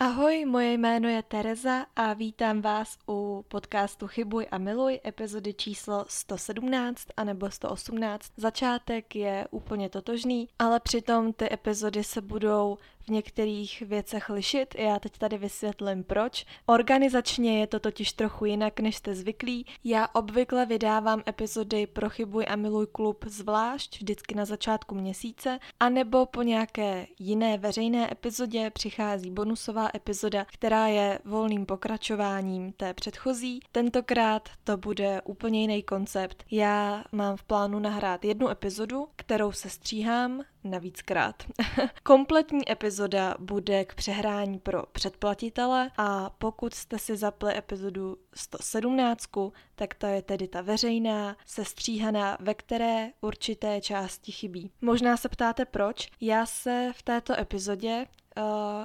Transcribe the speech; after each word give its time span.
Ahoj, 0.00 0.44
moje 0.44 0.72
jméno 0.72 1.08
je 1.08 1.22
Tereza 1.22 1.86
a 1.96 2.12
vítám 2.12 2.60
vás 2.62 2.98
u 3.08 3.27
podcastu 3.42 4.06
Chybuj 4.06 4.46
a 4.50 4.58
miluj, 4.58 5.00
epizody 5.06 5.54
číslo 5.54 6.04
117 6.08 7.06
anebo 7.16 7.50
118. 7.50 8.32
Začátek 8.36 9.16
je 9.16 9.46
úplně 9.50 9.88
totožný, 9.88 10.48
ale 10.58 10.80
přitom 10.80 11.32
ty 11.32 11.52
epizody 11.52 12.04
se 12.04 12.20
budou 12.20 12.78
v 13.08 13.10
některých 13.10 13.80
věcech 13.80 14.30
lišit. 14.30 14.74
Já 14.78 14.98
teď 14.98 15.18
tady 15.18 15.38
vysvětlím 15.38 16.04
proč. 16.04 16.46
Organizačně 16.66 17.60
je 17.60 17.66
to 17.66 17.80
totiž 17.80 18.12
trochu 18.12 18.44
jinak, 18.44 18.80
než 18.80 18.96
jste 18.96 19.14
zvyklí. 19.14 19.66
Já 19.84 20.08
obvykle 20.12 20.66
vydávám 20.66 21.22
epizody 21.28 21.86
pro 21.86 22.10
Chybuj 22.10 22.44
a 22.48 22.56
miluj 22.56 22.86
klub 22.86 23.24
zvlášť, 23.28 23.96
vždycky 23.96 24.34
na 24.34 24.44
začátku 24.44 24.94
měsíce, 24.94 25.58
anebo 25.80 26.26
po 26.26 26.42
nějaké 26.42 27.06
jiné 27.18 27.58
veřejné 27.58 28.12
epizodě 28.12 28.70
přichází 28.70 29.30
bonusová 29.30 29.88
epizoda, 29.94 30.44
která 30.44 30.86
je 30.86 31.18
volným 31.24 31.66
pokračováním 31.66 32.72
té 32.72 32.94
předchozí. 32.94 33.27
Tentokrát 33.72 34.48
to 34.64 34.76
bude 34.76 35.22
úplně 35.24 35.60
jiný 35.60 35.82
koncept. 35.82 36.44
Já 36.50 37.04
mám 37.12 37.36
v 37.36 37.42
plánu 37.42 37.78
nahrát 37.78 38.24
jednu 38.24 38.48
epizodu, 38.48 39.08
kterou 39.16 39.52
se 39.52 39.70
stříhám 39.70 40.42
navíckrát. 40.64 41.42
Kompletní 42.02 42.72
epizoda 42.72 43.34
bude 43.38 43.84
k 43.84 43.94
přehrání 43.94 44.58
pro 44.58 44.82
předplatitele 44.92 45.90
a 45.96 46.30
pokud 46.30 46.74
jste 46.74 46.98
si 46.98 47.16
zapli 47.16 47.56
epizodu 47.56 48.16
117, 48.34 49.24
tak 49.74 49.94
to 49.94 50.06
je 50.06 50.22
tedy 50.22 50.48
ta 50.48 50.60
veřejná, 50.60 51.36
sestříhaná, 51.46 52.38
ve 52.40 52.54
které 52.54 53.10
určité 53.20 53.80
části 53.80 54.32
chybí. 54.32 54.70
Možná 54.80 55.16
se 55.16 55.28
ptáte 55.28 55.64
proč. 55.64 56.10
Já 56.20 56.46
se 56.46 56.90
v 56.94 57.02
této 57.02 57.40
epizodě 57.40 58.06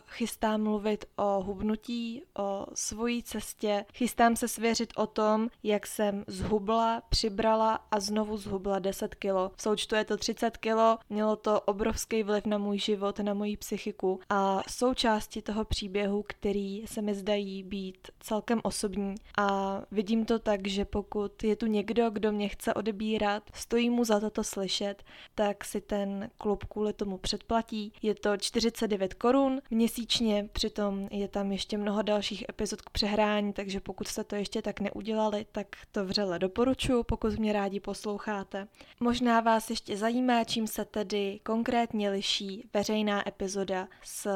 chystám 0.07 0.63
mluvit 0.63 1.05
o 1.15 1.43
hubnutí, 1.43 2.23
o 2.37 2.65
svojí 2.73 3.23
cestě. 3.23 3.85
Chystám 3.93 4.35
se 4.35 4.47
svěřit 4.47 4.93
o 4.95 5.07
tom, 5.07 5.49
jak 5.63 5.87
jsem 5.87 6.23
zhubla, 6.27 7.01
přibrala 7.09 7.79
a 7.91 7.99
znovu 7.99 8.37
zhubla 8.37 8.79
10 8.79 9.15
kilo. 9.15 9.51
V 9.55 9.61
součtu 9.61 9.95
je 9.95 10.05
to 10.05 10.17
30 10.17 10.57
kilo, 10.57 10.97
mělo 11.09 11.35
to 11.35 11.61
obrovský 11.61 12.23
vliv 12.23 12.45
na 12.45 12.57
můj 12.57 12.79
život, 12.79 13.19
na 13.19 13.33
moji 13.33 13.57
psychiku 13.57 14.19
a 14.29 14.61
součástí 14.69 15.41
toho 15.41 15.65
příběhu, 15.65 16.23
který 16.27 16.87
se 16.87 17.01
mi 17.01 17.15
zdají 17.15 17.63
být 17.63 18.07
celkem 18.19 18.61
osobní 18.63 19.15
a 19.37 19.81
vidím 19.91 20.25
to 20.25 20.39
tak, 20.39 20.67
že 20.67 20.85
pokud 20.85 21.43
je 21.43 21.55
tu 21.55 21.65
někdo, 21.65 22.09
kdo 22.09 22.31
mě 22.31 22.47
chce 22.47 22.73
odebírat, 22.73 23.43
stojí 23.53 23.89
mu 23.89 24.05
za 24.05 24.19
toto 24.19 24.43
slyšet, 24.43 25.03
tak 25.35 25.65
si 25.65 25.81
ten 25.81 26.29
klub 26.37 26.65
kvůli 26.65 26.93
tomu 26.93 27.17
předplatí. 27.17 27.93
Je 28.01 28.15
to 28.15 28.37
49 28.37 29.13
korun 29.13 29.42
korun 29.43 29.61
měsíčně, 29.71 30.49
přitom 30.53 31.07
je 31.11 31.27
tam 31.27 31.51
ještě 31.51 31.77
mnoho 31.77 32.01
dalších 32.01 32.45
epizod 32.49 32.81
k 32.81 32.89
přehrání, 32.89 33.53
takže 33.53 33.79
pokud 33.79 34.07
jste 34.07 34.23
to 34.23 34.35
ještě 34.35 34.61
tak 34.61 34.79
neudělali, 34.79 35.45
tak 35.51 35.67
to 35.91 36.05
vřele 36.05 36.39
doporučuji, 36.39 37.03
pokud 37.03 37.39
mě 37.39 37.53
rádi 37.53 37.79
posloucháte. 37.79 38.67
Možná 38.99 39.39
vás 39.39 39.69
ještě 39.69 39.97
zajímá, 39.97 40.43
čím 40.43 40.67
se 40.67 40.85
tedy 40.85 41.39
konkrétně 41.43 42.09
liší 42.09 42.69
veřejná 42.73 43.29
epizoda 43.29 43.87
s 44.03 44.29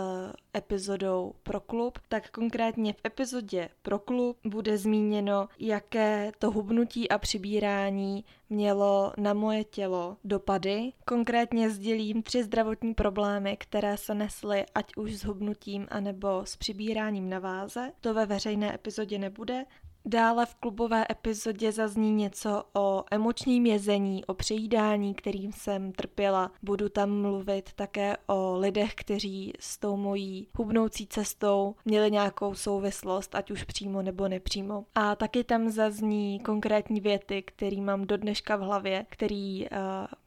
epizodou 0.58 1.34
pro 1.44 1.60
klub, 1.60 2.00
tak 2.10 2.30
konkrétně 2.30 2.94
v 2.94 3.06
epizodě 3.06 3.70
pro 3.82 4.00
klub 4.00 4.38
bude 4.46 4.78
zmíněno, 4.78 5.48
jaké 5.60 6.32
to 6.40 6.52
hubnutí 6.52 7.10
a 7.10 7.18
přibírání 7.18 8.26
mělo 8.50 9.14
na 9.18 9.34
moje 9.34 9.64
tělo 9.64 10.18
dopady. 10.24 10.92
Konkrétně 11.06 11.70
sdělím 11.70 12.24
tři 12.24 12.44
zdravotní 12.44 12.94
problémy, 12.94 13.58
které 13.58 13.98
se 13.98 14.16
nesly 14.16 14.66
ať 14.76 14.96
už 14.96 15.16
s 15.16 15.24
hubnutím 15.24 15.88
anebo 15.90 16.46
s 16.46 16.56
přibíráním 16.58 17.30
na 17.30 17.40
váze. 17.40 17.92
To 18.02 18.14
ve 18.14 18.26
veřejné 18.26 18.76
epizodě 18.76 19.18
nebude, 19.18 19.66
Dále 20.10 20.46
v 20.46 20.56
klubové 20.56 21.06
epizodě 21.12 21.72
zazní 21.72 22.12
něco 22.12 22.64
o 22.74 23.04
emočním 23.12 23.66
jezení, 23.66 24.26
o 24.26 24.34
přejídání, 24.34 25.14
kterým 25.14 25.52
jsem 25.52 25.92
trpěla. 25.92 26.52
Budu 26.64 26.90
tam 26.90 27.22
mluvit 27.22 27.74
také 27.76 28.18
o 28.28 28.58
lidech, 28.58 28.96
kteří 28.96 29.54
s 29.60 29.78
tou 29.78 29.98
mojí 29.98 30.48
hubnoucí 30.56 31.08
cestou 31.08 31.76
měli 31.86 32.12
nějakou 32.12 32.56
souvislost, 32.56 33.36
ať 33.36 33.52
už 33.52 33.64
přímo 33.64 34.02
nebo 34.02 34.28
nepřímo. 34.28 34.86
A 34.96 35.16
taky 35.16 35.44
tam 35.44 35.70
zazní 35.70 36.40
konkrétní 36.40 37.02
věty, 37.02 37.42
které 37.42 37.82
mám 37.82 38.06
do 38.06 38.18
dneška 38.18 38.56
v 38.56 38.62
hlavě, 38.62 39.06
který 39.10 39.70
uh, 39.70 39.78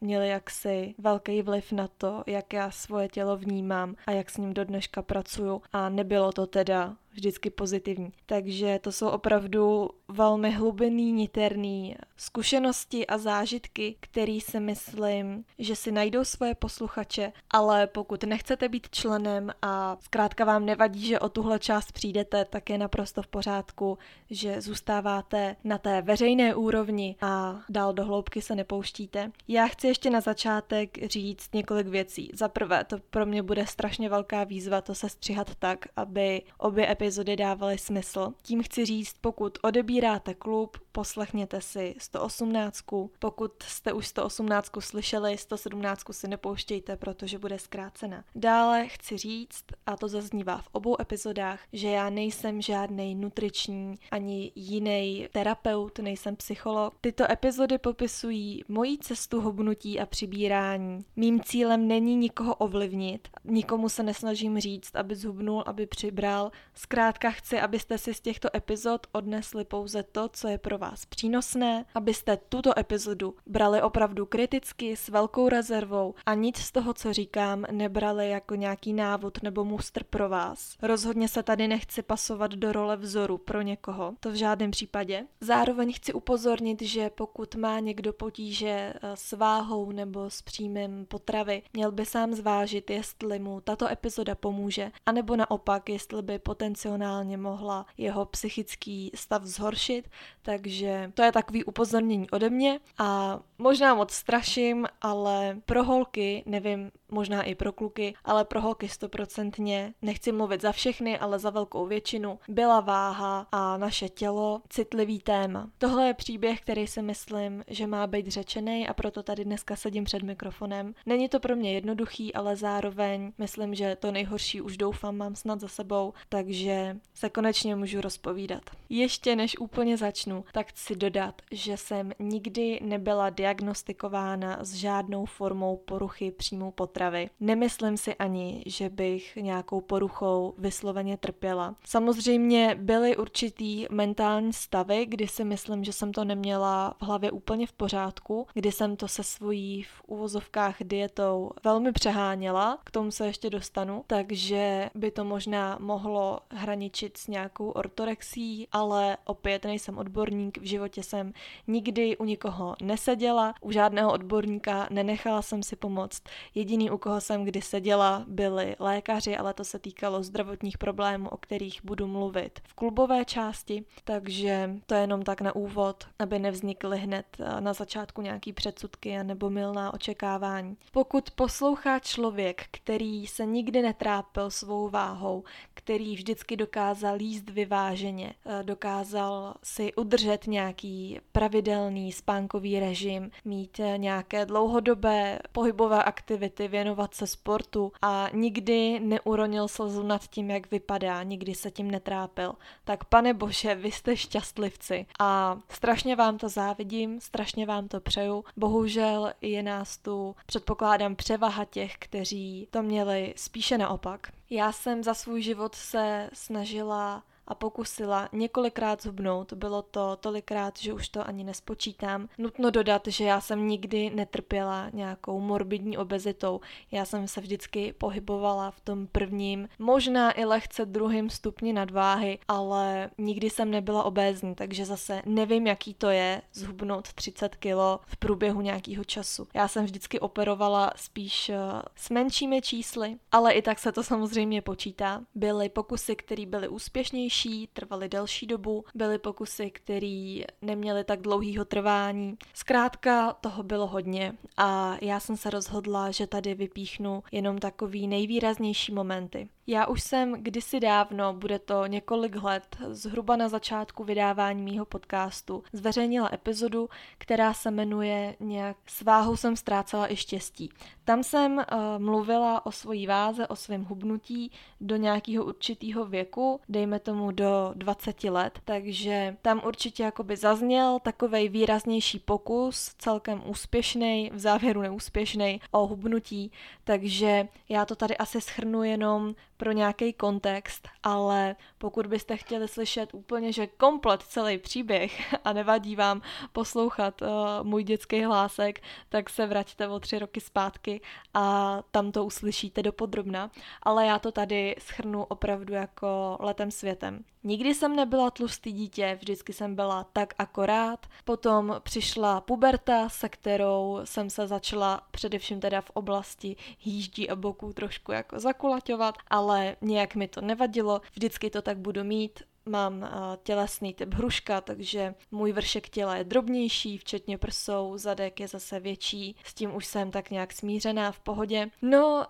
měly 0.01 0.29
jaksi 0.29 0.95
velký 0.99 1.43
vliv 1.43 1.73
na 1.73 1.89
to, 1.99 2.25
jak 2.27 2.53
já 2.53 2.71
svoje 2.71 3.09
tělo 3.09 3.37
vnímám 3.37 3.95
a 4.07 4.13
jak 4.13 4.31
s 4.31 4.37
ním 4.37 4.55
do 4.55 4.65
dneška 4.65 5.03
pracuju. 5.03 5.63
A 5.73 5.89
nebylo 5.89 6.33
to 6.33 6.47
teda 6.47 6.97
vždycky 7.13 7.51
pozitivní. 7.51 8.13
Takže 8.27 8.79
to 8.83 8.93
jsou 8.93 9.09
opravdu 9.09 9.91
velmi 10.11 10.51
hlubinný, 10.51 11.13
niterný 11.13 11.97
zkušenosti 12.17 13.07
a 13.07 13.19
zážitky, 13.19 13.97
který 14.01 14.41
si 14.41 14.61
myslím, 14.61 15.45
že 15.59 15.77
si 15.77 15.93
najdou 15.93 16.25
svoje 16.25 16.55
posluchače, 16.55 17.33
ale 17.51 17.87
pokud 17.87 18.25
nechcete 18.25 18.69
být 18.69 18.91
členem 18.91 19.51
a 19.63 19.97
zkrátka 20.01 20.45
vám 20.45 20.67
nevadí, 20.67 21.07
že 21.07 21.19
o 21.19 21.29
tuhle 21.29 21.59
část 21.59 21.93
přijdete, 21.93 22.45
tak 22.45 22.71
je 22.71 22.79
naprosto 22.79 23.23
v 23.23 23.27
pořádku, 23.27 23.99
že 24.31 24.61
zůstáváte 24.61 25.57
na 25.65 25.79
té 25.79 26.03
veřejné 26.03 26.55
úrovni 26.55 27.17
a 27.21 27.61
dál 27.69 27.93
do 27.93 28.05
hloubky 28.05 28.43
se 28.43 28.55
nepouštíte. 28.55 29.33
Já 29.49 29.67
chci 29.67 29.87
ještě 29.87 30.11
na 30.11 30.21
začátek 30.21 31.07
říct 31.07 31.55
několik 31.55 31.87
věcí. 31.87 32.31
Za 32.35 32.49
prvé, 32.49 32.85
to 32.85 32.97
pro 33.11 33.27
mě 33.27 33.43
bude 33.43 33.67
strašně 33.67 34.09
velká 34.09 34.45
výzva 34.45 34.81
to 34.81 34.95
se 34.95 35.09
střihat 35.09 35.55
tak, 35.55 35.79
aby 35.97 36.43
obě 36.59 36.91
epizody 36.93 37.37
dávaly 37.37 37.79
smysl. 37.79 38.33
Tím 38.43 38.63
chci 38.63 38.85
říct, 38.85 39.17
pokud 39.21 39.59
odebíráte 39.63 40.00
klub, 40.39 40.79
poslechněte 40.93 41.61
si 41.61 41.95
118. 41.99 42.85
Pokud 43.19 43.63
jste 43.63 43.93
už 43.93 44.07
118 44.07 44.71
slyšeli, 44.81 45.39
117 45.39 46.03
si 46.11 46.29
nepouštějte, 46.29 46.97
protože 46.97 47.39
bude 47.39 47.59
zkrácena. 47.59 48.25
Dále 48.35 48.89
chci 48.89 49.19
říct, 49.19 49.65
a 49.87 49.97
to 49.97 50.09
zaznívá 50.09 50.59
v 50.59 50.69
obou 50.73 51.01
epizodách, 51.01 51.61
že 51.73 51.89
já 51.89 52.11
nejsem 52.11 52.63
žádný 52.63 53.15
nutriční 53.15 53.99
ani 54.11 54.53
jiný 54.55 55.29
terapeut, 55.33 55.99
nejsem 55.99 56.37
psycholog. 56.37 56.95
Tyto 57.01 57.33
epizody 57.33 57.79
popisují 57.79 58.65
moji 58.69 58.99
cestu 58.99 59.41
hubnutí 59.41 60.01
a 60.01 60.07
přibírání. 60.07 61.05
Mým 61.17 61.41
cílem 61.41 61.89
není 61.89 62.17
nikoho 62.17 62.55
ovlivnit, 62.55 63.29
nikomu 63.45 63.89
se 63.89 64.03
nesnažím 64.03 64.61
říct, 64.61 64.97
aby 64.97 65.17
zhubnul, 65.17 65.65
aby 65.67 65.87
přibral. 65.87 66.51
Zkrátka 66.75 67.31
chci, 67.31 67.61
abyste 67.61 67.99
si 67.99 68.15
z 68.15 68.21
těchto 68.21 68.57
epizod 68.57 69.07
odnesli 69.13 69.65
pouze 69.65 70.03
to, 70.03 70.29
co 70.29 70.49
je 70.49 70.59
pro 70.59 70.79
vás 70.81 71.07
přínosné, 71.07 71.85
abyste 71.95 72.37
tuto 72.37 72.79
epizodu 72.79 73.35
brali 73.47 73.83
opravdu 73.83 74.27
kriticky, 74.27 74.97
s 74.97 75.09
velkou 75.09 75.49
rezervou 75.49 76.15
a 76.27 76.35
nic 76.35 76.57
z 76.57 76.73
toho, 76.73 76.95
co 76.95 77.13
říkám, 77.13 77.65
nebrali 77.71 78.31
jako 78.31 78.55
nějaký 78.55 78.93
návod 78.93 79.43
nebo 79.43 79.65
mustr 79.65 80.05
pro 80.05 80.29
vás. 80.29 80.77
Rozhodně 80.83 81.29
se 81.29 81.43
tady 81.43 81.69
nechci 81.69 82.03
pasovat 82.03 82.51
do 82.51 82.73
role 82.73 82.97
vzoru 82.97 83.39
pro 83.39 83.63
někoho, 83.63 84.15
to 84.21 84.31
v 84.31 84.35
žádném 84.35 84.71
případě. 84.71 85.27
Zároveň 85.41 85.93
chci 85.93 86.13
upozornit, 86.13 86.83
že 86.83 87.11
pokud 87.11 87.55
má 87.55 87.79
někdo 87.81 88.13
potíže 88.13 88.69
eh, 88.69 88.99
s 89.15 89.33
váhou 89.33 89.93
nebo 89.93 90.31
s 90.31 90.43
příjmem 90.43 91.07
potravy, 91.07 91.63
měl 91.73 91.93
by 91.93 92.07
sám 92.07 92.35
zvážit, 92.35 92.91
jestli 92.91 93.39
mu 93.39 93.61
tato 93.61 93.89
epizoda 93.89 94.35
pomůže, 94.35 94.91
anebo 95.07 95.37
naopak, 95.37 95.89
jestli 95.89 96.23
by 96.23 96.39
potenciálně 96.39 97.37
mohla 97.37 97.87
jeho 97.99 98.25
psychický 98.25 99.11
stav 99.15 99.45
zhoršit, 99.45 100.09
takže 100.43 100.70
to 101.15 101.23
je 101.23 101.33
takový 101.33 101.65
upozornění 101.65 102.31
ode 102.31 102.51
mě 102.51 102.81
a 102.99 103.41
možná 103.59 103.95
moc 103.95 104.13
straším, 104.13 104.87
ale 105.03 105.57
pro 105.67 105.85
holky, 105.85 106.43
nevím, 106.47 106.91
možná 107.11 107.43
i 107.43 107.55
pro 107.55 107.73
kluky, 107.73 108.15
ale 108.25 108.45
pro 108.45 108.61
holky 108.61 108.89
stoprocentně, 108.89 109.95
nechci 110.03 110.33
mluvit 110.33 110.61
za 110.61 110.73
všechny, 110.73 111.19
ale 111.19 111.39
za 111.39 111.51
velkou 111.51 111.87
většinu, 111.87 112.39
byla 112.49 112.81
váha 112.81 113.47
a 113.53 113.77
naše 113.77 114.09
tělo 114.09 114.63
citlivý 114.69 115.21
téma. 115.21 115.71
Tohle 115.79 116.07
je 116.07 116.15
příběh, 116.15 116.61
který 116.61 116.87
si 116.87 117.03
myslím, 117.03 117.65
že 117.69 117.87
má 117.87 118.07
být 118.07 118.29
řečený 118.29 118.89
a 118.89 118.95
proto 118.95 119.23
tady 119.23 119.45
dneska 119.45 119.77
sedím 119.77 120.05
před 120.05 120.23
mikrofonem. 120.23 120.95
Není 121.07 121.29
to 121.29 121.41
pro 121.41 121.57
mě 121.57 121.73
jednoduchý, 121.73 122.35
ale 122.35 122.57
zároveň 122.57 123.33
myslím, 123.39 123.75
že 123.75 123.97
to 123.97 124.13
nejhorší 124.13 124.61
už 124.61 124.77
doufám 124.77 125.17
mám 125.17 125.37
snad 125.37 125.61
za 125.61 125.69
sebou, 125.69 126.13
takže 126.29 126.97
se 127.15 127.31
konečně 127.31 127.77
můžu 127.77 128.01
rozpovídat. 128.01 128.63
Ještě 128.89 129.37
než 129.37 129.59
úplně 129.59 129.97
začnu, 129.97 130.45
tak 130.53 130.60
tak 130.61 130.69
chci 130.69 130.97
dodat, 130.97 131.43
že 131.51 131.77
jsem 131.77 132.13
nikdy 132.19 132.81
nebyla 132.83 133.31
diagnostikována 133.31 134.59
s 134.61 134.75
žádnou 134.75 135.25
formou 135.25 135.77
poruchy 135.77 136.31
příjmu 136.31 136.71
potravy. 136.71 137.31
Nemyslím 137.41 137.97
si 137.97 138.15
ani, 138.15 138.63
že 138.67 138.89
bych 138.89 139.37
nějakou 139.37 139.81
poruchou 139.81 140.55
vysloveně 140.59 141.17
trpěla. 141.17 141.75
Samozřejmě 141.85 142.77
byly 142.81 143.17
určitý 143.17 143.87
mentální 143.91 144.53
stavy, 144.53 145.07
kdy 145.07 145.29
si 145.29 145.45
myslím, 145.45 145.85
že 145.85 145.93
jsem 145.93 146.13
to 146.13 146.25
neměla 146.25 146.95
v 146.99 147.03
hlavě 147.03 147.31
úplně 147.31 147.67
v 147.67 147.73
pořádku, 147.73 148.47
kdy 148.55 148.73
jsem 148.73 148.97
to 148.97 149.09
se 149.09 149.23
svojí 149.23 149.83
v 149.83 150.03
úvozovkách 150.07 150.77
dietou 150.81 151.51
velmi 151.65 151.93
přeháněla, 151.93 152.79
k 152.85 152.91
tomu 152.91 153.11
se 153.11 153.27
ještě 153.27 153.51
dostanu, 153.51 154.05
takže 154.07 154.91
by 154.95 155.11
to 155.11 155.25
možná 155.25 155.79
mohlo 155.81 156.41
hraničit 156.51 157.17
s 157.17 157.27
nějakou 157.27 157.71
ortorexí, 157.71 158.69
ale 158.73 159.17
opět 159.25 159.65
nejsem 159.65 159.99
odborník, 159.99 160.50
v 160.59 160.65
životě 160.65 161.03
jsem 161.03 161.33
nikdy 161.67 162.17
u 162.17 162.25
nikoho 162.25 162.77
neseděla, 162.83 163.55
u 163.61 163.73
žádného 163.73 164.13
odborníka 164.13 164.87
nenechala 164.91 165.43
jsem 165.43 165.63
si 165.63 165.77
pomoct. 165.77 166.23
Jediný, 166.55 166.91
u 166.91 166.99
koho 166.99 167.21
jsem 167.21 167.45
kdy 167.45 167.63
seděla, 167.63 168.25
byli 168.27 168.77
lékaři, 168.79 169.37
ale 169.37 169.55
to 169.55 169.65
se 169.65 169.79
týkalo 169.79 170.23
zdravotních 170.23 170.79
problémů, 170.79 171.29
o 171.29 171.37
kterých 171.37 171.85
budu 171.85 172.07
mluvit 172.07 172.61
v 172.69 172.75
klubové 172.75 173.25
části, 173.25 173.85
takže 174.05 174.71
to 174.87 174.95
je 174.95 175.01
jenom 175.01 175.23
tak 175.23 175.41
na 175.41 175.55
úvod, 175.55 176.05
aby 176.19 176.39
nevznikly 176.39 176.99
hned 176.99 177.27
eh, 177.41 177.61
na 177.61 177.73
začátku 177.73 178.23
nějaký 178.23 178.53
předsudky 178.53 179.25
nebo 179.25 179.51
milná 179.51 179.95
očekávání. 179.95 180.77
Pokud 180.93 181.31
poslouchá 181.31 181.99
člověk, 181.99 182.67
který 182.71 183.27
se 183.27 183.47
nikdy 183.47 183.83
netrápil 183.83 184.51
svou 184.51 184.89
váhou, 184.89 185.45
který 185.75 186.15
vždycky 186.15 186.57
dokázal 186.57 187.21
jíst 187.23 187.51
vyváženě, 187.51 188.35
eh, 188.47 188.63
dokázal 188.63 189.55
si 189.63 189.95
udržet 189.95 190.40
nějaký 190.47 191.21
pravidelný 191.33 192.13
spánkový 192.13 192.81
režim, 192.81 193.31
mít 193.45 193.81
eh, 193.81 193.99
nějaké 193.99 194.47
dlouhodobé 194.47 195.39
pohybové 195.53 196.05
aktivity, 196.05 196.69
věnovat 196.69 197.15
se 197.15 197.27
sportu 197.27 197.93
a 198.03 198.29
nikdy 198.33 199.01
neuronil 199.01 199.69
slzu 199.69 200.03
nad 200.03 200.27
tím, 200.27 200.51
jak 200.51 200.71
vypadá, 200.71 201.23
nikdy 201.23 201.55
se 201.55 201.71
tím 201.71 201.91
netrápil, 201.91 202.53
tak 202.85 203.05
pane 203.05 203.35
bože, 203.35 203.75
vy 203.75 203.93
jste 203.93 204.17
šťastlivci 204.17 205.07
a 205.21 205.59
strašně 205.69 206.17
vám 206.17 206.39
to 206.39 206.49
závidím, 206.49 207.21
strašně 207.21 207.67
vám 207.67 207.89
to 207.89 208.01
přeju. 208.01 208.45
Bohužel 208.57 209.33
je 209.41 209.63
nás 209.63 209.99
tu, 209.99 210.37
předpokládám, 210.47 211.17
převaha 211.17 211.65
těch, 211.65 211.95
kteří 211.99 212.69
to 212.71 212.83
měli 212.83 213.35
spíše 213.37 213.79
naopak. 213.79 214.33
Já 214.51 214.73
jsem 214.73 215.03
za 215.05 215.15
svůj 215.15 215.43
život 215.43 215.75
se 215.75 216.31
snažila 216.33 217.23
a 217.51 217.55
pokusila 217.55 218.29
několikrát 218.33 219.03
zhubnout. 219.03 219.53
Bylo 219.53 219.83
to 219.83 220.17
tolikrát, 220.17 220.79
že 220.79 220.93
už 220.93 221.09
to 221.09 221.29
ani 221.29 221.45
nespočítám. 221.45 222.29
Nutno 222.39 222.71
dodat, 222.71 223.03
že 223.07 223.25
já 223.25 223.41
jsem 223.41 223.69
nikdy 223.69 224.11
netrpěla 224.11 224.91
nějakou 224.93 225.41
morbidní 225.41 225.99
obezitou. 225.99 226.61
Já 226.91 227.05
jsem 227.05 227.29
se 227.29 227.41
vždycky 227.41 227.93
pohybovala 227.93 228.71
v 228.71 228.81
tom 228.81 229.07
prvním, 229.07 229.69
možná 229.79 230.39
i 230.39 230.45
lehce 230.45 230.87
druhým 230.87 231.31
stupni 231.31 231.73
nadváhy, 231.73 232.39
ale 232.49 233.11
nikdy 233.19 233.51
jsem 233.51 233.71
nebyla 233.71 234.03
obézní, 234.03 234.55
takže 234.55 234.85
zase 234.85 235.23
nevím, 235.27 235.67
jaký 235.67 235.95
to 235.95 236.11
je 236.11 236.43
zhubnout 236.53 237.13
30 237.13 237.57
kilo 237.57 238.01
v 238.07 238.17
průběhu 238.17 238.61
nějakého 238.61 239.05
času. 239.05 239.49
Já 239.55 239.69
jsem 239.69 239.85
vždycky 239.85 240.21
operovala 240.21 240.93
spíš 240.97 241.49
eh, 241.49 241.59
s 241.97 242.11
menšími 242.11 242.63
čísly, 242.63 243.17
ale 243.33 243.53
i 243.53 243.63
tak 243.63 243.79
se 243.79 243.93
to 243.93 244.03
samozřejmě 244.03 244.63
počítá. 244.63 245.23
Byly 245.35 245.69
pokusy, 245.69 246.17
které 246.17 246.47
byly 246.47 246.69
úspěšnější, 246.69 247.40
delší, 247.45 247.67
trvaly 247.73 248.09
delší 248.09 248.47
dobu, 248.47 248.85
byly 248.95 249.19
pokusy, 249.19 249.71
které 249.71 250.41
neměly 250.63 251.05
tak 251.05 251.21
dlouhýho 251.21 251.65
trvání. 251.65 252.37
Zkrátka 252.55 253.33
toho 253.33 253.63
bylo 253.63 253.87
hodně 253.87 254.33
a 254.57 254.97
já 255.01 255.21
jsem 255.21 255.37
se 255.37 255.51
rozhodla, 255.51 256.11
že 256.11 256.27
tady 256.27 256.55
vypíchnu 256.55 257.23
jenom 257.33 257.59
takový 257.59 258.07
nejvýraznější 258.07 258.93
momenty. 258.93 259.49
Já 259.71 259.87
už 259.87 260.03
jsem 260.03 260.33
kdysi 260.33 260.81
dávno, 260.81 261.35
bude 261.35 261.59
to 261.59 261.87
několik 261.87 262.43
let, 262.43 262.77
zhruba 262.89 263.37
na 263.37 263.49
začátku 263.49 264.05
vydávání 264.05 264.63
mýho 264.63 264.85
podcastu, 264.85 265.65
zveřejnila 265.73 266.31
epizodu, 266.33 266.89
která 267.19 267.55
se 267.55 267.71
jmenuje 267.71 268.37
nějak 268.41 268.77
S 268.87 269.03
váhou 269.03 269.37
jsem 269.37 269.57
ztrácela 269.57 270.13
i 270.13 270.17
štěstí. 270.17 270.71
Tam 271.05 271.23
jsem 271.23 271.57
uh, 271.57 271.63
mluvila 271.99 272.67
o 272.67 272.73
svojí 272.73 273.07
váze, 273.07 273.47
o 273.47 273.57
svém 273.57 273.85
hubnutí 273.85 274.51
do 274.81 274.97
nějakého 274.97 275.45
určitého 275.45 276.05
věku, 276.05 276.61
dejme 276.69 276.99
tomu 276.99 277.31
do 277.31 277.73
20 277.75 278.25
let, 278.25 278.59
takže 278.65 279.37
tam 279.43 279.63
určitě 279.67 280.03
jakoby 280.03 280.37
zazněl 280.37 280.99
takovej 281.03 281.49
výraznější 281.49 282.19
pokus, 282.19 282.95
celkem 282.99 283.43
úspěšný, 283.47 284.31
v 284.35 284.39
závěru 284.39 284.81
neúspěšný, 284.83 285.61
o 285.71 285.87
hubnutí, 285.87 286.53
takže 286.85 287.49
já 287.69 287.85
to 287.85 287.97
tady 287.97 288.17
asi 288.17 288.41
schrnu 288.41 288.83
jenom 288.83 289.35
pro 289.61 289.73
nějaký 289.73 290.13
kontext, 290.13 290.89
ale 291.03 291.57
pokud 291.79 292.07
byste 292.07 292.37
chtěli 292.37 292.69
slyšet 292.69 293.15
úplně, 293.15 293.53
že 293.53 293.67
komplet 293.67 294.23
celý 294.23 294.59
příběh 294.59 295.35
a 295.45 295.53
nevadí 295.53 295.97
vám 295.97 296.23
poslouchat 296.53 297.23
uh, 297.23 297.29
můj 297.63 297.85
dětský 297.85 298.25
hlásek, 298.25 298.83
tak 299.09 299.31
se 299.31 299.47
vraťte 299.47 299.89
o 299.89 300.01
tři 300.01 300.19
roky 300.19 300.41
zpátky 300.41 301.01
a 301.35 301.79
tam 301.91 302.13
to 302.13 302.25
uslyšíte 302.25 302.83
dopodrobna. 302.83 303.51
Ale 303.83 304.07
já 304.07 304.19
to 304.19 304.33
tady 304.33 304.77
schrnu 304.79 305.25
opravdu 305.25 305.75
jako 305.75 306.37
letem 306.41 306.71
světem. 306.71 307.25
Nikdy 307.45 307.75
jsem 307.75 307.97
nebyla 307.97 308.31
tlustý 308.31 308.73
dítě, 308.73 309.19
vždycky 309.21 309.53
jsem 309.53 309.75
byla 309.75 310.05
tak 310.05 310.35
akorát. 310.39 311.07
Potom 311.25 311.77
přišla 311.83 312.41
puberta, 312.41 313.09
se 313.09 313.29
kterou 313.29 314.01
jsem 314.05 314.31
se 314.31 314.47
začala 314.47 315.01
především 315.11 315.61
teda 315.61 315.81
v 315.81 315.91
oblasti 315.91 316.57
hýždí 316.79 317.31
a 317.31 317.37
boků 317.37 317.73
trošku 317.73 318.13
jako 318.13 318.39
zakulaťovat, 318.41 319.15
ale 319.29 319.77
nějak 319.81 320.15
mi 320.15 320.29
to 320.29 320.41
nevadilo, 320.41 321.01
vždycky 321.13 321.51
to 321.51 321.63
tak 321.63 321.79
budu 321.79 322.05
mít, 322.05 322.43
Mám 322.67 323.09
tělesný 323.43 323.95
typ 323.95 324.15
hruška, 324.15 324.61
takže 324.61 325.15
můj 325.31 325.53
vršek 325.53 325.89
těla 325.89 326.17
je 326.17 326.25
drobnější, 326.25 326.99
včetně 326.99 327.39
prsou, 327.39 327.93
zadek 327.97 328.41
je 328.41 328.49
zase 328.49 328.81
větší, 328.81 329.37
s 329.45 329.55
tím 329.55 329.75
už 329.75 329.87
jsem 329.87 330.11
tak 330.11 330.31
nějak 330.31 330.53
smířená 330.53 331.13
v 331.13 331.21
pohodě. 331.21 331.71
No, 331.83 332.27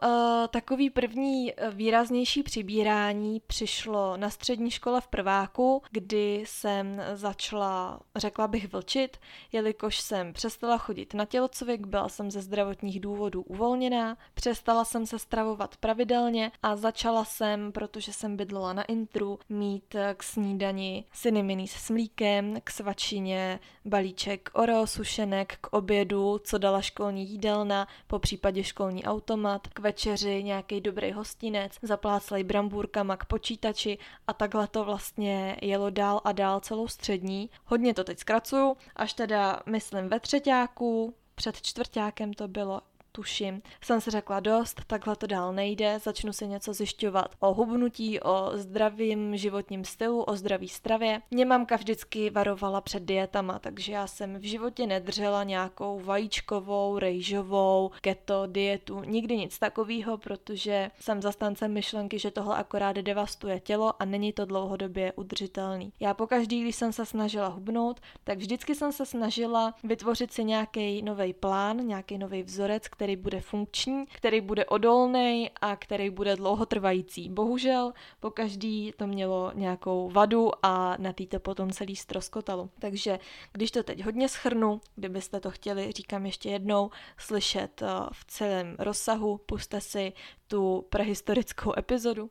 takový 0.50 0.90
první 0.90 1.52
výraznější 1.70 2.42
přibírání 2.42 3.40
přišlo 3.46 4.16
na 4.16 4.30
střední 4.30 4.70
škole 4.70 5.00
v 5.00 5.08
prváku, 5.08 5.82
kdy 5.90 6.44
jsem 6.46 7.02
začala, 7.14 8.00
řekla 8.16 8.48
bych, 8.48 8.72
vlčit, 8.72 9.16
jelikož 9.52 10.00
jsem 10.00 10.32
přestala 10.32 10.78
chodit 10.78 11.14
na 11.14 11.24
tělocvik, 11.24 11.86
byla 11.86 12.08
jsem 12.08 12.30
ze 12.30 12.40
zdravotních 12.40 13.00
důvodů 13.00 13.42
uvolněná, 13.42 14.16
přestala 14.34 14.84
jsem 14.84 15.06
se 15.06 15.18
stravovat 15.18 15.76
pravidelně 15.76 16.52
a 16.62 16.76
začala 16.76 17.24
jsem, 17.24 17.72
protože 17.72 18.12
jsem 18.12 18.36
bydlela 18.36 18.72
na 18.72 18.82
intru, 18.82 19.38
mít 19.48 19.96
k 20.20 20.22
snídani 20.22 21.04
syniminy 21.12 21.68
s 21.68 21.90
mlíkem, 21.90 22.60
k 22.64 22.70
svačině 22.70 23.60
balíček 23.84 24.50
Oreo 24.52 24.86
sušenek, 24.86 25.58
k 25.60 25.72
obědu, 25.72 26.38
co 26.38 26.58
dala 26.58 26.82
školní 26.82 27.30
jídelna, 27.30 27.88
po 28.06 28.18
případě 28.18 28.64
školní 28.64 29.04
automat, 29.04 29.68
k 29.68 29.78
večeři 29.78 30.42
nějaký 30.42 30.80
dobrý 30.80 31.12
hostinec, 31.12 31.72
zapláclej 31.82 32.44
brambůrkama 32.44 33.16
k 33.16 33.24
počítači 33.24 33.98
a 34.26 34.32
takhle 34.32 34.68
to 34.68 34.84
vlastně 34.84 35.56
jelo 35.62 35.90
dál 35.90 36.20
a 36.24 36.32
dál 36.32 36.60
celou 36.60 36.88
střední. 36.88 37.50
Hodně 37.64 37.94
to 37.94 38.04
teď 38.04 38.18
zkracuju, 38.18 38.76
až 38.96 39.12
teda 39.14 39.60
myslím 39.66 40.08
ve 40.08 40.20
třetíku, 40.20 41.14
před 41.34 41.62
čtvrtákem 41.62 42.32
to 42.32 42.48
bylo 42.48 42.80
tuším, 43.12 43.62
jsem 43.82 44.00
si 44.00 44.10
řekla 44.10 44.40
dost, 44.40 44.80
takhle 44.86 45.16
to 45.16 45.26
dál 45.26 45.52
nejde, 45.52 45.98
začnu 45.98 46.32
si 46.32 46.46
něco 46.46 46.72
zjišťovat 46.72 47.34
o 47.40 47.54
hubnutí, 47.54 48.20
o 48.20 48.50
zdravým 48.54 49.36
životním 49.36 49.84
stylu, 49.84 50.22
o 50.22 50.36
zdraví 50.36 50.68
stravě. 50.68 51.22
Mě 51.30 51.44
mamka 51.44 51.76
vždycky 51.76 52.30
varovala 52.30 52.80
před 52.80 53.02
dietama, 53.02 53.58
takže 53.58 53.92
já 53.92 54.06
jsem 54.06 54.38
v 54.38 54.42
životě 54.42 54.86
nedržela 54.86 55.44
nějakou 55.44 56.00
vajíčkovou, 56.00 56.98
rejžovou, 56.98 57.90
keto 58.00 58.46
dietu, 58.46 59.02
nikdy 59.04 59.36
nic 59.36 59.58
takového, 59.58 60.18
protože 60.18 60.90
jsem 61.00 61.22
zastancem 61.22 61.72
myšlenky, 61.72 62.18
že 62.18 62.30
tohle 62.30 62.56
akorát 62.56 62.96
devastuje 62.96 63.60
tělo 63.60 64.02
a 64.02 64.04
není 64.04 64.32
to 64.32 64.44
dlouhodobě 64.44 65.12
udržitelný. 65.12 65.92
Já 66.00 66.14
pokaždý, 66.14 66.60
když 66.62 66.76
jsem 66.76 66.92
se 66.92 67.06
snažila 67.06 67.48
hubnout, 67.48 68.00
tak 68.24 68.38
vždycky 68.38 68.74
jsem 68.74 68.92
se 68.92 69.06
snažila 69.06 69.74
vytvořit 69.84 70.32
si 70.32 70.44
nějaký 70.44 71.02
nový 71.02 71.32
plán, 71.32 71.76
nějaký 71.76 72.18
nový 72.18 72.42
vzorec, 72.42 72.88
který 73.00 73.16
bude 73.16 73.40
funkční, 73.40 74.06
který 74.06 74.40
bude 74.40 74.64
odolný 74.64 75.50
a 75.60 75.76
který 75.76 76.10
bude 76.10 76.36
dlouhotrvající. 76.36 77.28
Bohužel 77.28 77.92
po 78.20 78.30
každý 78.30 78.92
to 78.96 79.06
mělo 79.06 79.52
nějakou 79.54 80.10
vadu 80.10 80.50
a 80.62 80.96
na 80.98 81.12
tý 81.12 81.26
to 81.26 81.40
potom 81.40 81.70
celý 81.70 81.96
stroskotalo. 81.96 82.68
Takže 82.78 83.18
když 83.52 83.70
to 83.70 83.82
teď 83.82 84.04
hodně 84.04 84.28
schrnu, 84.28 84.80
kdybyste 84.96 85.40
to 85.40 85.50
chtěli, 85.50 85.92
říkám 85.92 86.26
ještě 86.26 86.50
jednou, 86.50 86.90
slyšet 87.16 87.82
eh, 87.82 87.86
v 88.12 88.24
celém 88.24 88.76
rozsahu, 88.78 89.38
puste 89.46 89.80
si 89.80 90.12
tu 90.46 90.86
prehistorickou 90.88 91.72
epizodu. 91.78 92.30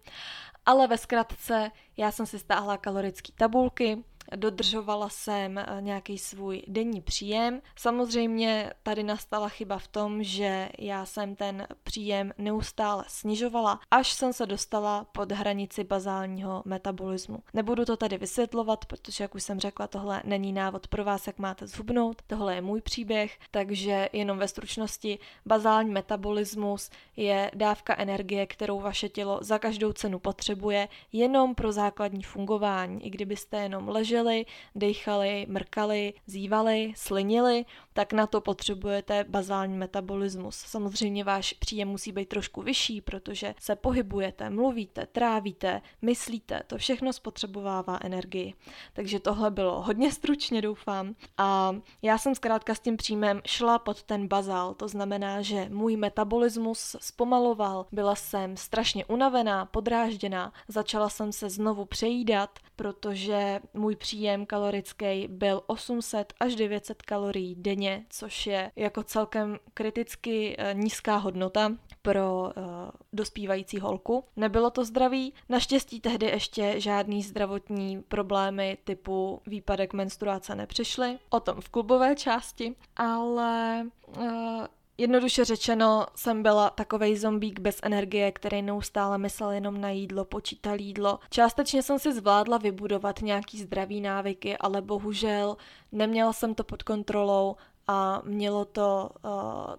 Ale 0.65 0.87
ve 0.87 0.97
zkratce, 0.97 1.71
já 1.97 2.11
jsem 2.11 2.25
si 2.25 2.39
stáhla 2.39 2.77
kalorické 2.77 3.31
tabulky, 3.37 4.03
dodržovala 4.35 5.09
jsem 5.09 5.57
eh, 5.57 5.65
nějaký 5.79 6.17
svůj 6.17 6.63
denní 6.67 7.01
příjem. 7.01 7.61
Samozřejmě 7.75 8.73
tady 8.83 9.03
nastala 9.03 9.49
chyba 9.49 9.79
v 9.79 9.87
tom, 9.87 10.23
že 10.23 10.69
já 10.79 11.05
jsem 11.05 11.35
ten 11.35 11.67
příjem 11.83 12.31
neustále 12.37 13.03
snižovala, 13.07 13.79
až 13.91 14.13
jsem 14.13 14.33
se 14.33 14.45
dostala 14.45 15.05
pod 15.11 15.31
hranici 15.31 15.83
bazálního 15.83 16.63
metabolismu. 16.65 17.37
Nebudu 17.53 17.85
to 17.85 17.97
tady 17.97 18.17
vysvětlovat, 18.17 18.85
protože, 18.85 19.23
jak 19.23 19.35
už 19.35 19.43
jsem 19.43 19.59
řekla, 19.59 19.87
tohle 19.87 20.21
není 20.25 20.53
návod 20.53 20.87
pro 20.87 21.03
vás, 21.03 21.27
jak 21.27 21.39
máte 21.39 21.67
zhubnout. 21.67 22.21
Tohle 22.27 22.55
je 22.55 22.61
můj 22.61 22.81
příběh, 22.81 23.39
takže 23.51 24.09
jenom 24.13 24.37
ve 24.37 24.47
stručnosti 24.47 25.19
bazální 25.45 25.91
metabolismus 25.91 26.89
je 27.15 27.51
dávka 27.55 27.95
energie, 27.97 28.47
kterou 28.47 28.79
vaše 28.79 29.09
tělo 29.09 29.39
za 29.41 29.59
každou 29.59 29.93
cenu 29.93 30.19
potřebuje, 30.19 30.87
jenom 31.11 31.55
pro 31.55 31.71
základní 31.71 32.23
fungování. 32.23 33.05
I 33.05 33.09
kdybyste 33.09 33.57
jenom 33.57 33.89
leželi, 33.89 34.18
dechali, 34.75 35.45
mrkali, 35.49 36.13
zývali, 36.27 36.93
slinili, 36.95 37.65
tak 37.93 38.13
na 38.13 38.27
to 38.27 38.41
potřebujete 38.41 39.25
bazální 39.29 39.77
metabolismus. 39.77 40.55
Samozřejmě 40.55 41.23
váš 41.23 41.53
příjem 41.53 41.87
musí 41.87 42.11
být 42.11 42.29
trošku 42.29 42.61
vyšší, 42.61 43.01
protože 43.01 43.55
se 43.59 43.75
pohybujete, 43.75 44.49
mluvíte, 44.49 45.05
trávíte, 45.05 45.81
myslíte, 46.01 46.61
to 46.67 46.77
všechno 46.77 47.13
spotřebovává 47.13 47.99
energii. 48.03 48.53
Takže 48.93 49.19
tohle 49.19 49.51
bylo 49.51 49.81
hodně 49.81 50.11
stručně, 50.11 50.61
doufám. 50.61 51.15
A 51.37 51.75
já 52.01 52.17
jsem 52.17 52.35
zkrátka 52.35 52.75
s 52.75 52.79
tím 52.79 52.97
příjmem 52.97 53.41
šla 53.45 53.79
pod 53.79 54.03
ten 54.03 54.27
bazál, 54.27 54.73
to 54.73 54.87
znamená, 54.87 55.41
že 55.41 55.69
můj 55.69 55.95
metabolismus 55.95 56.95
zpomaloval, 56.99 57.85
byla 57.91 58.15
jsem 58.15 58.57
strašně 58.57 59.05
unavená, 59.05 59.65
podrážděná, 59.65 60.53
začala 60.67 61.09
jsem 61.09 61.31
se 61.31 61.49
znovu 61.49 61.85
přejídat, 61.85 62.59
protože 62.75 63.59
můj 63.73 63.95
příjem 63.95 64.08
kalorický 64.47 65.27
byl 65.27 65.61
800 65.67 66.33
až 66.39 66.55
900 66.55 67.01
kalorií 67.01 67.55
denně, 67.55 68.05
což 68.09 68.47
je 68.47 68.71
jako 68.75 69.03
celkem 69.03 69.59
kriticky 69.73 70.55
eh, 70.57 70.73
nízká 70.73 71.17
hodnota 71.17 71.71
pro 72.01 72.41
uh, 72.41 72.63
dospívající 73.13 73.79
holku. 73.79 74.23
Nebylo 74.35 74.69
to 74.69 74.85
zdraví, 74.85 75.33
naštěstí 75.49 76.01
tehdy 76.01 76.25
ještě 76.25 76.73
žádný 76.77 77.23
zdravotní 77.23 78.01
problémy 78.01 78.77
typu 78.83 79.41
výpadek 79.47 79.93
menstruace 79.93 80.55
nepřišly, 80.55 81.19
o 81.29 81.39
tom 81.39 81.61
v 81.61 81.69
klubové 81.69 82.15
části, 82.15 82.75
ale 82.95 83.85
uh, 84.17 84.23
Jednoduše 84.99 85.45
řečeno, 85.45 86.05
jsem 86.15 86.43
byla 86.43 86.69
takovej 86.69 87.17
zombík 87.17 87.59
bez 87.59 87.79
energie, 87.83 88.31
který 88.31 88.61
neustále 88.61 89.17
myslel 89.17 89.51
jenom 89.51 89.81
na 89.81 89.89
jídlo, 89.89 90.25
počítal 90.25 90.79
jídlo. 90.79 91.19
Částečně 91.29 91.83
jsem 91.83 91.99
si 91.99 92.13
zvládla 92.13 92.57
vybudovat 92.57 93.21
nějaký 93.21 93.59
zdravý 93.59 94.01
návyky, 94.01 94.57
ale 94.57 94.81
bohužel 94.81 95.57
neměla 95.91 96.33
jsem 96.33 96.55
to 96.55 96.63
pod 96.63 96.83
kontrolou 96.83 97.55
a 97.87 98.21
mělo 98.25 98.65
to 98.65 99.09
uh, 99.25 99.31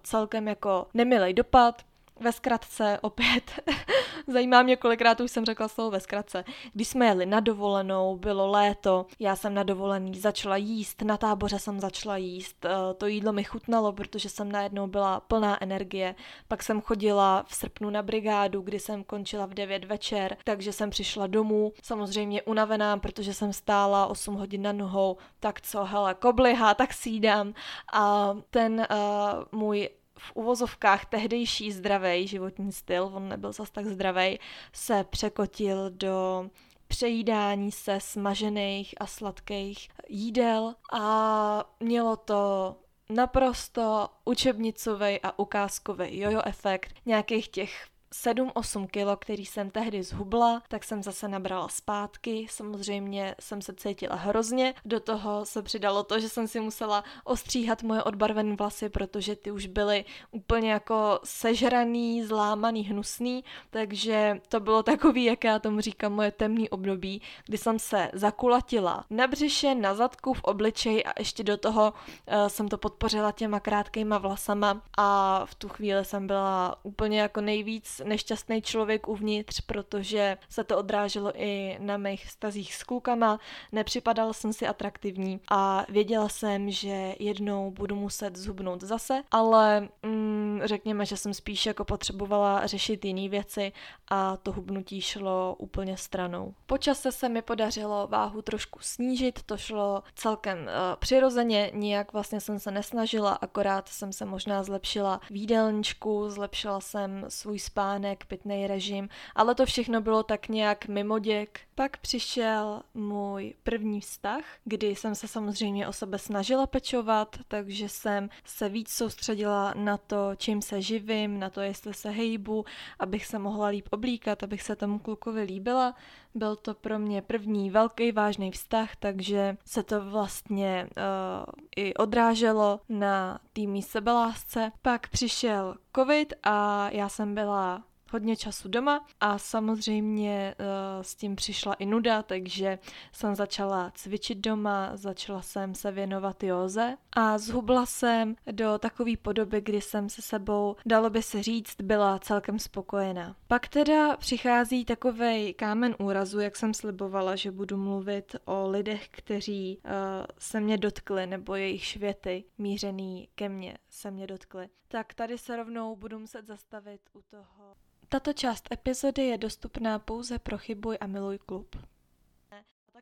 celkem 0.03 0.47
jako 0.47 0.87
nemilej 0.93 1.33
dopad. 1.33 1.81
Ve 2.21 2.31
zkratce 2.31 2.99
opět 3.01 3.59
zajímá 4.27 4.61
mě, 4.63 4.75
kolikrát 4.75 5.19
už 5.19 5.31
jsem 5.31 5.45
řekla 5.45 5.67
slovo 5.67 5.91
ve 5.91 5.99
zkratce. 5.99 6.43
Když 6.73 6.87
jsme 6.87 7.05
jeli 7.05 7.25
na 7.25 7.39
dovolenou, 7.39 8.17
bylo 8.17 8.47
léto, 8.47 9.05
já 9.19 9.35
jsem 9.35 9.53
na 9.53 9.63
dovolený 9.63 10.19
začala 10.19 10.57
jíst, 10.57 11.01
na 11.01 11.17
táboře 11.17 11.59
jsem 11.59 11.79
začala 11.79 12.17
jíst, 12.17 12.65
eh, 12.65 12.93
to 12.97 13.07
jídlo 13.07 13.33
mi 13.33 13.43
chutnalo, 13.43 13.93
protože 13.93 14.29
jsem 14.29 14.51
najednou 14.51 14.87
byla 14.87 15.19
plná 15.19 15.63
energie. 15.63 16.15
Pak 16.47 16.63
jsem 16.63 16.81
chodila 16.81 17.45
v 17.47 17.55
srpnu 17.55 17.89
na 17.89 18.01
brigádu, 18.01 18.61
kdy 18.61 18.79
jsem 18.79 19.03
končila 19.03 19.45
v 19.45 19.53
9 19.53 19.85
večer, 19.85 20.37
takže 20.43 20.73
jsem 20.73 20.89
přišla 20.89 21.27
domů, 21.27 21.73
samozřejmě 21.83 22.41
unavená, 22.41 22.97
protože 22.97 23.33
jsem 23.33 23.53
stála 23.53 24.05
8 24.05 24.35
hodin 24.35 24.61
na 24.61 24.71
nohou, 24.71 25.17
tak 25.39 25.61
co, 25.61 25.83
hele, 25.83 26.13
kobliha, 26.13 26.73
tak 26.73 26.93
sídám. 26.93 27.53
A 27.93 28.35
ten 28.49 28.87
uh, 28.91 29.59
můj 29.59 29.89
v 30.21 30.31
uvozovkách 30.35 31.05
tehdejší 31.05 31.71
zdravý 31.71 32.27
životní 32.27 32.71
styl, 32.71 33.11
on 33.13 33.29
nebyl 33.29 33.51
zas 33.51 33.71
tak 33.71 33.85
zdravý, 33.85 34.39
se 34.73 35.03
překotil 35.03 35.89
do 35.89 36.49
přejídání 36.87 37.71
se 37.71 37.99
smažených 37.99 38.95
a 38.97 39.05
sladkých 39.05 39.89
jídel 40.09 40.75
a 40.93 41.63
mělo 41.79 42.15
to 42.15 42.75
naprosto 43.09 44.09
učebnicový 44.25 45.19
a 45.23 45.39
ukázkový 45.39 46.19
jojo 46.19 46.41
efekt 46.45 46.93
nějakých 47.05 47.47
těch 47.47 47.87
7-8 48.15 48.87
kilo, 48.87 49.17
který 49.17 49.45
jsem 49.45 49.69
tehdy 49.69 50.03
zhubla, 50.03 50.61
tak 50.67 50.83
jsem 50.83 51.03
zase 51.03 51.27
nabrala 51.27 51.67
zpátky. 51.67 52.47
Samozřejmě 52.49 53.35
jsem 53.39 53.61
se 53.61 53.73
cítila 53.73 54.15
hrozně. 54.15 54.73
Do 54.85 54.99
toho 54.99 55.45
se 55.45 55.61
přidalo 55.61 56.03
to, 56.03 56.19
že 56.19 56.29
jsem 56.29 56.47
si 56.47 56.59
musela 56.59 57.03
ostříhat 57.23 57.83
moje 57.83 58.03
odbarvené 58.03 58.55
vlasy, 58.55 58.89
protože 58.89 59.35
ty 59.35 59.51
už 59.51 59.65
byly 59.65 60.05
úplně 60.31 60.71
jako 60.71 61.19
sežraný, 61.23 62.23
zlámaný, 62.23 62.83
hnusný. 62.83 63.43
Takže 63.69 64.41
to 64.49 64.59
bylo 64.59 64.83
takový, 64.83 65.23
jak 65.23 65.43
já 65.43 65.59
tomu 65.59 65.81
říkám, 65.81 66.13
moje 66.13 66.31
temný 66.31 66.69
období, 66.69 67.21
kdy 67.45 67.57
jsem 67.57 67.79
se 67.79 68.09
zakulatila 68.13 69.05
na 69.09 69.27
břiše, 69.27 69.75
na 69.75 69.95
zadku, 69.95 70.33
v 70.33 70.43
obličeji 70.43 71.03
a 71.03 71.13
ještě 71.19 71.43
do 71.43 71.57
toho 71.57 71.93
uh, 71.93 72.47
jsem 72.47 72.67
to 72.67 72.77
podpořila 72.77 73.31
těma 73.31 73.59
krátkýma 73.59 74.17
vlasama 74.17 74.81
a 74.97 75.41
v 75.45 75.55
tu 75.55 75.69
chvíli 75.69 76.05
jsem 76.05 76.27
byla 76.27 76.75
úplně 76.83 77.21
jako 77.21 77.41
nejvíc 77.41 78.00
nešťastný 78.03 78.61
člověk 78.61 79.07
uvnitř, 79.07 79.61
protože 79.61 80.37
se 80.49 80.63
to 80.63 80.77
odráželo 80.77 81.31
i 81.35 81.77
na 81.79 81.97
mých 81.97 82.25
vztazích 82.25 82.75
s 82.75 82.83
klukama, 82.83 83.39
nepřipadal 83.71 84.33
jsem 84.33 84.53
si 84.53 84.67
atraktivní 84.67 85.39
a 85.51 85.85
věděla 85.89 86.29
jsem, 86.29 86.71
že 86.71 87.15
jednou 87.19 87.71
budu 87.71 87.95
muset 87.95 88.35
zhubnout 88.35 88.81
zase, 88.81 89.23
ale 89.31 89.89
mm, 90.03 90.61
řekněme, 90.63 91.05
že 91.05 91.17
jsem 91.17 91.33
spíš 91.33 91.65
jako 91.65 91.85
potřebovala 91.85 92.67
řešit 92.67 93.05
jiné 93.05 93.29
věci 93.29 93.71
a 94.07 94.37
to 94.37 94.51
hubnutí 94.51 95.01
šlo 95.01 95.55
úplně 95.57 95.97
stranou. 95.97 96.53
Po 96.65 96.77
čase 96.77 97.11
se 97.11 97.29
mi 97.29 97.41
podařilo 97.41 98.07
váhu 98.07 98.41
trošku 98.41 98.79
snížit, 98.81 99.43
to 99.45 99.57
šlo 99.57 100.03
celkem 100.15 100.57
uh, 100.59 100.67
přirozeně, 100.99 101.71
nijak 101.73 102.13
vlastně 102.13 102.39
jsem 102.39 102.59
se 102.59 102.71
nesnažila, 102.71 103.31
akorát 103.31 103.89
jsem 103.89 104.13
se 104.13 104.25
možná 104.25 104.63
zlepšila 104.63 105.21
výdelníčku, 105.29 106.29
zlepšila 106.29 106.79
jsem 106.79 107.25
svůj 107.27 107.59
spánek, 107.59 107.90
spánek, 107.91 108.25
pitný 108.25 108.67
režim, 108.67 109.09
ale 109.35 109.55
to 109.55 109.65
všechno 109.65 110.01
bylo 110.01 110.23
tak 110.23 110.47
nějak 110.47 110.87
mimo 110.87 111.19
děk. 111.19 111.59
Pak 111.75 111.97
přišel 111.97 112.81
můj 112.93 113.53
první 113.63 114.01
vztah, 114.01 114.43
kdy 114.65 114.95
jsem 114.95 115.15
se 115.15 115.27
samozřejmě 115.27 115.87
o 115.87 115.93
sebe 115.93 116.17
snažila 116.17 116.67
pečovat, 116.67 117.35
takže 117.47 117.89
jsem 117.89 118.29
se 118.45 118.69
víc 118.69 118.89
soustředila 118.89 119.73
na 119.77 119.97
to, 119.97 120.31
čím 120.37 120.61
se 120.61 120.81
živím, 120.81 121.39
na 121.39 121.49
to, 121.49 121.61
jestli 121.61 121.93
se 121.93 122.09
hejbu, 122.09 122.65
abych 122.99 123.25
se 123.25 123.39
mohla 123.39 123.67
líp 123.67 123.87
oblíkat, 123.91 124.43
abych 124.43 124.61
se 124.61 124.75
tomu 124.75 124.99
klukovi 124.99 125.41
líbila. 125.41 125.95
Byl 126.35 126.55
to 126.55 126.73
pro 126.73 126.99
mě 126.99 127.21
první 127.21 127.69
velký 127.69 128.11
vážný 128.11 128.51
vztah, 128.51 128.95
takže 128.95 129.57
se 129.65 129.83
to 129.83 130.09
vlastně 130.09 130.87
uh, 130.97 131.53
i 131.75 131.93
odráželo 131.93 132.79
na 132.89 133.39
týmí 133.53 133.81
sebelásce. 133.81 134.71
Pak 134.81 135.09
přišel 135.09 135.75
covid 135.95 136.33
a 136.43 136.89
já 136.91 137.09
jsem 137.09 137.35
byla 137.35 137.83
hodně 138.11 138.35
času 138.35 138.69
doma 138.69 139.05
a 139.19 139.37
samozřejmě 139.37 140.55
uh, 140.59 140.65
s 141.03 141.15
tím 141.15 141.35
přišla 141.35 141.73
i 141.73 141.85
nuda, 141.85 142.23
takže 142.23 142.79
jsem 143.11 143.35
začala 143.35 143.91
cvičit 143.95 144.37
doma, 144.37 144.91
začala 144.93 145.41
jsem 145.41 145.75
se 145.75 145.91
věnovat 145.91 146.43
józe 146.43 146.97
a 147.11 147.37
zhubla 147.37 147.85
jsem 147.85 148.35
do 148.51 148.77
takové 148.77 149.17
podoby, 149.21 149.61
kdy 149.61 149.81
jsem 149.81 150.09
se 150.09 150.21
sebou, 150.21 150.75
dalo 150.85 151.09
by 151.09 151.23
se 151.23 151.43
říct, 151.43 151.81
byla 151.81 152.19
celkem 152.19 152.59
spokojená. 152.59 153.35
Pak 153.47 153.67
teda 153.67 154.17
přichází 154.17 154.85
takový 154.85 155.53
kámen 155.53 155.95
úrazu, 155.99 156.39
jak 156.39 156.55
jsem 156.55 156.73
slibovala, 156.73 157.35
že 157.35 157.51
budu 157.51 157.77
mluvit 157.77 158.35
o 158.45 158.69
lidech, 158.69 159.09
kteří 159.09 159.79
uh, 159.85 159.91
se 160.39 160.59
mě 160.59 160.77
dotkli, 160.77 161.27
nebo 161.27 161.55
jejich 161.55 161.85
švěty 161.85 162.43
mířený 162.57 163.29
ke 163.35 163.49
mně 163.49 163.77
se 163.89 164.11
mě 164.11 164.27
dotkly. 164.27 164.69
Tak 164.87 165.13
tady 165.13 165.37
se 165.37 165.55
rovnou 165.55 165.95
budu 165.95 166.19
muset 166.19 166.47
zastavit 166.47 167.01
u 167.13 167.21
toho 167.21 167.75
tato 168.11 168.33
část 168.33 168.71
epizody 168.71 169.25
je 169.25 169.37
dostupná 169.37 169.99
pouze 169.99 170.39
pro 170.39 170.57
Chybuj 170.57 170.97
a 171.01 171.07
Miluj 171.07 171.37
klub 171.37 171.75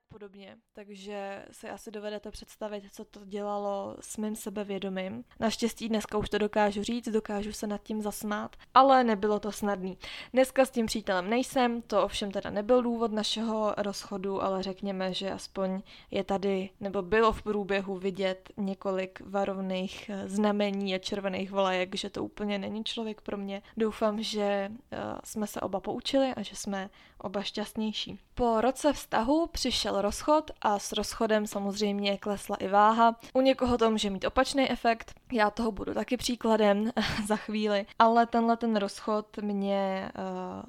podobně, 0.10 0.58
takže 0.74 1.46
si 1.52 1.70
asi 1.70 1.92
dovedete 1.92 2.32
představit, 2.32 2.84
co 2.92 3.06
to 3.06 3.26
dělalo 3.26 3.96
s 4.00 4.18
mým 4.18 4.36
sebevědomím. 4.36 5.24
Naštěstí 5.40 5.90
dneska 5.90 6.18
už 6.18 6.30
to 6.30 6.38
dokážu 6.38 6.84
říct, 6.84 7.10
dokážu 7.10 7.52
se 7.52 7.68
nad 7.68 7.84
tím 7.84 8.02
zasmát, 8.02 8.56
ale 8.74 9.04
nebylo 9.04 9.40
to 9.40 9.52
snadný. 9.52 9.98
Dneska 10.34 10.66
s 10.66 10.72
tím 10.72 10.86
přítelem 10.86 11.30
nejsem, 11.30 11.82
to 11.82 12.04
ovšem 12.04 12.32
teda 12.32 12.50
nebyl 12.50 12.82
důvod 12.82 13.12
našeho 13.12 13.74
rozchodu, 13.78 14.44
ale 14.44 14.64
řekněme, 14.64 15.14
že 15.14 15.32
aspoň 15.32 15.82
je 16.12 16.24
tady, 16.24 16.70
nebo 16.80 17.02
bylo 17.02 17.34
v 17.34 17.44
průběhu 17.44 17.98
vidět 17.98 18.50
několik 18.58 19.22
varovných 19.26 20.10
eh, 20.10 20.30
znamení 20.30 20.96
a 20.96 20.98
červených 20.98 21.52
vlajek, 21.52 21.96
že 21.96 22.10
to 22.10 22.24
úplně 22.24 22.60
není 22.60 22.84
člověk 22.84 23.22
pro 23.22 23.38
mě. 23.38 23.62
Doufám, 23.78 24.24
že 24.24 24.72
uh, 24.72 24.98
jsme 25.24 25.48
se 25.48 25.62
oba 25.62 25.80
poučili 25.80 26.34
a 26.34 26.42
že 26.42 26.56
jsme 26.56 26.90
oba 27.18 27.42
šťastnější. 27.42 28.20
Po 28.34 28.62
roce 28.62 28.94
vztahu 28.94 29.48
přišel 29.48 29.99
rozchod 30.02 30.52
a 30.62 30.80
s 30.80 30.92
rozchodem 30.92 31.48
samozřejmě 31.48 32.18
klesla 32.18 32.56
i 32.56 32.68
váha. 32.68 33.16
U 33.34 33.42
někoho 33.42 33.78
to 33.78 33.92
může 33.92 34.10
mít 34.10 34.26
opačný 34.26 34.72
efekt, 34.72 35.14
já 35.32 35.50
toho 35.50 35.72
budu 35.72 35.94
taky 35.94 36.18
příkladem 36.18 36.92
za 37.28 37.36
chvíli, 37.36 37.86
ale 38.00 38.26
tenhle 38.26 38.58
ten 38.58 38.76
rozchod 38.76 39.38
mě 39.38 40.12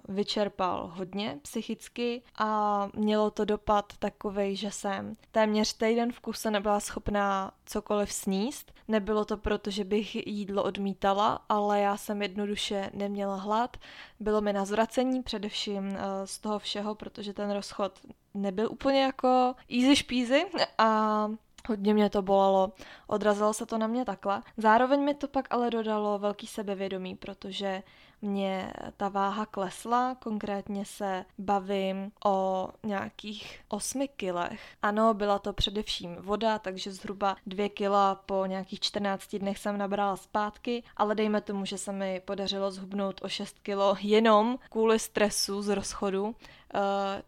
uh, 0.09 0.15
vyčerpal 0.17 0.93
hodně 0.95 1.39
psychicky 1.43 2.23
a 2.39 2.89
mělo 2.95 3.31
to 3.31 3.45
dopad 3.45 3.93
takovej, 3.99 4.57
že 4.57 4.71
jsem 4.71 5.17
téměř 5.33 5.73
týden 5.73 6.13
v 6.13 6.21
kuse 6.21 6.51
nebyla 6.51 6.81
schopná 6.81 7.53
cokoliv 7.67 8.13
sníst. 8.13 8.73
Nebylo 8.89 9.25
to 9.25 9.37
proto, 9.37 9.71
že 9.71 9.85
bych 9.85 10.27
jídlo 10.27 10.63
odmítala, 10.63 11.45
ale 11.49 11.81
já 11.81 11.97
jsem 11.97 12.23
jednoduše 12.23 12.91
neměla 12.95 13.37
hlad. 13.37 13.77
Bylo 14.21 14.41
mi 14.41 14.53
na 14.53 14.65
zvracení 14.65 15.23
především 15.23 15.89
uh, 15.89 15.97
z 16.25 16.39
toho 16.39 16.59
všeho, 16.59 16.95
protože 16.95 17.33
ten 17.33 17.51
rozchod 17.51 18.01
nebyl 18.35 18.69
úplně 18.73 19.03
jako 19.03 19.55
easy 19.69 19.97
špízy 19.97 20.47
a 20.79 21.31
Hodně 21.69 21.95
mě 21.95 22.11
to 22.11 22.23
bolelo, 22.23 22.73
odrazilo 23.07 23.55
se 23.55 23.67
to 23.67 23.79
na 23.79 23.87
mě 23.87 24.05
takhle. 24.05 24.43
Zároveň 24.57 25.01
mi 25.01 25.15
to 25.15 25.29
pak 25.29 25.47
ale 25.51 25.71
dodalo 25.71 26.19
velký 26.19 26.47
sebevědomí, 26.47 27.17
protože 27.17 27.83
mě 28.23 28.73
ta 28.97 29.09
váha 29.09 29.47
klesla, 29.47 30.15
konkrétně 30.15 30.85
se 30.85 31.25
bavím 31.39 32.13
o 32.25 32.69
nějakých 32.83 33.61
8 33.69 34.07
kilech. 34.17 34.61
Ano, 34.83 35.15
byla 35.15 35.39
to 35.39 35.53
především 35.53 36.17
voda, 36.21 36.59
takže 36.59 36.93
zhruba 36.93 37.37
2 37.47 37.69
kila 37.69 38.15
po 38.15 38.47
nějakých 38.47 38.81
14 38.81 39.37
dnech 39.37 39.59
jsem 39.59 39.79
nabrala 39.79 40.17
zpátky, 40.17 40.83
ale 40.97 41.15
dejme 41.15 41.41
tomu, 41.41 41.65
že 41.65 41.79
se 41.79 41.93
mi 41.93 42.23
podařilo 42.25 42.71
zhubnout 42.71 43.21
o 43.25 43.29
6 43.29 43.59
kilo 43.59 43.97
jenom 44.01 44.59
kvůli 44.71 44.99
stresu 44.99 45.63
z 45.63 45.69
rozchodu, 45.69 46.35
Uh, 46.75 46.81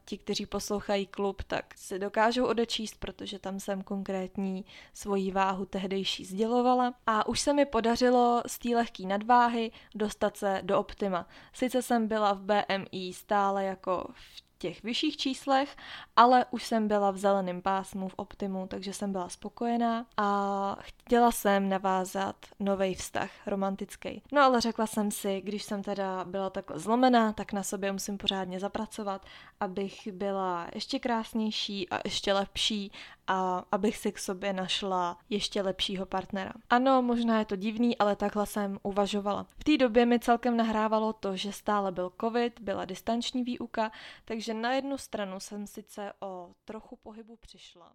ti, 0.04 0.18
kteří 0.18 0.46
poslouchají 0.46 1.06
klub, 1.06 1.42
tak 1.42 1.64
si 1.76 1.98
dokážou 1.98 2.46
odečíst, 2.46 2.96
protože 2.98 3.38
tam 3.38 3.60
jsem 3.60 3.82
konkrétní 3.82 4.64
svoji 4.94 5.30
váhu 5.30 5.64
tehdejší 5.64 6.24
sdělovala. 6.24 6.94
A 7.06 7.26
už 7.26 7.40
se 7.40 7.52
mi 7.52 7.66
podařilo 7.66 8.42
z 8.46 8.58
té 8.58 8.68
lehké 8.68 9.06
nadváhy 9.06 9.70
dostat 9.94 10.36
se 10.36 10.60
do 10.62 10.78
optima. 10.78 11.26
Sice 11.52 11.82
jsem 11.82 12.08
byla 12.08 12.32
v 12.32 12.40
BMI 12.40 13.12
stále 13.12 13.64
jako 13.64 14.08
v 14.12 14.51
těch 14.62 14.82
vyšších 14.82 15.16
číslech, 15.16 15.76
ale 16.16 16.46
už 16.50 16.64
jsem 16.64 16.88
byla 16.88 17.10
v 17.10 17.18
zeleném 17.18 17.62
pásmu 17.62 18.08
v 18.08 18.14
Optimu, 18.16 18.66
takže 18.66 18.92
jsem 18.92 19.12
byla 19.12 19.28
spokojená 19.28 20.06
a 20.16 20.76
chtěla 20.80 21.32
jsem 21.32 21.68
navázat 21.68 22.36
nový 22.60 22.94
vztah, 22.94 23.30
romantický. 23.46 24.22
No 24.32 24.42
ale 24.42 24.60
řekla 24.60 24.86
jsem 24.86 25.10
si, 25.10 25.40
když 25.40 25.62
jsem 25.62 25.82
teda 25.82 26.24
byla 26.24 26.50
takhle 26.50 26.78
zlomená, 26.78 27.32
tak 27.32 27.52
na 27.52 27.62
sobě 27.62 27.92
musím 27.92 28.18
pořádně 28.18 28.60
zapracovat, 28.60 29.26
abych 29.60 30.08
byla 30.12 30.66
ještě 30.74 30.98
krásnější 30.98 31.88
a 31.88 32.00
ještě 32.04 32.32
lepší 32.32 32.92
a 33.26 33.64
abych 33.72 33.96
si 33.96 34.12
k 34.12 34.18
sobě 34.18 34.52
našla 34.52 35.18
ještě 35.28 35.62
lepšího 35.62 36.06
partnera. 36.06 36.52
Ano, 36.70 37.02
možná 37.02 37.38
je 37.38 37.44
to 37.44 37.56
divný, 37.56 37.98
ale 37.98 38.16
takhle 38.16 38.46
jsem 38.46 38.78
uvažovala. 38.82 39.46
V 39.58 39.64
té 39.64 39.76
době 39.76 40.06
mi 40.06 40.18
celkem 40.18 40.56
nahrávalo 40.56 41.12
to, 41.12 41.36
že 41.36 41.52
stále 41.52 41.92
byl 41.92 42.12
covid, 42.20 42.60
byla 42.60 42.84
distanční 42.84 43.44
výuka, 43.44 43.92
takže 44.24 44.54
na 44.54 44.72
jednu 44.72 44.98
stranu 44.98 45.40
jsem 45.40 45.66
sice 45.66 46.12
o 46.20 46.50
trochu 46.64 46.96
pohybu 46.96 47.36
přišla. 47.36 47.92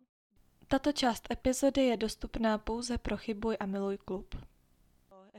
Tato 0.67 0.91
část 0.91 1.31
epizody 1.31 1.85
je 1.85 1.97
dostupná 1.97 2.57
pouze 2.57 2.97
pro 2.97 3.17
Chybuj 3.17 3.57
a 3.59 3.65
Miluj 3.65 3.97
klub 3.97 4.35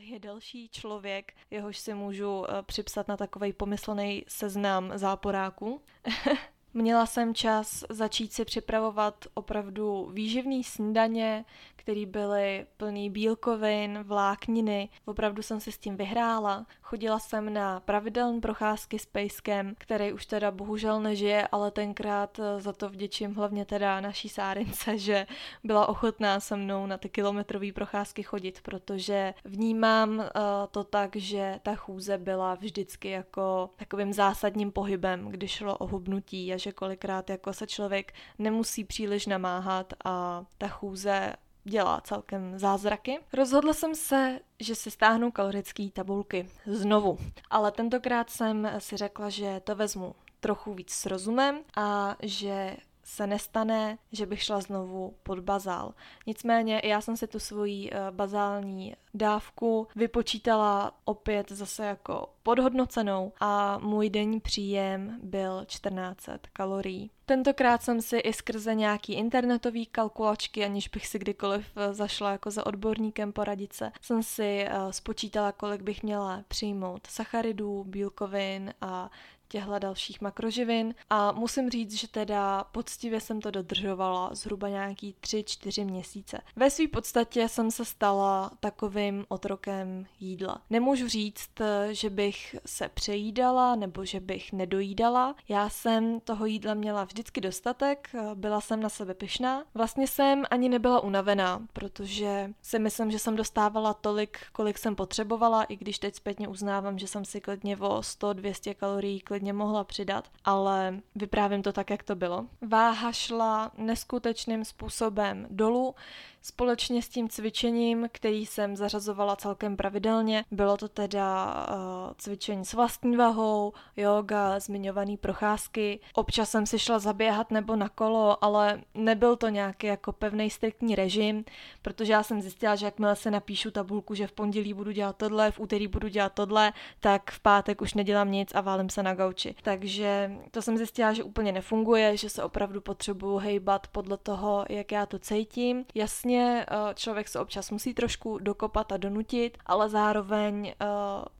je 0.00 0.18
další 0.18 0.68
člověk, 0.68 1.32
jehož 1.50 1.78
si 1.78 1.94
můžu 1.94 2.44
eh, 2.44 2.62
připsat 2.62 3.08
na 3.08 3.16
takový 3.16 3.52
pomyslný 3.52 4.24
seznam 4.28 4.92
záporáků. 4.94 5.82
Měla 6.78 7.06
jsem 7.06 7.34
čas 7.34 7.84
začít 7.90 8.32
si 8.32 8.44
připravovat 8.44 9.26
opravdu 9.34 10.10
výživný 10.12 10.64
snídaně, 10.64 11.44
které 11.78 12.06
byly 12.06 12.66
plný 12.76 13.10
bílkovin, 13.10 13.98
vlákniny. 14.02 14.88
Opravdu 15.04 15.42
jsem 15.42 15.60
si 15.60 15.72
s 15.72 15.78
tím 15.78 15.96
vyhrála. 15.96 16.66
Chodila 16.82 17.18
jsem 17.18 17.52
na 17.52 17.80
pravidelné 17.80 18.40
procházky 18.40 18.98
s 18.98 19.06
pejskem, 19.06 19.74
který 19.78 20.12
už 20.12 20.26
teda 20.26 20.50
bohužel 20.50 21.00
nežije, 21.00 21.48
ale 21.52 21.70
tenkrát 21.70 22.38
eh, 22.38 22.60
za 22.60 22.72
to 22.72 22.88
vděčím 22.88 23.34
hlavně 23.34 23.64
teda 23.64 24.00
naší 24.00 24.28
sárince, 24.28 24.98
že 24.98 25.26
byla 25.64 25.88
ochotná 25.88 26.40
se 26.40 26.56
mnou 26.56 26.86
na 26.86 26.98
ty 26.98 27.08
kilometrové 27.08 27.72
procházky 27.72 28.22
chodit, 28.22 28.60
protože 28.62 29.34
vnímám 29.44 30.18
uh, 30.18 30.24
to 30.70 30.84
tak, 30.84 31.16
že 31.16 31.60
ta 31.62 31.74
chůze 31.74 32.18
byla 32.18 32.54
vždycky 32.54 33.10
jako 33.10 33.70
takovým 33.76 34.12
zásadním 34.12 34.72
pohybem, 34.72 35.28
když 35.28 35.50
šlo 35.50 35.76
o 35.76 35.86
hubnutí 35.86 36.52
a 36.52 36.56
že 36.56 36.72
kolikrát 36.72 37.30
jako 37.30 37.52
se 37.52 37.66
člověk 37.66 38.12
nemusí 38.38 38.84
příliš 38.84 39.26
namáhat 39.26 39.92
a 40.04 40.44
ta 40.58 40.68
chůze 40.68 41.32
dělá 41.68 42.00
celkem 42.00 42.58
zázraky. 42.58 43.18
Rozhodla 43.32 43.72
jsem 43.72 43.94
se, 43.94 44.40
že 44.60 44.74
si 44.74 44.90
stáhnu 44.90 45.30
kalorické 45.30 45.88
tabulky 45.92 46.48
znovu, 46.66 47.18
ale 47.50 47.72
tentokrát 47.72 48.30
jsem 48.30 48.70
si 48.78 48.96
řekla, 48.96 49.30
že 49.30 49.60
to 49.64 49.74
vezmu 49.74 50.14
trochu 50.40 50.74
víc 50.74 50.90
s 50.90 51.06
rozumem 51.06 51.60
a 51.76 52.16
že 52.22 52.76
se 53.08 53.26
nestane, 53.26 53.98
že 54.12 54.26
bych 54.26 54.42
šla 54.42 54.60
znovu 54.60 55.14
pod 55.22 55.40
bazál. 55.40 55.94
Nicméně 56.26 56.80
já 56.84 57.00
jsem 57.00 57.16
si 57.16 57.26
tu 57.26 57.38
svoji 57.38 57.90
eh, 57.92 58.10
bazální 58.10 58.94
dávku 59.14 59.88
vypočítala 59.96 60.92
opět 61.04 61.52
zase 61.52 61.84
jako 61.86 62.28
podhodnocenou 62.42 63.32
a 63.40 63.78
můj 63.78 64.10
denní 64.10 64.40
příjem 64.40 65.18
byl 65.22 65.64
1400 65.64 66.38
kalorií. 66.52 67.10
Tentokrát 67.26 67.82
jsem 67.82 68.02
si 68.02 68.16
i 68.18 68.32
skrze 68.32 68.74
nějaký 68.74 69.14
internetový 69.14 69.86
kalkulačky, 69.86 70.64
aniž 70.64 70.88
bych 70.88 71.06
si 71.06 71.18
kdykoliv 71.18 71.66
eh, 71.76 71.94
zašla 71.94 72.32
jako 72.32 72.50
za 72.50 72.66
odborníkem 72.66 73.32
poradit 73.32 73.72
se, 73.72 73.92
jsem 74.02 74.22
si 74.22 74.66
uh, 74.66 74.90
spočítala, 74.90 75.52
kolik 75.52 75.82
bych 75.82 76.02
měla 76.02 76.44
přijmout 76.48 77.06
sacharidů, 77.06 77.84
bílkovin 77.84 78.74
a 78.80 79.10
těchto 79.48 79.78
dalších 79.78 80.20
makroživin 80.20 80.94
a 81.10 81.32
musím 81.32 81.70
říct, 81.70 81.92
že 81.92 82.08
teda 82.08 82.64
poctivě 82.64 83.20
jsem 83.20 83.40
to 83.40 83.50
dodržovala 83.50 84.34
zhruba 84.34 84.68
nějaký 84.68 85.14
3-4 85.20 85.84
měsíce. 85.84 86.40
Ve 86.56 86.70
své 86.70 86.88
podstatě 86.88 87.48
jsem 87.48 87.70
se 87.70 87.84
stala 87.84 88.50
takovým 88.60 89.24
otrokem 89.28 90.06
jídla. 90.20 90.62
Nemůžu 90.70 91.08
říct, 91.08 91.50
že 91.90 92.10
bych 92.10 92.56
se 92.66 92.88
přejídala 92.88 93.76
nebo 93.76 94.04
že 94.04 94.20
bych 94.20 94.52
nedojídala. 94.52 95.34
Já 95.48 95.68
jsem 95.68 96.20
toho 96.20 96.46
jídla 96.46 96.74
měla 96.74 97.04
vždycky 97.04 97.40
dostatek, 97.40 98.10
byla 98.34 98.60
jsem 98.60 98.80
na 98.80 98.88
sebe 98.88 99.14
pyšná. 99.14 99.64
Vlastně 99.74 100.06
jsem 100.06 100.44
ani 100.50 100.68
nebyla 100.68 101.00
unavená, 101.00 101.62
protože 101.72 102.50
si 102.62 102.78
myslím, 102.78 103.10
že 103.10 103.18
jsem 103.18 103.36
dostávala 103.36 103.94
tolik, 103.94 104.38
kolik 104.52 104.78
jsem 104.78 104.96
potřebovala, 104.96 105.64
i 105.64 105.76
když 105.76 105.98
teď 105.98 106.14
zpětně 106.14 106.48
uznávám, 106.48 106.98
že 106.98 107.06
jsem 107.06 107.24
si 107.24 107.40
klidně 107.40 107.76
o 107.76 108.00
100-200 108.00 108.74
kalorií 108.74 109.20
klidně 109.20 109.37
klidně 109.38 109.52
mohla 109.52 109.84
přidat, 109.84 110.28
ale 110.44 111.00
vyprávím 111.14 111.62
to 111.62 111.72
tak, 111.72 111.90
jak 111.90 112.02
to 112.02 112.16
bylo. 112.16 112.46
Váha 112.68 113.12
šla 113.12 113.70
neskutečným 113.76 114.64
způsobem 114.64 115.46
dolů, 115.50 115.94
společně 116.42 117.02
s 117.02 117.08
tím 117.08 117.28
cvičením, 117.28 118.08
který 118.12 118.46
jsem 118.46 118.76
zařazovala 118.76 119.36
celkem 119.36 119.76
pravidelně. 119.76 120.44
Bylo 120.50 120.76
to 120.76 120.88
teda 120.88 121.54
uh, 121.68 122.12
cvičení 122.18 122.64
s 122.64 122.74
vlastní 122.74 123.16
vahou, 123.16 123.72
yoga, 123.96 124.60
zmiňovaný 124.60 125.16
procházky. 125.16 126.00
Občas 126.14 126.50
jsem 126.50 126.66
si 126.66 126.78
šla 126.78 126.98
zaběhat 126.98 127.50
nebo 127.50 127.76
na 127.76 127.88
kolo, 127.88 128.44
ale 128.44 128.80
nebyl 128.94 129.36
to 129.36 129.48
nějaký 129.48 129.86
jako 129.86 130.12
pevný 130.12 130.50
striktní 130.50 130.94
režim, 130.94 131.44
protože 131.82 132.12
já 132.12 132.22
jsem 132.22 132.40
zjistila, 132.40 132.76
že 132.76 132.86
jakmile 132.86 133.16
se 133.16 133.30
napíšu 133.30 133.70
tabulku, 133.70 134.14
že 134.14 134.26
v 134.26 134.32
pondělí 134.32 134.74
budu 134.74 134.90
dělat 134.90 135.16
tohle, 135.16 135.50
v 135.50 135.60
úterý 135.60 135.86
budu 135.86 136.08
dělat 136.08 136.32
tohle, 136.32 136.72
tak 137.00 137.30
v 137.30 137.40
pátek 137.40 137.82
už 137.82 137.94
nedělám 137.94 138.32
nic 138.32 138.54
a 138.54 138.60
válím 138.60 138.90
se 138.90 139.02
na 139.02 139.14
gauči. 139.14 139.54
Takže 139.62 140.30
to 140.50 140.62
jsem 140.62 140.76
zjistila, 140.76 141.12
že 141.12 141.22
úplně 141.22 141.52
nefunguje, 141.52 142.16
že 142.16 142.30
se 142.30 142.42
opravdu 142.42 142.80
potřebuju 142.80 143.36
hejbat 143.36 143.86
podle 143.86 144.16
toho, 144.16 144.64
jak 144.68 144.92
já 144.92 145.06
to 145.06 145.18
cítím. 145.18 145.84
Jasně 145.94 146.37
Jasně, 146.38 146.66
eh, 146.70 146.94
člověk 146.94 147.28
se 147.28 147.40
občas 147.40 147.70
musí 147.70 147.94
trošku 147.94 148.38
dokopat 148.38 148.92
a 148.92 148.96
donutit, 148.96 149.58
ale 149.66 149.88
zároveň 149.88 150.68
eh, 150.68 150.86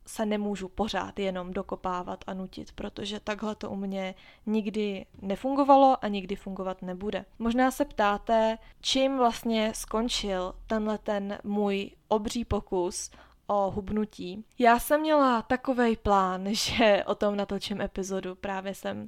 se 0.05 0.25
nemůžu 0.25 0.69
pořád 0.69 1.19
jenom 1.19 1.53
dokopávat 1.53 2.23
a 2.27 2.33
nutit, 2.33 2.71
protože 2.71 3.19
takhle 3.19 3.55
to 3.55 3.69
u 3.69 3.75
mě 3.75 4.15
nikdy 4.45 5.05
nefungovalo 5.21 5.97
a 6.01 6.07
nikdy 6.07 6.35
fungovat 6.35 6.81
nebude. 6.81 7.25
Možná 7.39 7.71
se 7.71 7.85
ptáte, 7.85 8.57
čím 8.81 9.17
vlastně 9.17 9.71
skončil 9.75 10.53
tenhle 10.67 10.97
ten 10.97 11.37
můj 11.43 11.91
obří 12.07 12.45
pokus 12.45 13.11
o 13.47 13.71
hubnutí. 13.71 14.45
Já 14.59 14.79
jsem 14.79 15.01
měla 15.01 15.41
takový 15.41 15.95
plán, 15.95 16.47
že 16.53 17.03
o 17.05 17.15
tom 17.15 17.35
natočím 17.35 17.81
epizodu. 17.81 18.35
Právě 18.35 18.75
jsem 18.75 19.01
uh, 19.01 19.07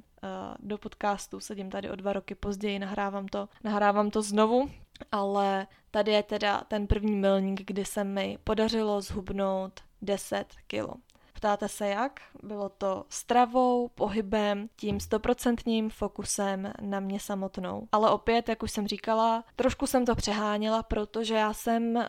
do 0.58 0.78
podcastu, 0.78 1.40
sedím 1.40 1.70
tady 1.70 1.90
o 1.90 1.96
dva 1.96 2.12
roky 2.12 2.34
později, 2.34 2.78
nahrávám 2.78 3.28
to, 3.28 3.48
nahrávám 3.64 4.10
to 4.10 4.22
znovu, 4.22 4.70
ale 5.12 5.66
tady 5.90 6.12
je 6.12 6.22
teda 6.22 6.60
ten 6.68 6.86
první 6.86 7.16
milník, 7.16 7.62
kdy 7.66 7.84
se 7.84 8.04
mi 8.04 8.38
podařilo 8.44 9.00
zhubnout 9.00 9.80
10 10.02 10.46
kilo. 10.66 10.94
Ptáte 11.42 11.68
se 11.68 11.88
jak? 11.88 12.20
Bylo 12.42 12.68
to 12.68 13.04
stravou, 13.08 13.88
pohybem, 13.88 14.68
tím 14.76 15.00
stoprocentním 15.00 15.90
fokusem 15.90 16.72
na 16.80 17.00
mě 17.00 17.20
samotnou. 17.20 17.88
Ale 17.92 18.10
opět, 18.10 18.48
jak 18.48 18.62
už 18.62 18.70
jsem 18.70 18.86
říkala, 18.86 19.44
trošku 19.56 19.86
jsem 19.86 20.06
to 20.06 20.14
přeháněla, 20.14 20.82
protože 20.82 21.34
já 21.34 21.52
jsem 21.52 21.96
uh, 21.96 22.04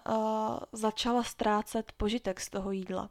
začala 0.72 1.24
ztrácet 1.24 1.92
požitek 1.98 2.40
z 2.40 2.50
toho 2.50 2.72
jídla. 2.72 3.10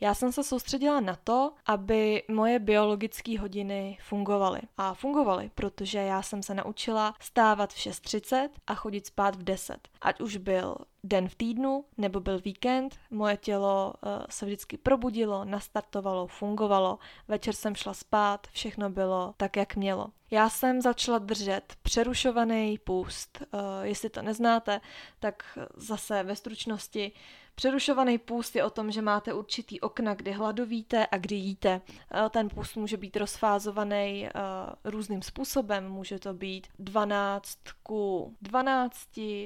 Já 0.00 0.14
jsem 0.14 0.32
se 0.32 0.44
soustředila 0.44 1.00
na 1.00 1.16
to, 1.24 1.52
aby 1.66 2.22
moje 2.30 2.58
biologické 2.58 3.38
hodiny 3.38 3.98
fungovaly. 4.02 4.60
A 4.76 4.94
fungovaly, 4.94 5.50
protože 5.54 5.98
já 5.98 6.22
jsem 6.22 6.42
se 6.42 6.54
naučila 6.54 7.14
stávat 7.20 7.72
v 7.72 7.76
6.30 7.76 8.48
a 8.66 8.74
chodit 8.74 9.06
spát 9.06 9.36
v 9.36 9.42
10. 9.42 9.88
Ať 10.00 10.20
už 10.20 10.36
byl 10.36 10.76
den 11.04 11.28
v 11.28 11.34
týdnu 11.34 11.84
nebo 11.98 12.20
byl 12.20 12.40
víkend, 12.40 12.98
moje 13.10 13.36
tělo 13.36 13.94
uh, 14.02 14.10
se 14.30 14.46
vždycky 14.46 14.78
probudilo, 14.78 15.44
nastartovalo, 15.44 16.26
fungovalo, 16.26 16.98
večer 17.28 17.54
jsem 17.54 17.74
šla 17.74 17.94
spát, 17.94 18.46
všechno 18.52 18.90
bylo 18.90 19.34
tak, 19.36 19.56
jak 19.56 19.76
mělo. 19.76 20.06
Já 20.30 20.48
jsem 20.48 20.80
začala 20.80 21.18
držet 21.18 21.74
přerušovaný 21.82 22.78
půst. 22.78 23.42
Uh, 23.54 23.60
jestli 23.82 24.10
to 24.10 24.22
neznáte, 24.22 24.80
tak 25.20 25.58
zase 25.76 26.22
ve 26.22 26.36
stručnosti 26.36 27.12
Přerušovaný 27.54 28.18
půst 28.18 28.56
je 28.56 28.64
o 28.64 28.70
tom, 28.70 28.90
že 28.90 29.02
máte 29.02 29.32
určitý 29.32 29.80
okna, 29.80 30.14
kdy 30.14 30.32
hladovíte 30.32 31.06
a 31.06 31.18
kdy 31.18 31.34
jíte. 31.34 31.80
Eh, 32.14 32.28
ten 32.30 32.48
půst 32.48 32.76
může 32.76 32.96
být 32.96 33.16
rozfázovaný 33.16 34.28
uh, 34.34 34.90
různým 34.92 35.22
způsobem. 35.22 35.88
Může 35.88 36.18
to 36.18 36.34
být 36.34 36.66
12 36.78 37.58
ku 37.82 38.36
12 38.42 38.98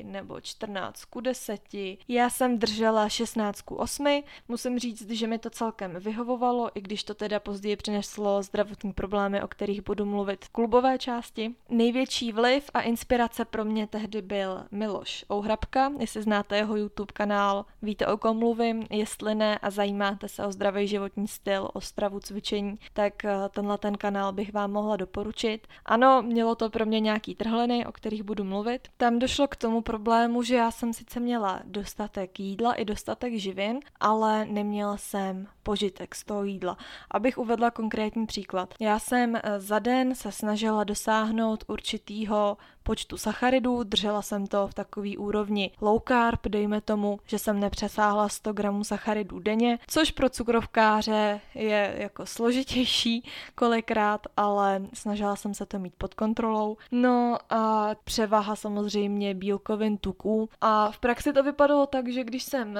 nebo 0.03 0.41
14 0.41 1.05
ku 1.05 1.21
10. 1.21 1.61
Já 2.09 2.31
jsem 2.31 2.59
držela 2.59 3.09
16 3.09 3.61
ku 3.63 3.75
8. 3.75 4.23
Musím 4.49 4.79
říct, 4.79 5.11
že 5.11 5.27
mi 5.27 5.39
to 5.39 5.51
celkem 5.51 5.95
vyhovovalo, 6.01 6.71
i 6.75 6.81
když 6.81 7.05
to 7.05 7.15
teda 7.15 7.41
později 7.41 7.77
přineslo 7.77 8.43
zdravotní 8.43 8.93
problémy, 8.93 9.43
o 9.43 9.49
kterých 9.49 9.83
budu 9.83 10.05
mluvit 10.05 10.45
v 10.45 10.49
klubové 10.49 10.99
části. 10.99 11.55
Největší 11.69 12.33
vliv 12.33 12.71
a 12.75 12.81
inspirace 12.81 13.45
pro 13.45 13.65
mě 13.65 13.87
tehdy 13.87 14.23
byl 14.23 14.65
Miloš 14.71 15.25
Ouhrabka. 15.33 15.93
Jestli 15.99 16.23
znáte 16.23 16.57
jeho 16.57 16.77
YouTube 16.77 17.13
kanál, 17.13 17.65
víte 17.83 17.96
o 18.05 18.17
kom 18.17 18.39
mluvím, 18.39 18.87
jestli 18.91 19.35
ne 19.35 19.59
a 19.59 19.71
zajímáte 19.71 20.29
se 20.29 20.47
o 20.47 20.53
zdravý 20.53 20.89
životní 20.89 21.29
styl, 21.29 21.71
o 21.75 21.81
stravu, 21.81 22.21
cvičení, 22.21 22.79
tak 22.93 23.25
eh, 23.25 23.35
tenhle 23.51 23.79
ten 23.79 23.95
kanál 23.95 24.33
bych 24.33 24.53
vám 24.53 24.73
mohla 24.73 24.97
doporučit. 24.97 25.67
Ano, 25.85 26.23
mělo 26.23 26.55
to 26.55 26.71
pro 26.71 26.87
mě 26.87 27.01
nějaký 27.01 27.35
trhliny, 27.35 27.87
o 27.87 27.93
kterých 27.93 28.23
budu 28.23 28.45
mluvit. 28.45 28.89
Tam 28.97 29.19
došlo 29.19 29.49
k 29.49 29.57
tomu 29.57 29.81
problému, 29.81 30.43
že 30.43 30.57
já 30.57 30.71
jsem 30.71 30.93
sice 30.93 31.21
měla 31.21 31.61
dostatek 31.65 32.41
jídla 32.41 32.75
i 32.75 32.85
dostatek 32.85 33.35
živin, 33.35 33.81
ale 34.01 34.45
neměla 34.45 34.97
jsem 34.97 35.47
požitek 35.63 36.15
z 36.15 36.25
toho 36.25 36.45
jídla. 36.45 36.77
Abych 37.11 37.39
uvedla 37.39 37.71
konkrétní 37.71 38.27
příklad. 38.27 38.75
Já 38.81 38.99
jsem 38.99 39.37
eh, 39.37 39.61
za 39.61 39.79
den 39.79 40.15
se 40.15 40.33
snažila 40.33 40.85
dosáhnout 40.85 41.65
určitýho 41.67 42.57
počtu 42.87 43.17
sacharidů, 43.17 43.83
držela 43.83 44.23
jsem 44.23 44.47
to 44.47 44.69
v 44.69 44.75
takový 44.75 45.19
úrovni 45.19 45.71
low 45.81 46.01
carb, 46.09 46.41
dejme 46.49 46.81
tomu, 46.81 47.19
že 47.27 47.39
jsem 47.39 47.61
nepřesáhla 47.87 48.29
100 48.29 48.53
gramů 48.53 48.85
sacharidů 48.85 49.39
denně, 49.39 49.79
což 49.87 50.11
pro 50.11 50.29
cukrovkáře 50.29 51.41
je 51.55 51.95
jako 51.99 52.27
složitější 52.27 53.25
kolikrát, 53.55 54.27
ale 54.37 54.83
snažila 54.95 55.37
jsem 55.37 55.55
se 55.55 55.67
to 55.67 55.79
mít 55.79 55.95
pod 55.99 56.15
kontrolou. 56.15 56.77
No 56.91 57.39
a 57.51 57.91
převaha 58.05 58.57
samozřejmě 58.57 59.35
bílkovin 59.35 59.99
tuků 59.99 60.49
a 60.61 60.91
v 60.91 60.99
praxi 60.99 61.33
to 61.33 61.43
vypadalo 61.43 61.87
tak, 61.87 62.09
že 62.09 62.25
když 62.25 62.43
jsem 62.43 62.71
uh, 62.71 62.77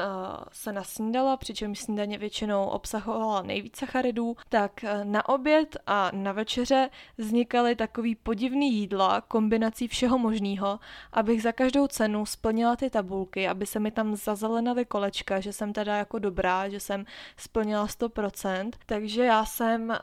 se 0.53 0.73
nasnídala, 0.73 1.37
přičemž 1.37 1.79
snídaně 1.81 2.19
většinou 2.19 2.65
obsahovala 2.65 3.43
nejvíce 3.43 3.87
sacharidů, 3.87 4.37
tak 4.49 4.73
uh, 4.83 5.05
na 5.05 5.29
oběd 5.29 5.77
a 5.87 6.11
na 6.15 6.33
večeře 6.33 6.91
vznikaly 7.19 7.77
takový 7.77 8.15
podivný 8.15 8.75
jídla 8.75 9.21
kombinací 9.21 9.89
všeho 9.89 10.19
možného, 10.19 10.79
abych 11.13 11.43
za 11.43 11.53
každou 11.53 11.87
cenu 11.87 12.27
splnila 12.27 12.77
ty 12.77 12.91
tabulky, 12.91 13.49
aby 13.49 13.67
se 13.67 13.81
mi 13.81 13.91
tam 13.91 14.17
zazelenaly 14.17 14.85
kolečka, 14.97 15.41
že 15.41 15.53
jsem 15.53 15.73
teda 15.73 15.97
jako 15.97 16.19
dobrá, 16.19 16.69
že 16.69 16.81
jsem 16.81 17.05
splnila 17.37 17.87
100%. 17.87 18.71
Takže 18.87 19.25
já 19.25 19.45
jsem 19.45 19.89
uh, 19.89 19.97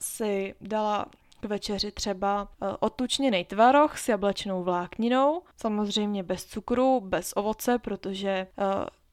si 0.00 0.54
dala 0.60 1.06
k 1.40 1.44
večeři 1.44 1.92
třeba 1.92 2.42
uh, 2.42 2.68
otučněný 2.80 3.44
tvaroh 3.44 3.98
s 3.98 4.08
jablečnou 4.08 4.62
vlákninou, 4.62 5.42
samozřejmě 5.56 6.22
bez 6.22 6.44
cukru, 6.44 7.00
bez 7.00 7.32
ovoce, 7.36 7.78
protože 7.78 8.46
uh, 8.56 8.64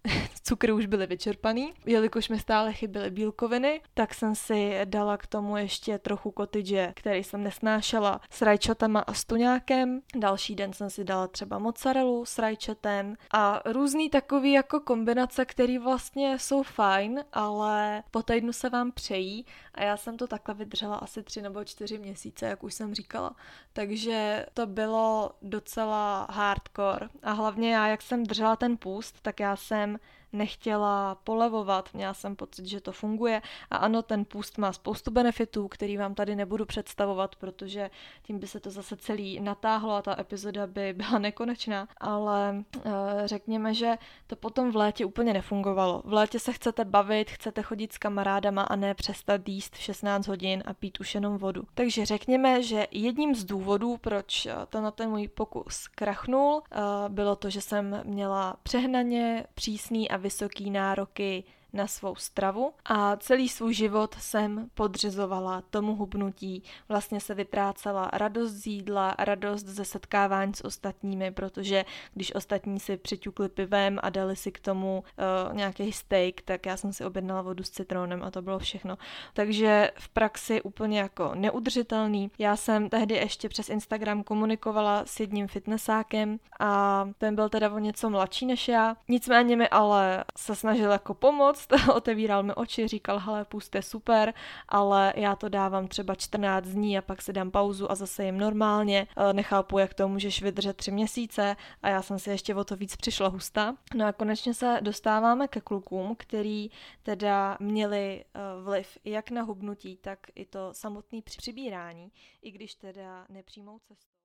cukry 0.43 0.71
už 0.71 0.85
byly 0.85 1.07
vyčerpaný. 1.07 1.73
Jelikož 1.85 2.29
mi 2.29 2.39
stále 2.39 2.73
chyběly 2.73 3.09
bílkoviny, 3.09 3.81
tak 3.93 4.13
jsem 4.13 4.35
si 4.35 4.79
dala 4.85 5.17
k 5.17 5.27
tomu 5.27 5.57
ještě 5.57 5.99
trochu 5.99 6.31
kotidže, 6.31 6.93
který 6.95 7.23
jsem 7.23 7.43
nesnášela 7.43 8.21
s 8.29 8.41
rajčatama 8.41 8.99
a 8.99 9.13
stuňákem. 9.13 10.01
Další 10.15 10.55
den 10.55 10.73
jsem 10.73 10.89
si 10.89 11.03
dala 11.03 11.27
třeba 11.27 11.59
mozzarellu 11.59 12.25
s 12.25 12.37
rajčetem 12.37 13.15
a 13.33 13.61
různý 13.65 14.09
takový 14.09 14.51
jako 14.51 14.79
kombinace, 14.79 15.45
které 15.45 15.79
vlastně 15.79 16.39
jsou 16.39 16.63
fajn, 16.63 17.23
ale 17.33 18.03
po 18.11 18.23
týdnu 18.23 18.53
se 18.53 18.69
vám 18.69 18.91
přejí 18.91 19.45
a 19.77 19.83
já 19.83 19.97
jsem 19.97 20.17
to 20.17 20.27
takhle 20.27 20.55
vydržela 20.55 20.95
asi 20.95 21.23
tři 21.23 21.41
nebo 21.41 21.63
čtyři 21.63 21.97
měsíce, 21.97 22.45
jak 22.45 22.63
už 22.63 22.73
jsem 22.73 22.93
říkala. 22.93 23.35
Takže 23.73 24.45
to 24.53 24.65
bylo 24.65 25.31
docela 25.41 26.27
hardcore 26.29 27.09
a 27.23 27.31
hlavně 27.31 27.75
já, 27.75 27.87
jak 27.87 28.01
jsem 28.01 28.23
držela 28.23 28.55
ten 28.55 28.77
půst, 28.77 29.21
tak 29.21 29.39
já 29.39 29.55
jsem 29.55 29.99
nechtěla 30.33 31.15
polevovat, 31.15 31.89
měla 31.93 32.13
jsem 32.13 32.35
pocit, 32.35 32.65
že 32.65 32.81
to 32.81 32.91
funguje 32.91 33.41
a 33.71 33.77
ano, 33.77 34.01
ten 34.01 34.25
půst 34.25 34.57
má 34.57 34.73
spoustu 34.73 35.11
benefitů, 35.11 35.67
který 35.67 35.97
vám 35.97 36.15
tady 36.15 36.35
nebudu 36.35 36.65
představovat, 36.65 37.35
protože 37.35 37.89
tím 38.23 38.39
by 38.39 38.47
se 38.47 38.59
to 38.59 38.69
zase 38.71 38.97
celý 38.97 39.39
natáhlo 39.39 39.93
a 39.93 40.01
ta 40.01 40.19
epizoda 40.19 40.67
by 40.67 40.93
byla 40.93 41.19
nekonečná, 41.19 41.87
ale 41.97 42.63
uh, 42.75 42.91
řekněme, 43.25 43.73
že 43.73 43.97
to 44.27 44.35
potom 44.35 44.71
v 44.71 44.75
létě 44.75 45.05
úplně 45.05 45.33
nefungovalo. 45.33 46.01
V 46.05 46.13
létě 46.13 46.39
se 46.39 46.53
chcete 46.53 46.85
bavit, 46.85 47.31
chcete 47.31 47.61
chodit 47.61 47.93
s 47.93 47.97
kamarádama 47.97 48.61
a 48.61 48.75
ne 48.75 48.93
přestat 48.93 49.49
jíst 49.49 49.75
v 49.75 49.79
16 49.79 50.27
hodin 50.27 50.63
a 50.65 50.73
pít 50.73 50.99
už 50.99 51.15
jenom 51.15 51.37
vodu. 51.37 51.63
Takže 51.73 52.05
řekněme, 52.05 52.63
že 52.63 52.87
jedním 52.91 53.35
z 53.35 53.45
důvodů, 53.45 53.97
proč 53.97 54.45
eh, 54.45 54.55
to 54.69 54.81
na 54.81 54.91
ten 54.91 55.09
můj 55.09 55.27
pokus 55.27 55.87
krachnul, 55.87 56.53
uh, 56.53 56.61
bylo 57.09 57.35
to, 57.35 57.49
že 57.49 57.61
jsem 57.61 58.01
měla 58.03 58.55
přehnaně 58.63 59.45
přísný 59.53 60.09
a 60.09 60.16
vysoký 60.17 60.71
nároky 60.71 61.43
na 61.77 61.87
svou 61.87 62.15
stravu 62.15 62.73
a 62.85 63.15
celý 63.15 63.49
svůj 63.49 63.73
život 63.73 64.15
jsem 64.19 64.69
podřizovala 64.73 65.63
tomu 65.69 65.95
hubnutí. 65.95 66.63
Vlastně 66.89 67.19
se 67.19 67.33
vytrácela 67.33 68.09
radost 68.13 68.51
z 68.51 68.67
jídla, 68.67 69.15
radost 69.19 69.65
ze 69.65 69.85
setkávání 69.85 70.53
s 70.53 70.65
ostatními, 70.65 71.31
protože 71.31 71.85
když 72.13 72.35
ostatní 72.35 72.79
si 72.79 72.97
přiťukli 72.97 73.49
pivem 73.49 73.99
a 74.03 74.09
dali 74.09 74.35
si 74.35 74.51
k 74.51 74.59
tomu 74.59 75.03
uh, 75.49 75.55
nějaký 75.55 75.91
steak, 75.91 76.41
tak 76.41 76.65
já 76.65 76.77
jsem 76.77 76.93
si 76.93 77.05
objednala 77.05 77.41
vodu 77.41 77.63
s 77.63 77.69
citronem 77.69 78.23
a 78.23 78.31
to 78.31 78.41
bylo 78.41 78.59
všechno. 78.59 78.97
Takže 79.33 79.91
v 79.99 80.09
praxi 80.09 80.61
úplně 80.61 80.99
jako 80.99 81.31
neudržitelný. 81.35 82.31
Já 82.39 82.55
jsem 82.55 82.89
tehdy 82.89 83.15
ještě 83.15 83.49
přes 83.49 83.69
Instagram 83.69 84.23
komunikovala 84.23 85.03
s 85.05 85.19
jedním 85.19 85.47
fitnessákem 85.47 86.39
a 86.59 87.03
ten 87.17 87.35
byl 87.35 87.49
teda 87.49 87.73
o 87.73 87.79
něco 87.79 88.09
mladší 88.09 88.45
než 88.45 88.67
já. 88.67 88.95
Nicméně 89.07 89.55
mi 89.55 89.69
ale 89.69 90.23
se 90.37 90.55
snažil 90.55 90.91
jako 90.91 91.13
pomoct 91.13 91.66
pomoct, 91.67 91.89
otevíral 91.95 92.43
mi 92.43 92.53
oči, 92.53 92.87
říkal, 92.87 93.19
hele, 93.19 93.45
puste 93.45 93.81
super, 93.81 94.33
ale 94.69 95.13
já 95.15 95.35
to 95.35 95.49
dávám 95.49 95.87
třeba 95.87 96.15
14 96.15 96.67
dní 96.67 96.97
a 96.97 97.01
pak 97.01 97.21
si 97.21 97.33
dám 97.33 97.51
pauzu 97.51 97.91
a 97.91 97.95
zase 97.95 98.25
jim 98.25 98.37
normálně. 98.37 99.07
E, 99.29 99.33
nechápu, 99.33 99.77
jak 99.77 99.93
to 99.93 100.07
můžeš 100.07 100.41
vydržet 100.41 100.77
tři 100.77 100.91
měsíce 100.91 101.55
a 101.83 101.89
já 101.89 102.01
jsem 102.01 102.19
si 102.19 102.29
ještě 102.29 102.55
o 102.55 102.63
to 102.63 102.75
víc 102.75 102.95
přišla 102.95 103.27
husta. 103.27 103.75
No 103.95 104.05
a 104.05 104.11
konečně 104.11 104.53
se 104.53 104.77
dostáváme 104.81 105.47
ke 105.47 105.61
klukům, 105.61 106.15
který 106.19 106.69
teda 107.03 107.57
měli 107.59 108.23
e, 108.33 108.63
vliv 108.63 108.97
jak 109.05 109.31
na 109.31 109.41
hubnutí, 109.41 109.97
tak 109.97 110.19
i 110.35 110.45
to 110.45 110.69
samotné 110.73 111.21
přibírání, 111.21 112.11
i 112.41 112.51
když 112.51 112.75
teda 112.75 113.25
nepřímou 113.29 113.79
cestou. 113.79 114.17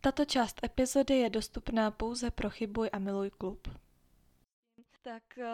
Tato 0.00 0.24
část 0.24 0.64
epizody 0.64 1.18
je 1.18 1.30
dostupná 1.30 1.90
pouze 1.90 2.30
pro 2.30 2.50
Chybuj 2.50 2.90
a 2.92 2.98
Miluj 2.98 3.30
klub 3.30 3.68
tak 5.04 5.22
uh, 5.36 5.44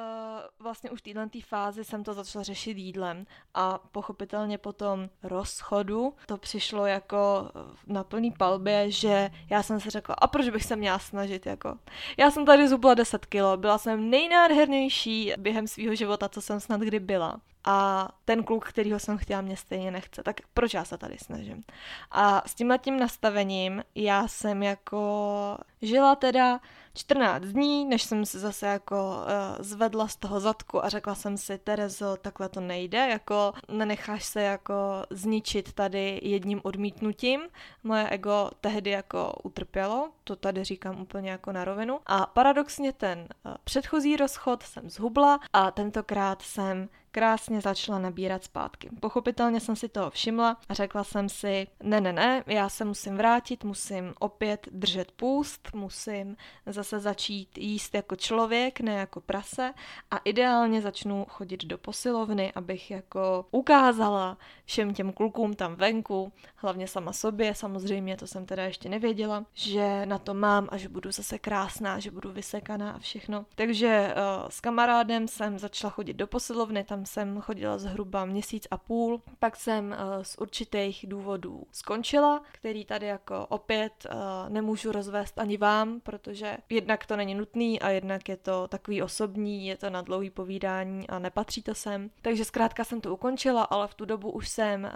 vlastně 0.58 0.90
už 0.90 1.00
v 1.00 1.02
této 1.02 1.46
fázi 1.46 1.84
jsem 1.84 2.04
to 2.04 2.14
začala 2.14 2.42
řešit 2.42 2.78
jídlem 2.78 3.26
a 3.54 3.78
pochopitelně 3.78 4.58
po 4.58 4.72
tom 4.72 5.08
rozchodu 5.22 6.14
to 6.26 6.36
přišlo 6.36 6.86
jako 6.86 7.50
na 7.86 8.04
plný 8.04 8.32
palbě, 8.32 8.90
že 8.90 9.30
já 9.50 9.62
jsem 9.62 9.80
si 9.80 9.90
řekla, 9.90 10.14
a 10.14 10.26
proč 10.26 10.48
bych 10.48 10.64
se 10.64 10.76
měla 10.76 10.98
snažit, 10.98 11.46
jako. 11.46 11.78
Já 12.16 12.30
jsem 12.30 12.46
tady 12.46 12.68
zubla 12.68 12.94
10 12.94 13.26
kilo, 13.26 13.56
byla 13.56 13.78
jsem 13.78 14.10
nejnádhernější 14.10 15.32
během 15.38 15.66
svého 15.66 15.94
života, 15.94 16.28
co 16.28 16.40
jsem 16.40 16.60
snad 16.60 16.80
kdy 16.80 17.00
byla 17.00 17.40
a 17.70 18.08
ten 18.24 18.44
kluk, 18.44 18.68
kterýho 18.68 18.98
jsem 18.98 19.18
chtěla, 19.18 19.40
mě 19.40 19.56
stejně 19.56 19.90
nechce, 19.90 20.22
tak 20.22 20.40
proč 20.54 20.74
já 20.74 20.84
se 20.84 20.98
tady 20.98 21.18
snažím? 21.18 21.62
A 22.10 22.42
s 22.48 22.54
tím 22.54 22.74
tím 22.80 22.98
nastavením 22.98 23.84
já 23.94 24.28
jsem 24.28 24.62
jako 24.62 25.58
žila 25.82 26.16
teda 26.16 26.60
14 26.94 27.42
dní, 27.42 27.84
než 27.84 28.02
jsem 28.02 28.26
se 28.26 28.38
zase 28.38 28.66
jako 28.66 28.94
uh, 28.94 29.64
zvedla 29.64 30.08
z 30.08 30.16
toho 30.16 30.40
zadku 30.40 30.84
a 30.84 30.88
řekla 30.88 31.14
jsem 31.14 31.36
si, 31.36 31.58
Terezo, 31.58 32.16
takhle 32.16 32.48
to 32.48 32.60
nejde, 32.60 32.98
jako 32.98 33.52
nenecháš 33.68 34.24
se 34.24 34.42
jako 34.42 34.74
zničit 35.10 35.72
tady 35.72 36.20
jedním 36.22 36.60
odmítnutím. 36.64 37.40
Moje 37.84 38.08
ego 38.08 38.50
tehdy 38.60 38.90
jako 38.90 39.32
utrpělo, 39.42 40.10
to 40.24 40.36
tady 40.36 40.64
říkám 40.64 41.00
úplně 41.00 41.30
jako 41.30 41.52
na 41.52 41.64
rovinu. 41.64 42.00
A 42.06 42.26
paradoxně 42.26 42.92
ten 42.92 43.18
uh, 43.18 43.54
předchozí 43.64 44.16
rozchod 44.16 44.62
jsem 44.62 44.90
zhubla 44.90 45.40
a 45.52 45.70
tentokrát 45.70 46.42
jsem 46.42 46.88
krásně 47.10 47.60
začala 47.60 47.98
nabírat 47.98 48.44
zpátky. 48.44 48.90
Pochopitelně 49.00 49.60
jsem 49.60 49.76
si 49.76 49.88
toho 49.88 50.10
všimla 50.10 50.56
a 50.68 50.74
řekla 50.74 51.04
jsem 51.04 51.28
si, 51.28 51.66
ne, 51.82 52.00
ne, 52.00 52.12
ne, 52.12 52.44
já 52.46 52.68
se 52.68 52.84
musím 52.84 53.16
vrátit, 53.16 53.64
musím 53.64 54.14
opět 54.18 54.68
držet 54.72 55.12
půst, 55.12 55.68
musím 55.74 56.36
zase 56.66 57.00
začít 57.00 57.58
jíst 57.58 57.94
jako 57.94 58.16
člověk, 58.16 58.80
ne 58.80 58.92
jako 58.92 59.20
prase 59.20 59.74
a 60.10 60.16
ideálně 60.16 60.82
začnu 60.82 61.26
chodit 61.28 61.64
do 61.64 61.78
posilovny, 61.78 62.52
abych 62.52 62.90
jako 62.90 63.46
ukázala 63.50 64.38
všem 64.64 64.94
těm 64.94 65.12
klukům 65.12 65.54
tam 65.54 65.74
venku, 65.74 66.32
hlavně 66.56 66.88
sama 66.88 67.12
sobě, 67.12 67.54
samozřejmě 67.54 68.16
to 68.16 68.26
jsem 68.26 68.46
teda 68.46 68.64
ještě 68.64 68.88
nevěděla, 68.88 69.44
že 69.54 70.06
na 70.06 70.18
to 70.18 70.34
mám 70.34 70.68
a 70.70 70.76
že 70.76 70.88
budu 70.88 71.12
zase 71.12 71.38
krásná, 71.38 71.98
že 71.98 72.10
budu 72.10 72.32
vysekaná 72.32 72.92
a 72.92 72.98
všechno. 72.98 73.46
Takže 73.54 74.14
uh, 74.14 74.48
s 74.48 74.60
kamarádem 74.60 75.28
jsem 75.28 75.58
začala 75.58 75.90
chodit 75.90 76.14
do 76.14 76.26
posilovny, 76.26 76.84
tam 76.84 76.97
jsem 77.06 77.40
chodila 77.40 77.78
zhruba 77.78 78.24
měsíc 78.24 78.66
a 78.70 78.76
půl, 78.76 79.22
pak 79.38 79.56
jsem 79.56 79.90
uh, 79.90 80.22
z 80.22 80.36
určitých 80.38 81.04
důvodů 81.08 81.62
skončila, 81.72 82.42
který 82.52 82.84
tady 82.84 83.06
jako 83.06 83.46
opět 83.48 84.06
uh, 84.06 84.52
nemůžu 84.52 84.92
rozvést 84.92 85.38
ani 85.38 85.56
vám, 85.56 86.00
protože 86.00 86.56
jednak 86.70 87.06
to 87.06 87.16
není 87.16 87.34
nutný 87.34 87.80
a 87.80 87.88
jednak 87.88 88.28
je 88.28 88.36
to 88.36 88.68
takový 88.68 89.02
osobní, 89.02 89.66
je 89.66 89.76
to 89.76 89.90
na 89.90 90.02
dlouhý 90.02 90.30
povídání 90.30 91.08
a 91.08 91.18
nepatří 91.18 91.62
to 91.62 91.74
sem. 91.74 92.10
Takže 92.22 92.44
zkrátka 92.44 92.84
jsem 92.84 93.00
to 93.00 93.14
ukončila, 93.14 93.62
ale 93.62 93.88
v 93.88 93.94
tu 93.94 94.04
dobu 94.04 94.30
už 94.30 94.48
jsem 94.48 94.84
uh, 94.84 94.90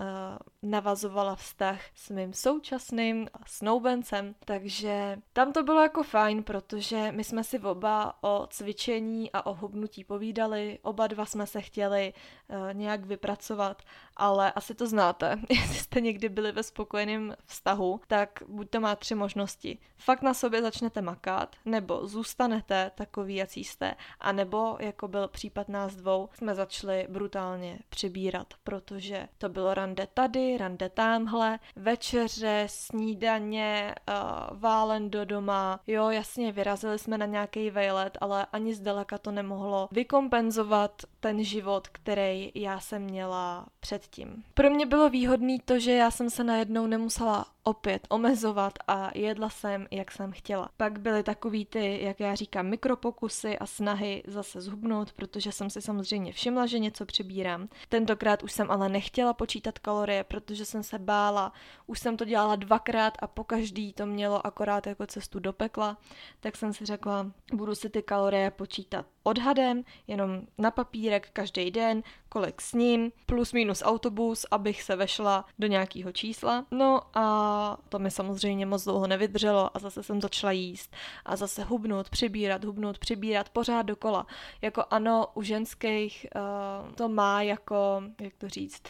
navazovala 0.71 1.37
vztah 1.37 1.81
s 1.95 2.11
mým 2.11 2.33
současným 2.33 3.29
snoubencem, 3.47 4.35
takže 4.45 5.19
tam 5.33 5.53
to 5.53 5.63
bylo 5.63 5.83
jako 5.83 6.03
fajn, 6.03 6.43
protože 6.43 7.13
my 7.13 7.25
jsme 7.25 7.45
si 7.45 7.59
oba 7.59 8.15
o 8.21 8.47
cvičení 8.51 9.33
a 9.33 9.47
o 9.47 9.55
hubnutí 9.55 10.05
povídali, 10.05 10.79
oba 10.83 11.07
dva 11.07 11.27
jsme 11.27 11.47
se 11.47 11.61
chtěli 11.61 11.92
uh, 11.93 12.75
nějak 12.75 13.05
vypracovat, 13.05 13.83
ale 14.17 14.53
asi 14.53 14.75
to 14.75 14.87
znáte. 14.87 15.39
Jestli 15.49 15.75
jste 15.75 16.01
někdy 16.01 16.29
byli 16.29 16.53
ve 16.53 16.63
spokojeném 16.63 17.35
vztahu, 17.47 18.01
tak 18.07 18.43
buď 18.49 18.71
to 18.71 18.81
má 18.81 18.97
tři 18.97 19.15
možnosti. 19.15 19.79
Fakt 19.97 20.23
na 20.23 20.35
sobě 20.35 20.63
začnete 20.63 21.03
makat, 21.03 21.57
nebo 21.65 22.07
zůstanete 22.07 22.91
takový, 22.95 23.35
jak 23.35 23.57
jste, 23.57 23.95
a 24.21 24.33
nebo, 24.33 24.77
jako 24.81 25.09
byl 25.09 25.29
případ 25.29 25.69
nás 25.69 25.97
dvou, 25.97 26.29
jsme 26.35 26.55
začali 26.55 27.07
brutálně 27.11 27.79
přibírat, 27.89 28.47
protože 28.65 29.29
to 29.39 29.49
bylo 29.49 29.75
rande 29.75 30.09
tady, 30.15 30.59
rande 30.59 30.89
tamhle, 30.89 31.59
večeře, 31.77 32.65
snídaně, 32.71 33.95
uh, 34.09 34.59
válen 34.61 35.11
do 35.11 35.25
doma, 35.25 35.81
jo, 35.87 36.11
jasně, 36.11 36.53
vyrazili 36.53 36.99
jsme 36.99 37.19
na 37.19 37.27
nějaký 37.27 37.71
vejlet, 37.71 38.19
ale 38.21 38.47
ani 38.53 38.75
zdaleka 38.75 39.19
to 39.19 39.31
nemohlo 39.31 39.89
vykompenzovat 39.93 41.03
ten 41.23 41.45
život, 41.45 41.89
který 41.89 42.53
já 42.55 42.81
jsem 42.81 43.03
měla 43.03 43.67
předtím. 43.81 44.45
Pro 44.55 44.71
mě 44.71 44.87
bylo 44.87 45.11
výhodný 45.11 45.61
to, 45.61 45.79
že 45.79 45.93
já 45.93 46.11
jsem 46.11 46.31
se 46.31 46.45
najednou 46.45 46.87
nemusela 46.87 47.47
opět 47.65 48.07
omezovat 48.11 48.73
a 48.89 49.11
jedla 49.15 49.51
jsem, 49.51 49.87
jak 49.91 50.13
jsem 50.13 50.33
chtěla. 50.33 50.69
Pak 50.77 51.01
byly 51.01 51.23
takový 51.23 51.67
ty, 51.67 51.99
jak 52.03 52.21
já 52.21 52.35
říkám, 52.35 52.67
mikropokusy 52.67 53.59
a 53.59 53.67
snahy 53.67 54.23
zase 54.27 54.61
zhubnout, 54.61 55.13
protože 55.13 55.53
jsem 55.53 55.71
si 55.71 55.83
samozřejmě 55.83 56.33
všimla, 56.33 56.67
že 56.67 56.79
něco 56.79 57.07
přibírám. 57.07 57.69
Tentokrát 57.89 58.43
už 58.43 58.53
jsem 58.53 58.71
ale 58.71 58.89
nechtěla 58.89 59.33
počítat 59.33 59.79
kalorie, 59.79 60.25
protože 60.25 60.65
jsem 60.65 60.83
se 60.83 60.99
bála. 60.99 61.53
Už 61.87 61.99
jsem 61.99 62.17
to 62.17 62.25
dělala 62.25 62.57
dvakrát 62.57 63.15
a 63.19 63.27
po 63.27 63.45
každý 63.45 63.93
to 63.93 64.07
mělo 64.07 64.47
akorát 64.47 64.87
jako 64.87 65.07
cestu 65.07 65.39
do 65.39 65.53
pekla, 65.53 65.97
tak 66.41 66.57
jsem 66.57 66.73
si 66.73 66.87
řekla, 66.87 67.27
budu 67.53 67.75
si 67.75 67.91
ty 67.91 68.03
kalorie 68.03 68.51
počítat 68.51 69.07
odhadem, 69.23 69.85
jenom 70.07 70.41
na 70.59 70.71
papírek 70.71 71.31
každý 71.33 71.71
den, 71.71 72.03
kolik 72.29 72.61
s 72.61 72.73
ním, 72.73 73.13
plus 73.27 73.53
minus 73.53 73.83
autobus, 73.85 74.47
abych 74.51 74.83
se 74.83 74.97
vešla 74.97 75.45
do 75.59 75.67
nějakého 75.67 76.13
čísla. 76.13 76.67
No 76.71 77.01
a 77.15 77.52
to 77.89 77.99
mi 77.99 78.11
samozřejmě 78.11 78.67
moc 78.67 78.85
dlouho 78.85 79.07
nevydrželo 79.07 79.77
a 79.77 79.79
zase 79.79 80.03
jsem 80.03 80.21
začala 80.21 80.53
jíst 80.53 80.95
a 81.25 81.37
zase 81.37 81.65
hubnout, 81.65 82.11
přibírat, 82.11 82.65
hubnout, 82.65 82.99
přibírat, 82.99 83.49
pořád 83.49 83.83
dokola. 83.83 84.27
Jako 84.63 84.85
ano, 84.91 85.27
u 85.35 85.43
ženských 85.43 86.27
uh, 86.37 86.93
to 86.95 87.09
má 87.09 87.43
jako, 87.43 88.03
jak 88.21 88.35
to 88.39 88.49
říct, 88.49 88.83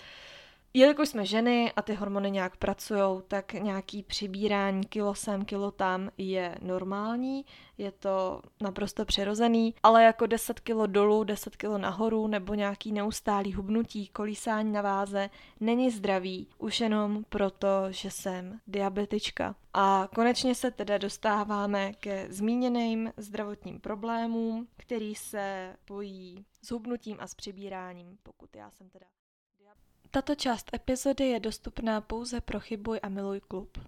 Jelikož 0.75 1.09
jsme 1.09 1.27
ženy 1.27 1.73
a 1.77 1.83
ty 1.83 1.95
hormony 1.95 2.31
nějak 2.31 2.57
pracují, 2.57 3.23
tak 3.29 3.53
nějaký 3.53 4.03
přibírání 4.03 4.85
kilo 4.85 5.15
sem, 5.15 5.45
kilo 5.45 5.71
tam 5.71 6.11
je 6.19 6.59
normální, 6.63 7.45
je 7.79 7.93
to 7.93 8.43
naprosto 8.63 9.05
přirozený, 9.05 9.75
ale 9.83 10.05
jako 10.05 10.27
10 10.27 10.61
kilo 10.61 10.87
dolů, 10.87 11.25
10 11.25 11.57
kilo 11.57 11.79
nahoru 11.79 12.27
nebo 12.27 12.55
nějaký 12.55 12.93
neustálý 12.93 13.53
hubnutí, 13.53 14.09
kolísání 14.09 14.73
na 14.73 14.83
váze 14.83 15.31
není 15.61 15.91
zdravý, 15.91 16.49
už 16.59 16.81
jenom 16.81 17.25
proto, 17.29 17.69
že 17.91 18.11
jsem 18.11 18.61
diabetička. 18.67 19.55
A 19.75 20.09
konečně 20.15 20.55
se 20.55 20.71
teda 20.71 20.99
dostáváme 20.99 21.93
ke 21.93 22.27
zmíněným 22.31 23.13
zdravotním 23.17 23.81
problémům, 23.81 24.69
který 24.77 25.15
se 25.15 25.77
pojí 25.85 26.45
s 26.63 26.71
hubnutím 26.71 27.17
a 27.21 27.27
s 27.27 27.35
přibíráním, 27.35 28.19
pokud 28.23 28.57
já 28.57 28.71
jsem 28.71 28.89
teda 28.91 29.07
tato 30.13 30.35
část 30.35 30.75
epizody 30.75 31.25
je 31.25 31.41
dostupná 31.41 32.01
pouze 32.01 32.41
pro 32.41 32.61
Chybuj 32.61 33.01
a 33.03 33.09
Miluj 33.09 33.41
klub. 33.41 33.79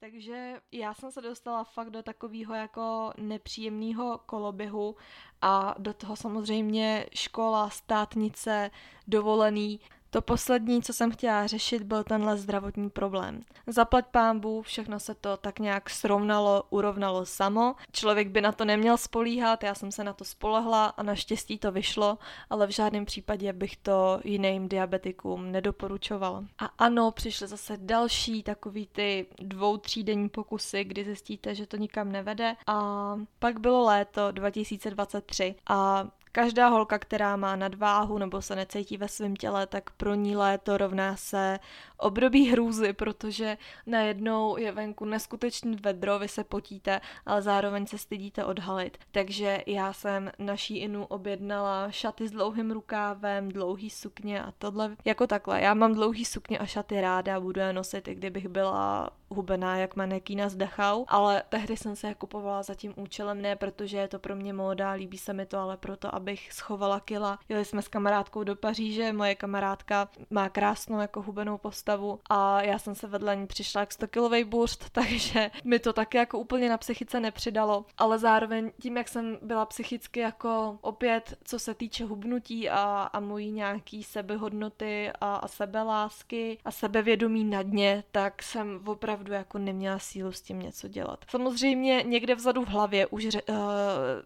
Takže 0.00 0.60
já 0.72 0.94
jsem 0.94 1.12
se 1.12 1.20
dostala 1.20 1.64
fakt 1.64 1.90
do 1.90 2.02
takového 2.02 2.54
jako 2.54 3.12
nepříjemného 3.16 4.20
koloběhu 4.26 4.96
a 5.42 5.74
do 5.78 5.94
toho 5.94 6.16
samozřejmě 6.16 7.06
škola, 7.14 7.70
státnice, 7.70 8.70
dovolený. 9.06 9.80
To 10.12 10.22
poslední, 10.22 10.82
co 10.82 10.92
jsem 10.92 11.10
chtěla 11.10 11.46
řešit, 11.46 11.82
byl 11.82 12.04
tenhle 12.04 12.36
zdravotní 12.36 12.90
problém. 12.90 13.40
Zaplať 13.66 14.06
pámbu, 14.06 14.62
všechno 14.62 15.00
se 15.00 15.14
to 15.14 15.36
tak 15.36 15.58
nějak 15.58 15.90
srovnalo, 15.90 16.62
urovnalo 16.70 17.26
samo. 17.26 17.74
Člověk 17.92 18.28
by 18.28 18.40
na 18.40 18.52
to 18.52 18.64
neměl 18.64 18.96
spolíhat, 18.96 19.64
já 19.64 19.74
jsem 19.74 19.92
se 19.92 20.04
na 20.04 20.12
to 20.12 20.24
spolehla 20.24 20.86
a 20.86 21.02
naštěstí 21.02 21.58
to 21.58 21.72
vyšlo, 21.72 22.18
ale 22.50 22.66
v 22.66 22.70
žádném 22.70 23.04
případě 23.04 23.52
bych 23.52 23.76
to 23.76 24.20
jiným 24.24 24.68
diabetikům 24.68 25.52
nedoporučovala. 25.52 26.44
A 26.58 26.64
ano, 26.78 27.10
přišly 27.10 27.46
zase 27.46 27.76
další 27.80 28.42
takový 28.42 28.86
ty 28.86 29.26
dvou, 29.38 29.76
třídenní 29.76 30.28
pokusy, 30.28 30.84
kdy 30.84 31.04
zjistíte, 31.04 31.54
že 31.54 31.66
to 31.66 31.76
nikam 31.76 32.12
nevede. 32.12 32.56
A 32.66 33.16
pak 33.38 33.60
bylo 33.60 33.84
léto 33.84 34.32
2023 34.32 35.54
a 35.66 36.08
Každá 36.34 36.68
holka, 36.68 36.98
která 36.98 37.36
má 37.36 37.56
nadváhu 37.56 38.18
nebo 38.18 38.42
se 38.42 38.56
necítí 38.56 38.96
ve 38.96 39.08
svém 39.08 39.36
těle, 39.36 39.66
tak 39.66 39.90
pro 39.90 40.14
ní 40.14 40.36
léto 40.36 40.78
rovná 40.78 41.16
se 41.16 41.58
období 42.02 42.48
hrůzy, 42.48 42.92
protože 42.92 43.58
najednou 43.86 44.56
je 44.56 44.72
venku 44.72 45.04
neskutečný 45.04 45.76
vedro, 45.76 46.18
vy 46.18 46.28
se 46.28 46.44
potíte, 46.44 47.00
ale 47.26 47.42
zároveň 47.42 47.86
se 47.86 47.98
stydíte 47.98 48.44
odhalit. 48.44 48.98
Takže 49.10 49.62
já 49.66 49.92
jsem 49.92 50.30
naší 50.38 50.78
Inu 50.78 51.04
objednala 51.04 51.90
šaty 51.90 52.28
s 52.28 52.30
dlouhým 52.30 52.70
rukávem, 52.70 53.48
dlouhý 53.48 53.90
sukně 53.90 54.42
a 54.42 54.52
tohle 54.58 54.96
jako 55.04 55.26
takhle. 55.26 55.60
Já 55.60 55.74
mám 55.74 55.94
dlouhý 55.94 56.24
sukně 56.24 56.58
a 56.58 56.66
šaty 56.66 57.00
ráda, 57.00 57.40
budu 57.40 57.60
je 57.60 57.72
nosit, 57.72 58.08
i 58.08 58.14
kdybych 58.14 58.48
byla 58.48 59.10
hubená 59.28 59.76
jak 59.76 59.96
manekýna 59.96 60.48
z 60.48 60.56
Dachau, 60.56 61.04
ale 61.08 61.42
tehdy 61.48 61.76
jsem 61.76 61.96
se 61.96 62.06
je 62.06 62.14
kupovala 62.14 62.62
za 62.62 62.74
tím 62.74 62.94
účelem, 62.96 63.42
ne 63.42 63.56
protože 63.56 63.96
je 63.96 64.08
to 64.08 64.18
pro 64.18 64.36
mě 64.36 64.52
móda, 64.52 64.90
líbí 64.90 65.18
se 65.18 65.32
mi 65.32 65.46
to, 65.46 65.58
ale 65.58 65.76
proto, 65.76 66.14
abych 66.14 66.52
schovala 66.52 67.00
kila. 67.00 67.38
Jeli 67.48 67.64
jsme 67.64 67.82
s 67.82 67.88
kamarádkou 67.88 68.44
do 68.44 68.56
Paříže, 68.56 69.12
moje 69.12 69.34
kamarádka 69.34 70.08
má 70.30 70.48
krásnou 70.48 71.00
jako 71.00 71.22
hubenou 71.22 71.58
postavu 71.58 71.91
a 72.30 72.62
já 72.62 72.78
jsem 72.78 72.94
se 72.94 73.06
vedle 73.06 73.36
ní 73.36 73.46
přišla 73.46 73.80
jak 73.80 73.92
100 73.92 74.08
kilový 74.08 74.44
burst, 74.44 74.90
takže 74.92 75.50
mi 75.64 75.78
to 75.78 75.92
taky 75.92 76.16
jako 76.16 76.38
úplně 76.38 76.68
na 76.68 76.78
psychice 76.78 77.20
nepřidalo, 77.20 77.84
ale 77.98 78.18
zároveň 78.18 78.72
tím, 78.80 78.96
jak 78.96 79.08
jsem 79.08 79.38
byla 79.42 79.66
psychicky 79.66 80.20
jako 80.20 80.78
opět, 80.80 81.38
co 81.44 81.58
se 81.58 81.74
týče 81.74 82.04
hubnutí 82.04 82.70
a, 82.70 83.10
a 83.12 83.20
mojí 83.20 83.50
nějaký 83.50 84.02
sebehodnoty 84.04 85.10
a, 85.20 85.36
a 85.36 85.48
sebelásky 85.48 86.58
a 86.64 86.70
sebevědomí 86.70 87.44
na 87.44 87.62
dně, 87.62 88.04
tak 88.12 88.42
jsem 88.42 88.80
opravdu 88.86 89.32
jako 89.32 89.58
neměla 89.58 89.98
sílu 89.98 90.32
s 90.32 90.42
tím 90.42 90.60
něco 90.60 90.88
dělat. 90.88 91.24
Samozřejmě 91.30 92.02
někde 92.06 92.34
vzadu 92.34 92.64
v 92.64 92.68
hlavě 92.68 93.06
už 93.06 93.24
uh, 93.24 93.32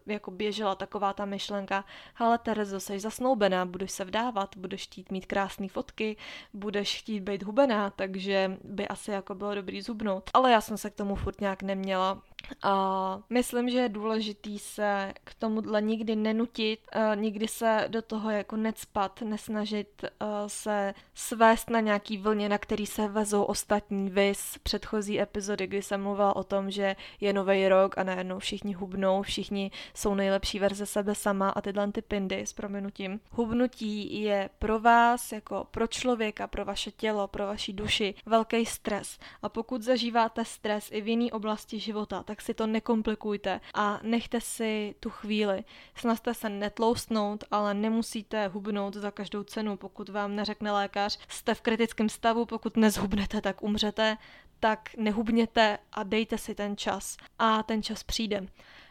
jako 0.06 0.30
běžela 0.30 0.74
taková 0.74 1.12
ta 1.12 1.24
myšlenka, 1.24 1.84
ale 2.16 2.38
Terezo, 2.38 2.80
jsi 2.80 3.00
zasnoubená, 3.00 3.66
budeš 3.66 3.90
se 3.90 4.04
vdávat, 4.04 4.56
budeš 4.56 4.82
chtít 4.82 5.10
mít 5.10 5.26
krásné 5.26 5.68
fotky, 5.68 6.16
budeš 6.52 6.98
chtít 6.98 7.20
být 7.20 7.42
hubená, 7.56 7.90
takže 7.90 8.56
by 8.64 8.88
asi 8.88 9.10
jako 9.10 9.34
bylo 9.34 9.54
dobrý 9.54 9.82
zubnout. 9.82 10.30
Ale 10.34 10.52
já 10.52 10.60
jsem 10.60 10.76
se 10.76 10.90
k 10.90 10.94
tomu 10.94 11.14
furt 11.14 11.40
nějak 11.40 11.62
neměla 11.62 12.22
A 12.62 13.18
myslím, 13.30 13.70
že 13.70 13.78
je 13.78 13.88
důležitý 13.88 14.58
se 14.58 15.12
k 15.24 15.34
tomuhle 15.34 15.82
nikdy 15.82 16.16
nenutit, 16.16 16.80
nikdy 17.14 17.48
se 17.48 17.84
do 17.88 18.02
toho 18.02 18.30
jako 18.30 18.56
necpat, 18.56 19.22
nesnažit 19.22 20.04
uh, 20.04 20.28
se 20.46 20.94
svést 21.14 21.70
na 21.70 21.80
nějaký 21.80 22.18
vlně, 22.18 22.48
na 22.48 22.58
který 22.58 22.86
se 22.86 23.08
vezou 23.08 23.42
ostatní 23.42 24.10
vys 24.10 24.58
předchozí 24.62 25.20
epizody, 25.20 25.66
kdy 25.66 25.82
jsem 25.82 26.02
mluvila 26.02 26.36
o 26.36 26.44
tom, 26.44 26.70
že 26.70 26.96
je 27.20 27.32
nový 27.32 27.68
rok 27.68 27.98
a 27.98 28.02
najednou 28.02 28.38
všichni 28.38 28.74
hubnou, 28.74 29.22
všichni 29.22 29.70
jsou 29.94 30.14
nejlepší 30.14 30.58
verze 30.58 30.86
sebe 30.86 31.14
sama 31.14 31.50
a 31.50 31.60
tyhle 31.60 31.92
ty 31.92 32.02
pindy 32.02 32.40
s 32.40 32.52
prominutím. 32.52 33.20
Hubnutí 33.30 34.22
je 34.22 34.50
pro 34.58 34.80
vás, 34.80 35.32
jako 35.32 35.66
pro 35.70 35.86
člověka, 35.86 36.46
pro 36.46 36.64
vaše 36.64 36.90
tělo, 36.90 37.28
pro 37.36 37.46
vaši 37.46 37.72
duši 37.72 38.14
velký 38.26 38.66
stres. 38.66 39.18
A 39.42 39.48
pokud 39.48 39.82
zažíváte 39.82 40.44
stres 40.44 40.88
i 40.92 41.00
v 41.00 41.08
jiné 41.08 41.32
oblasti 41.32 41.78
života, 41.78 42.22
tak 42.22 42.40
si 42.40 42.54
to 42.54 42.66
nekomplikujte 42.66 43.60
a 43.74 44.00
nechte 44.02 44.40
si 44.40 44.94
tu 45.00 45.10
chvíli. 45.10 45.64
Snažte 45.94 46.34
se 46.34 46.48
netloustnout, 46.48 47.44
ale 47.50 47.74
nemusíte 47.74 48.48
hubnout 48.48 48.94
za 48.94 49.10
každou 49.10 49.42
cenu. 49.42 49.76
Pokud 49.76 50.08
vám 50.08 50.36
neřekne 50.36 50.72
lékař, 50.72 51.18
jste 51.28 51.54
v 51.54 51.60
kritickém 51.60 52.08
stavu, 52.08 52.46
pokud 52.46 52.76
nezhubnete, 52.76 53.40
tak 53.40 53.62
umřete, 53.62 54.16
tak 54.60 54.90
nehubněte 54.96 55.78
a 55.92 56.02
dejte 56.02 56.38
si 56.38 56.54
ten 56.54 56.76
čas. 56.76 57.16
A 57.38 57.62
ten 57.62 57.82
čas 57.82 58.02
přijde. 58.02 58.46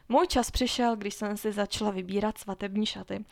Můj 0.10 0.28
čas 0.28 0.52
přišel, 0.52 0.96
když 0.96 1.14
jsem 1.16 1.38
si 1.38 1.52
začala 1.52 1.92
vybírat 1.92 2.38
svatební 2.38 2.86
šaty. 2.86 3.26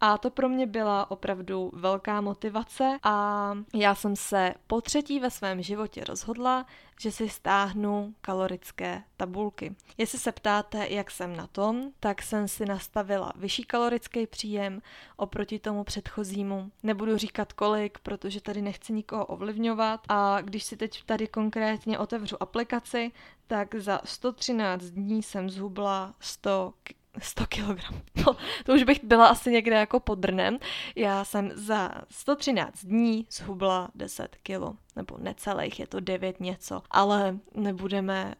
A 0.00 0.18
to 0.18 0.30
pro 0.30 0.48
mě 0.48 0.66
byla 0.66 1.10
opravdu 1.10 1.70
velká 1.74 2.20
motivace 2.20 2.98
a 3.02 3.52
já 3.74 3.94
jsem 3.94 4.16
se 4.16 4.54
po 4.66 4.80
třetí 4.80 5.20
ve 5.20 5.30
svém 5.30 5.62
životě 5.62 6.04
rozhodla, 6.04 6.66
že 7.00 7.12
si 7.12 7.28
stáhnu 7.28 8.14
kalorické 8.20 9.02
tabulky. 9.16 9.76
Jestli 9.98 10.18
se 10.18 10.32
ptáte, 10.32 10.88
jak 10.88 11.10
jsem 11.10 11.36
na 11.36 11.46
tom, 11.46 11.90
tak 12.00 12.22
jsem 12.22 12.48
si 12.48 12.66
nastavila 12.66 13.32
vyšší 13.36 13.64
kalorický 13.64 14.26
příjem 14.26 14.82
oproti 15.16 15.58
tomu 15.58 15.84
předchozímu. 15.84 16.70
Nebudu 16.82 17.16
říkat 17.16 17.52
kolik, 17.52 17.98
protože 17.98 18.40
tady 18.40 18.62
nechci 18.62 18.92
nikoho 18.92 19.26
ovlivňovat 19.26 20.00
a 20.08 20.40
když 20.40 20.64
si 20.64 20.76
teď 20.76 21.04
tady 21.04 21.26
konkrétně 21.26 21.98
otevřu 21.98 22.42
aplikaci, 22.42 23.12
tak 23.48 23.74
za 23.74 24.00
113 24.04 24.84
dní 24.84 25.22
jsem 25.22 25.50
zhubla 25.50 26.14
100 26.20 26.72
100 27.20 27.46
kg. 27.46 27.80
No, 28.26 28.36
to 28.64 28.74
už 28.74 28.82
bych 28.82 29.04
byla 29.04 29.26
asi 29.26 29.50
někde 29.50 29.76
jako 29.76 30.00
pod 30.00 30.18
drnem. 30.18 30.58
Já 30.96 31.24
jsem 31.24 31.50
za 31.54 31.90
113 32.10 32.84
dní 32.84 33.26
zhubla 33.30 33.88
10 33.94 34.36
kg. 34.42 34.76
Nebo 34.96 35.18
necelých, 35.18 35.80
je 35.80 35.86
to 35.86 36.00
9 36.00 36.40
něco. 36.40 36.82
Ale 36.90 37.38
nebudeme 37.54 38.34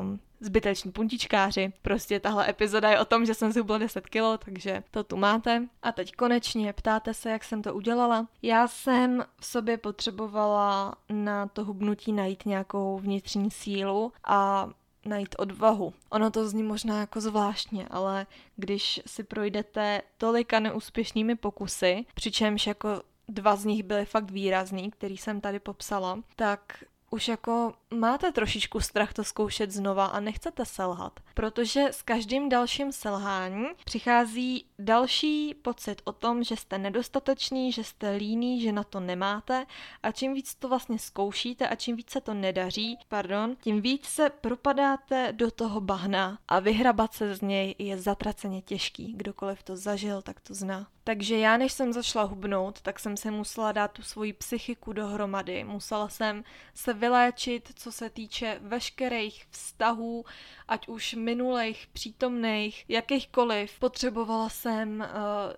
um, 0.00 0.20
zbyteční 0.42 0.92
puntičkáři. 0.92 1.72
Prostě 1.82 2.20
tahle 2.20 2.50
epizoda 2.50 2.90
je 2.90 3.00
o 3.00 3.04
tom, 3.04 3.26
že 3.26 3.34
jsem 3.34 3.52
zhubla 3.52 3.78
10 3.78 4.06
kg, 4.06 4.44
takže 4.44 4.82
to 4.90 5.04
tu 5.04 5.16
máte. 5.16 5.68
A 5.82 5.92
teď 5.92 6.12
konečně 6.12 6.72
ptáte 6.72 7.14
se, 7.14 7.30
jak 7.30 7.44
jsem 7.44 7.62
to 7.62 7.74
udělala. 7.74 8.28
Já 8.42 8.68
jsem 8.68 9.24
v 9.40 9.46
sobě 9.46 9.78
potřebovala 9.78 10.94
na 11.08 11.46
to 11.46 11.64
hubnutí 11.64 12.12
najít 12.12 12.46
nějakou 12.46 12.98
vnitřní 12.98 13.50
sílu 13.50 14.12
a 14.24 14.70
najít 15.04 15.34
odvahu. 15.38 15.94
Ono 16.10 16.30
to 16.30 16.48
zní 16.48 16.62
možná 16.62 17.00
jako 17.00 17.20
zvláštně, 17.20 17.86
ale 17.90 18.26
když 18.56 19.00
si 19.06 19.24
projdete 19.24 20.02
tolika 20.18 20.60
neúspěšnými 20.60 21.36
pokusy, 21.36 22.04
přičemž 22.14 22.66
jako 22.66 22.88
dva 23.28 23.56
z 23.56 23.64
nich 23.64 23.82
byly 23.82 24.04
fakt 24.04 24.30
výrazný, 24.30 24.90
který 24.90 25.16
jsem 25.16 25.40
tady 25.40 25.60
popsala, 25.60 26.18
tak 26.36 26.84
už 27.12 27.28
jako 27.28 27.72
máte 27.94 28.32
trošičku 28.32 28.80
strach 28.80 29.12
to 29.12 29.24
zkoušet 29.24 29.70
znova 29.70 30.06
a 30.06 30.20
nechcete 30.20 30.64
selhat, 30.64 31.20
protože 31.34 31.86
s 31.86 32.02
každým 32.02 32.48
dalším 32.48 32.92
selháním 32.92 33.66
přichází 33.84 34.64
další 34.78 35.54
pocit 35.54 36.02
o 36.04 36.12
tom, 36.12 36.44
že 36.44 36.56
jste 36.56 36.78
nedostatečný, 36.78 37.72
že 37.72 37.84
jste 37.84 38.10
líný, 38.10 38.60
že 38.60 38.72
na 38.72 38.84
to 38.84 39.00
nemáte 39.00 39.66
a 40.02 40.12
čím 40.12 40.34
víc 40.34 40.54
to 40.54 40.68
vlastně 40.68 40.98
zkoušíte 40.98 41.68
a 41.68 41.74
čím 41.74 41.96
víc 41.96 42.10
se 42.10 42.20
to 42.20 42.34
nedaří, 42.34 42.98
pardon, 43.08 43.56
tím 43.60 43.80
víc 43.80 44.04
se 44.04 44.30
propadáte 44.30 45.32
do 45.32 45.50
toho 45.50 45.80
bahna 45.80 46.38
a 46.48 46.60
vyhrabat 46.60 47.14
se 47.14 47.34
z 47.34 47.40
něj 47.40 47.74
je 47.78 47.98
zatraceně 47.98 48.62
těžký. 48.62 49.12
Kdokoliv 49.16 49.62
to 49.62 49.76
zažil, 49.76 50.22
tak 50.22 50.40
to 50.40 50.54
zná. 50.54 50.86
Takže 51.04 51.38
já, 51.38 51.56
než 51.56 51.72
jsem 51.72 51.92
začala 51.92 52.24
hubnout, 52.24 52.80
tak 52.80 52.98
jsem 52.98 53.16
se 53.16 53.30
musela 53.30 53.72
dát 53.72 53.92
tu 53.92 54.02
svoji 54.02 54.32
psychiku 54.32 54.92
dohromady. 54.92 55.64
Musela 55.64 56.08
jsem 56.08 56.44
se 56.74 56.92
vyléčit, 56.92 57.72
co 57.74 57.92
se 57.92 58.10
týče 58.10 58.58
veškerých 58.62 59.44
vztahů, 59.50 60.24
ať 60.68 60.88
už 60.88 61.14
minulých, 61.14 61.86
přítomných, 61.92 62.84
jakýchkoliv. 62.88 63.78
Potřebovala 63.78 64.48
jsem 64.48 65.00
uh, 65.00 65.06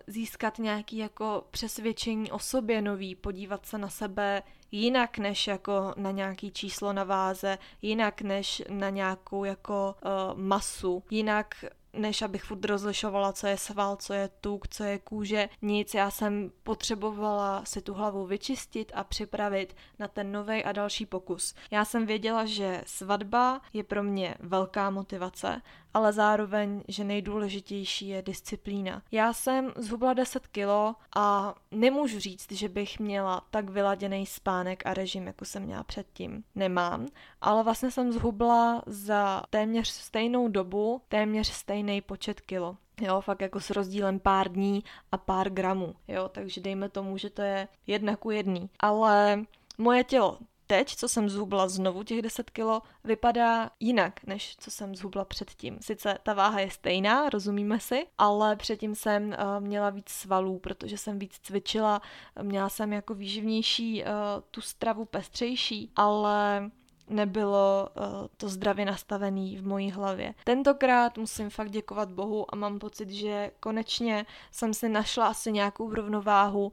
získat 0.07 0.59
nějaký 0.59 0.97
jako 0.97 1.45
přesvědčení 1.51 2.31
o 2.31 2.39
sobě 2.39 2.83
nový, 2.83 3.15
podívat 3.15 3.67
se 3.67 3.79
na 3.79 3.89
sebe 3.89 4.43
jinak 4.73 5.19
než 5.19 5.47
jako 5.47 5.95
na 5.97 6.11
nějaký 6.11 6.51
číslo 6.51 6.93
na 6.93 7.05
váze, 7.05 7.59
jinak 7.83 8.23
než 8.23 8.63
na 8.69 8.91
nějakou 8.91 9.45
jako 9.45 9.95
uh, 10.05 10.41
masu, 10.41 11.03
jinak 11.11 11.65
než 11.97 12.23
abych 12.23 12.45
furt 12.45 12.65
rozlišovala, 12.65 13.33
co 13.33 13.47
je 13.47 13.57
sval, 13.57 13.97
co 13.97 14.13
je 14.13 14.29
tuk, 14.41 14.69
co 14.69 14.85
je 14.85 14.99
kůže, 14.99 15.49
nic. 15.63 15.95
Já 15.95 16.11
jsem 16.11 16.53
potřebovala 16.63 17.65
si 17.65 17.83
tu 17.83 17.95
hlavu 17.95 18.27
vyčistit 18.27 18.93
a 18.95 19.05
připravit 19.05 19.77
na 19.99 20.09
ten 20.09 20.33
nový 20.33 20.65
a 20.65 20.73
další 20.73 21.07
pokus. 21.07 21.55
Já 21.71 21.85
jsem 21.85 22.07
věděla, 22.07 22.45
že 22.45 22.83
svatba 22.87 23.61
je 23.73 23.85
pro 23.85 24.03
mě 24.03 24.35
velká 24.41 24.91
motivace 24.91 25.63
ale 25.95 26.13
zároveň, 26.13 26.83
že 26.89 27.05
nejdůležitější 27.05 28.09
je 28.09 28.23
disciplína. 28.23 29.03
Já 29.13 29.33
jsem 29.33 29.73
zhubla 29.77 30.13
10 30.13 30.47
kilo 30.47 30.95
a 31.17 31.55
nemůžu 31.71 32.19
říct, 32.19 32.53
že 32.53 32.69
bych 32.69 33.01
měla 33.01 33.43
tak 33.51 33.71
vyladěný 33.71 34.27
spánek 34.27 34.87
a 34.87 34.95
režim, 34.95 35.27
jako 35.27 35.45
jsem 35.45 35.63
měla 35.63 35.83
předtím. 35.83 36.45
Nemám, 36.55 37.07
ale 37.41 37.63
vlastně 37.63 37.91
jsem 37.91 38.13
zhubla 38.13 38.83
za 38.87 39.43
téměř 39.51 39.89
stejnou 39.89 40.49
dobu, 40.49 41.03
téměř 41.09 41.49
stejný 41.49 42.01
počet 42.01 42.41
kilo. 42.41 42.77
Jo, 43.01 43.21
fakt 43.21 43.41
jako 43.41 43.61
s 43.61 43.71
rozdílem 43.71 44.21
pár 44.21 44.53
dní 44.53 44.85
a 45.13 45.19
pár 45.19 45.51
gramů, 45.51 45.95
jo, 46.09 46.29
takže 46.29 46.61
dejme 46.61 46.89
tomu, 46.89 47.19
že 47.19 47.31
to 47.31 47.43
je 47.43 47.69
jedna 47.87 48.17
ku 48.17 48.31
jedný. 48.31 48.71
Ale 48.81 49.45
moje 49.79 50.05
tělo 50.05 50.39
teď, 50.67 50.97
co 50.97 51.09
jsem 51.09 51.29
zhubla 51.29 51.69
znovu 51.69 52.03
těch 52.03 52.23
10 52.23 52.51
kilo, 52.51 52.83
vypadá 53.05 53.71
jinak, 53.81 54.21
než 54.27 54.57
co 54.57 54.71
jsem 54.71 54.95
zhubla 54.95 55.25
předtím. 55.25 55.79
Sice 55.81 56.19
ta 56.23 56.35
váha 56.35 56.61
je 56.61 56.71
stejná, 56.71 57.29
rozumíme 57.29 57.81
si, 57.81 58.07
ale 58.19 58.57
předtím 58.57 58.95
jsem 58.95 59.27
uh, 59.29 59.35
měla 59.61 59.91
víc 59.91 60.09
svalů, 60.09 60.59
protože 60.59 60.99
jsem 60.99 61.19
víc 61.19 61.39
cvičila, 61.43 62.01
měla 62.43 62.69
jsem 62.69 62.93
jako 62.93 63.15
výživnější 63.15 64.03
uh, 64.03 64.09
tu 64.51 64.61
stravu 64.61 65.05
pestřejší, 65.05 65.91
ale 65.97 66.71
nebylo 67.09 67.89
uh, 67.97 68.05
to 68.37 68.49
zdravě 68.49 68.85
nastavený 68.85 69.57
v 69.57 69.67
mojí 69.67 69.91
hlavě. 69.91 70.35
Tentokrát 70.45 71.19
musím 71.19 71.51
fakt 71.51 71.71
děkovat 71.71 72.09
Bohu 72.11 72.55
a 72.55 72.57
mám 72.57 72.79
pocit, 72.79 73.11
že 73.11 73.51
konečně 73.61 74.27
jsem 74.51 74.75
si 74.75 74.89
našla 74.89 75.27
asi 75.27 75.53
nějakou 75.53 75.95
rovnováhu 75.95 76.65
uh, 76.65 76.73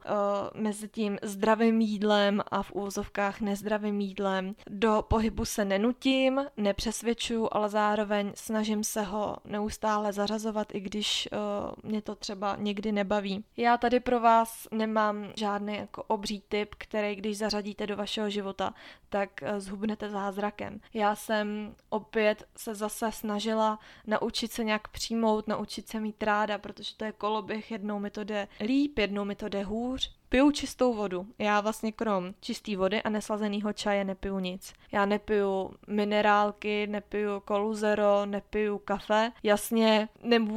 mezi 0.62 0.88
tím 0.88 1.18
zdravým 1.22 1.80
jídlem 1.80 2.42
a 2.50 2.62
v 2.62 2.72
úvozovkách 2.72 3.40
nezdravým 3.40 4.00
jídlem. 4.00 4.54
Do 4.70 5.04
pohybu 5.08 5.44
se 5.44 5.64
nenutím, 5.64 6.40
nepřesvědčuju, 6.56 7.48
ale 7.52 7.68
zároveň 7.68 8.32
snažím 8.34 8.84
se 8.84 9.02
ho 9.02 9.36
neustále 9.44 10.12
zařazovat, 10.12 10.74
i 10.74 10.80
když 10.80 11.28
uh, 11.32 11.90
mě 11.90 12.02
to 12.02 12.14
třeba 12.14 12.56
někdy 12.58 12.92
nebaví. 12.92 13.44
Já 13.56 13.76
tady 13.76 14.00
pro 14.00 14.20
vás 14.20 14.68
nemám 14.70 15.26
žádný 15.36 15.76
jako 15.76 16.02
obří 16.02 16.42
tip, 16.48 16.74
který 16.78 17.16
když 17.16 17.38
zařadíte 17.38 17.86
do 17.86 17.96
vašeho 17.96 18.30
života, 18.30 18.74
tak 19.08 19.30
zhubnete 19.58 20.10
za 20.10 20.21
zázrakem. 20.22 20.80
Já 20.94 21.14
jsem 21.14 21.74
opět 21.88 22.44
se 22.56 22.74
zase 22.74 23.12
snažila 23.12 23.78
naučit 24.06 24.52
se 24.52 24.64
nějak 24.64 24.88
přijmout, 24.88 25.48
naučit 25.48 25.88
se 25.88 26.00
mít 26.00 26.22
ráda, 26.22 26.58
protože 26.58 26.96
to 26.96 27.04
je 27.04 27.12
koloběh, 27.12 27.70
jednou 27.70 27.98
mi 27.98 28.10
to 28.10 28.24
jde 28.24 28.48
líp, 28.60 28.98
jednou 28.98 29.24
mi 29.24 29.34
to 29.34 29.48
jde 29.48 29.64
hůř. 29.64 30.16
Piju 30.28 30.50
čistou 30.50 30.94
vodu. 30.94 31.26
Já 31.38 31.60
vlastně 31.60 31.92
krom 31.92 32.34
čisté 32.40 32.76
vody 32.76 33.02
a 33.02 33.10
neslazeného 33.10 33.72
čaje 33.72 34.04
nepiju 34.04 34.38
nic. 34.38 34.72
Já 34.92 35.06
nepiju 35.06 35.70
minerálky, 35.86 36.86
nepiju 36.86 37.40
kolu 37.40 37.74
zero, 37.74 38.26
nepiju 38.26 38.78
kafe. 38.78 39.32
Jasně, 39.42 40.08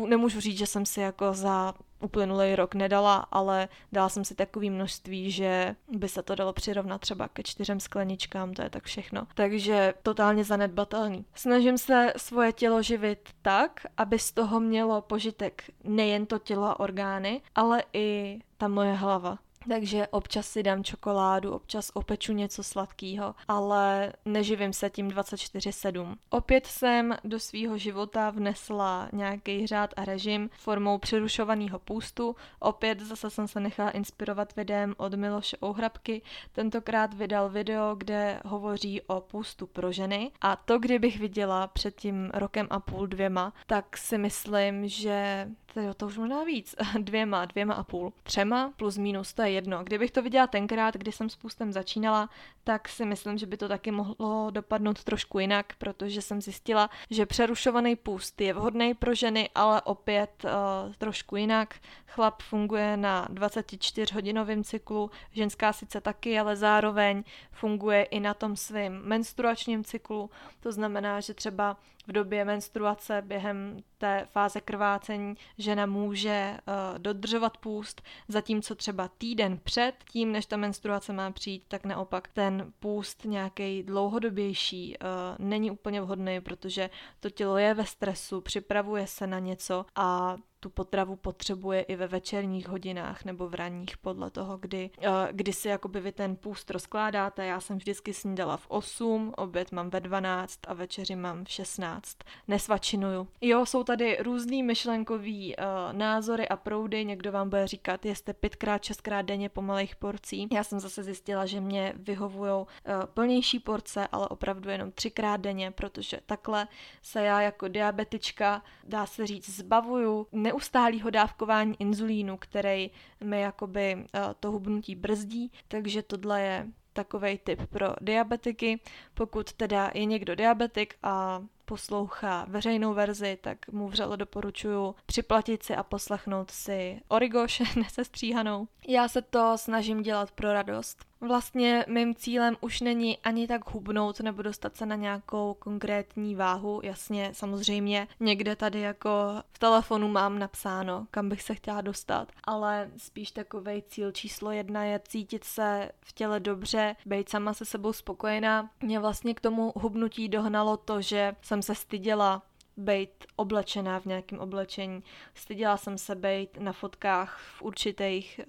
nemůžu 0.08 0.40
říct, 0.40 0.58
že 0.58 0.68
jsem 0.68 0.86
si 0.86 1.00
jako 1.02 1.34
za 1.34 1.74
uplynulý 2.06 2.56
rok 2.56 2.76
nedala, 2.76 3.16
ale 3.32 3.68
dala 3.92 4.10
jsem 4.10 4.26
si 4.26 4.36
takový 4.36 4.70
množství, 4.70 5.32
že 5.32 5.76
by 5.88 6.10
se 6.10 6.24
to 6.24 6.36
dalo 6.36 6.54
přirovnat 6.54 7.02
třeba 7.02 7.28
ke 7.28 7.44
čtyřem 7.44 7.80
skleničkám, 7.80 8.54
to 8.54 8.62
je 8.62 8.70
tak 8.70 8.84
všechno. 8.84 9.28
Takže 9.36 9.94
totálně 10.04 10.44
zanedbatelný. 10.44 11.26
Snažím 11.34 11.78
se 11.78 12.14
svoje 12.18 12.54
tělo 12.54 12.82
živit 12.82 13.30
tak, 13.42 13.86
aby 13.98 14.20
z 14.20 14.32
toho 14.32 14.60
mělo 14.60 15.02
požitek 15.02 15.64
nejen 15.84 16.26
to 16.26 16.40
tělo 16.40 16.66
a 16.66 16.80
orgány, 16.80 17.42
ale 17.56 17.84
i 17.94 18.40
ta 18.58 18.68
moje 18.68 18.94
hlava. 18.94 19.38
Takže 19.70 20.08
občas 20.08 20.48
si 20.48 20.64
dám 20.64 20.84
čokoládu, 20.84 21.52
občas 21.52 21.92
opeču 21.94 22.34
něco 22.34 22.64
sladkého, 22.64 23.36
ale 23.48 24.14
neživím 24.26 24.74
se 24.74 24.90
tím 24.90 25.10
24-7. 25.10 26.16
Opět 26.30 26.66
jsem 26.66 27.16
do 27.24 27.40
svýho 27.40 27.78
života 27.78 28.30
vnesla 28.30 29.10
nějaký 29.14 29.68
řád 29.68 29.94
a 29.98 30.06
režim 30.06 30.50
formou 30.58 30.98
přerušovaného 30.98 31.80
půstu. 31.80 32.36
Opět 32.60 33.00
zase 33.00 33.30
jsem 33.30 33.48
se 33.48 33.60
nechala 33.60 33.90
inspirovat 33.90 34.56
videem 34.56 34.94
od 34.98 35.14
Miloše 35.14 35.58
Ouhrabky. 35.64 36.22
Tentokrát 36.52 37.14
vydal 37.14 37.50
video, 37.50 37.96
kde 37.96 38.42
hovoří 38.46 39.02
o 39.02 39.22
půstu 39.22 39.68
pro 39.68 39.92
ženy 39.92 40.32
a 40.42 40.56
to, 40.56 40.80
kdybych 40.80 41.20
viděla 41.20 41.68
před 41.68 41.96
tím 41.96 42.32
rokem 42.34 42.68
a 42.70 42.80
půl 42.80 43.08
dvěma, 43.08 43.54
tak 43.68 43.98
si 43.98 44.18
myslím, 44.18 44.88
že 44.88 45.48
to, 45.76 45.94
to 45.94 46.06
už 46.06 46.18
možná 46.18 46.44
víc, 46.44 46.76
dvěma, 47.00 47.46
dvěma 47.46 47.74
a 47.74 47.84
půl, 47.84 48.14
třema 48.24 48.74
plus 48.78 48.98
minus, 48.98 49.34
to 49.34 49.42
je 49.42 49.50
jedno. 49.50 49.84
Kdybych 49.84 50.12
to 50.12 50.22
viděla 50.22 50.48
tenkrát, 50.48 50.96
kdy 50.96 51.12
jsem 51.12 51.30
s 51.30 51.36
půstem 51.36 51.74
začínala, 51.74 52.30
tak 52.64 52.90
si 52.90 53.06
myslím, 53.06 53.38
že 53.38 53.46
by 53.46 53.58
to 53.58 53.68
taky 53.68 53.92
mohlo 53.92 54.52
dopadnout 54.52 55.04
trošku 55.04 55.40
jinak, 55.40 55.74
protože 55.78 56.22
jsem 56.22 56.42
zjistila, 56.42 56.90
že 57.10 57.26
přerušovaný 57.26 57.96
půst 57.96 58.42
je 58.42 58.54
vhodný 58.54 58.94
pro 58.94 59.16
ženy, 59.16 59.50
ale 59.56 59.82
opět 59.82 60.46
uh, 60.46 60.94
trošku 60.94 61.36
jinak. 61.36 61.76
Chlap 62.08 62.42
funguje 62.42 62.98
na 62.98 63.28
24-hodinovém 63.28 64.64
cyklu, 64.64 65.12
ženská 65.32 65.74
sice 65.74 66.02
taky, 66.02 66.40
ale 66.40 66.56
zároveň 66.56 67.24
funguje 67.52 68.04
i 68.04 68.20
na 68.20 68.34
tom 68.34 68.56
svém 68.56 69.02
menstruačním 69.04 69.84
cyklu. 69.84 70.30
To 70.60 70.72
znamená, 70.72 71.20
že 71.20 71.34
třeba 71.34 71.78
v 72.08 72.12
době 72.12 72.46
menstruace 72.46 73.22
během 73.26 73.78
té 73.98 74.26
fáze 74.32 74.62
krvácení 74.62 75.36
žena 75.58 75.86
může 75.86 76.58
uh, 76.68 77.00
dodržovat 77.00 77.58
půst, 77.58 78.02
zatímco 78.28 78.76
třeba 78.76 79.08
týden 79.08 79.60
před 79.64 79.94
tím, 80.12 80.32
než 80.32 80.46
ta 80.46 80.58
menstruace 80.58 81.14
má 81.14 81.32
přijít, 81.32 81.64
tak 81.68 81.86
naopak 81.86 82.28
ten 82.28 82.74
půst 82.80 83.26
nějaký 83.26 83.84
dlouhodobější 83.84 84.98
uh, 84.98 85.46
není 85.46 85.72
úplně 85.72 86.02
vhodný, 86.02 86.42
protože 86.42 86.90
to 87.20 87.30
tělo 87.30 87.58
je 87.58 87.74
ve 87.74 87.86
stresu, 87.86 88.42
připravuje 88.42 89.08
se 89.08 89.28
na 89.28 89.40
něco 89.40 89.86
a 89.96 90.38
tu 90.66 90.70
potravu 90.70 91.16
potřebuje 91.16 91.82
i 91.82 91.96
ve 91.96 92.08
večerních 92.08 92.68
hodinách 92.68 93.26
nebo 93.26 93.50
v 93.50 93.54
ranních 93.54 93.98
podle 93.98 94.32
toho, 94.32 94.58
kdy, 94.58 94.90
uh, 94.98 95.06
kdy 95.32 95.54
si 95.54 95.68
jakoby 95.68 96.02
vy 96.02 96.12
ten 96.12 96.36
půst 96.36 96.72
rozkládáte. 96.72 97.46
Já 97.46 97.60
jsem 97.60 97.78
vždycky 97.78 98.14
snídala 98.14 98.58
v 98.58 98.66
8, 98.68 99.34
oběd 99.38 99.72
mám 99.72 99.90
ve 99.90 100.00
12 100.00 100.60
a 100.68 100.74
večeři 100.74 101.16
mám 101.16 101.46
v 101.46 101.50
16. 101.50 102.18
Nesvačinuju. 102.48 103.28
Jo, 103.42 103.66
jsou 103.66 103.84
tady 103.84 104.18
různý 104.22 104.64
myšlenkový 104.64 105.56
uh, 105.56 105.64
názory 105.98 106.48
a 106.48 106.56
proudy. 106.56 107.06
Někdo 107.06 107.32
vám 107.32 107.50
bude 107.50 107.68
říkat, 107.68 108.06
jste 108.06 108.34
pětkrát, 108.34 108.84
šestkrát 108.84 109.22
denně 109.22 109.50
po 109.50 109.62
malých 109.62 109.96
porcí. 109.96 110.48
Já 110.52 110.64
jsem 110.64 110.80
zase 110.80 111.04
zjistila, 111.04 111.46
že 111.46 111.62
mě 111.62 111.94
vyhovují 111.96 112.52
uh, 112.52 112.66
plnější 113.14 113.60
porce, 113.60 114.08
ale 114.12 114.28
opravdu 114.28 114.70
jenom 114.70 114.92
třikrát 114.92 115.38
denně, 115.38 115.72
protože 115.72 116.20
takhle 116.26 116.68
se 117.02 117.24
já 117.24 117.42
jako 117.42 117.68
diabetička, 117.68 118.64
dá 118.84 119.06
se 119.06 119.28
říct, 119.28 119.50
zbavuju 119.50 120.28
neustálého 120.56 121.10
dávkování 121.10 121.76
inzulínu, 121.80 122.38
který 122.38 122.92
mi 123.24 123.42
jakoby 123.42 123.96
uh, 123.96 124.22
to 124.40 124.52
hubnutí 124.52 124.96
brzdí, 124.96 125.52
takže 125.68 126.02
tohle 126.02 126.42
je 126.42 126.68
takový 126.94 127.38
tip 127.38 127.68
pro 127.70 127.94
diabetiky. 128.02 128.80
Pokud 129.14 129.54
teda 129.54 129.92
je 129.94 130.06
někdo 130.06 130.36
diabetik 130.36 130.96
a 131.04 131.44
poslouchá 131.66 132.46
veřejnou 132.48 132.94
verzi, 132.94 133.38
tak 133.42 133.68
mu 133.72 133.88
vřele 133.88 134.18
doporučuji 134.18 134.96
připlatit 135.06 135.64
si 135.64 135.76
a 135.76 135.84
poslechnout 135.84 136.52
si 136.52 137.02
Origoš 137.08 137.76
nesestříhanou. 137.76 138.68
Já 138.88 139.08
se 139.08 139.22
to 139.22 139.54
snažím 139.56 140.02
dělat 140.02 140.32
pro 140.32 140.54
radost. 140.54 141.06
Vlastně 141.28 141.86
mým 141.88 142.16
cílem 142.16 142.58
už 142.62 142.82
není 142.82 143.18
ani 143.18 143.48
tak 143.48 143.72
hubnout 143.72 144.20
nebo 144.20 144.42
dostat 144.42 144.78
se 144.78 144.86
na 144.86 144.96
nějakou 144.96 145.56
konkrétní 145.60 146.36
váhu. 146.36 146.80
Jasně, 146.84 147.30
samozřejmě 147.34 148.08
někde 148.20 148.56
tady 148.56 148.80
jako 148.80 149.10
v 149.54 149.60
telefonu 149.60 150.08
mám 150.08 150.40
napsáno, 150.40 151.08
kam 151.12 151.30
bych 151.30 151.42
se 151.42 151.56
chtěla 151.56 151.82
dostat, 151.82 152.32
ale 152.44 152.92
spíš 152.98 153.32
takový 153.32 153.84
cíl 153.88 154.12
číslo 154.12 154.52
jedna 154.52 154.84
je 154.84 155.02
cítit 155.08 155.44
se 155.44 155.92
v 156.02 156.14
těle 156.14 156.40
dobře, 156.40 156.96
být 157.06 157.30
sama 157.30 157.54
se 157.54 157.66
sebou 157.66 157.94
spokojená. 157.94 158.70
Mě 158.82 159.00
vlastně 159.00 159.34
k 159.34 159.42
tomu 159.42 159.74
hubnutí 159.76 160.30
dohnalo 160.30 160.78
to, 160.78 161.02
že 161.02 161.36
jsem 161.42 161.62
se 161.62 161.76
styděla 161.76 162.42
být 162.78 163.10
oblečená 163.36 164.00
v 164.00 164.06
nějakém 164.06 164.40
oblečení. 164.40 165.04
Styděla 165.34 165.78
jsem 165.78 165.98
se 165.98 166.16
být 166.16 166.58
na 166.60 166.74
fotkách 166.74 167.40
v 167.40 167.62
určitých 167.62 168.40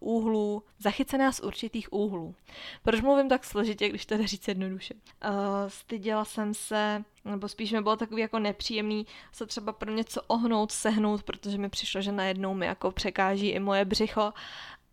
uh, 0.00 0.14
úhlů, 0.14 0.62
zachycená 0.78 1.32
z 1.32 1.40
určitých 1.40 1.92
úhlů. 1.92 2.34
Proč 2.82 3.00
mluvím 3.00 3.28
tak 3.28 3.44
složitě, 3.44 3.88
když 3.88 4.06
to 4.06 4.16
jde 4.16 4.26
říct 4.26 4.48
jednoduše? 4.48 4.94
Uh, 4.94 5.30
styděla 5.68 6.24
jsem 6.24 6.54
se 6.54 7.04
nebo 7.24 7.48
spíš 7.48 7.72
mi 7.72 7.80
bylo 7.80 7.96
takový 7.96 8.22
jako 8.22 8.38
nepříjemný 8.38 9.06
se 9.32 9.46
třeba 9.46 9.72
pro 9.72 9.92
něco 9.92 10.22
ohnout, 10.26 10.72
sehnout, 10.72 11.22
protože 11.22 11.58
mi 11.58 11.68
přišlo, 11.68 12.02
že 12.02 12.12
najednou 12.12 12.54
mi 12.54 12.66
jako 12.66 12.90
překáží 12.90 13.48
i 13.48 13.58
moje 13.58 13.84
břicho 13.84 14.32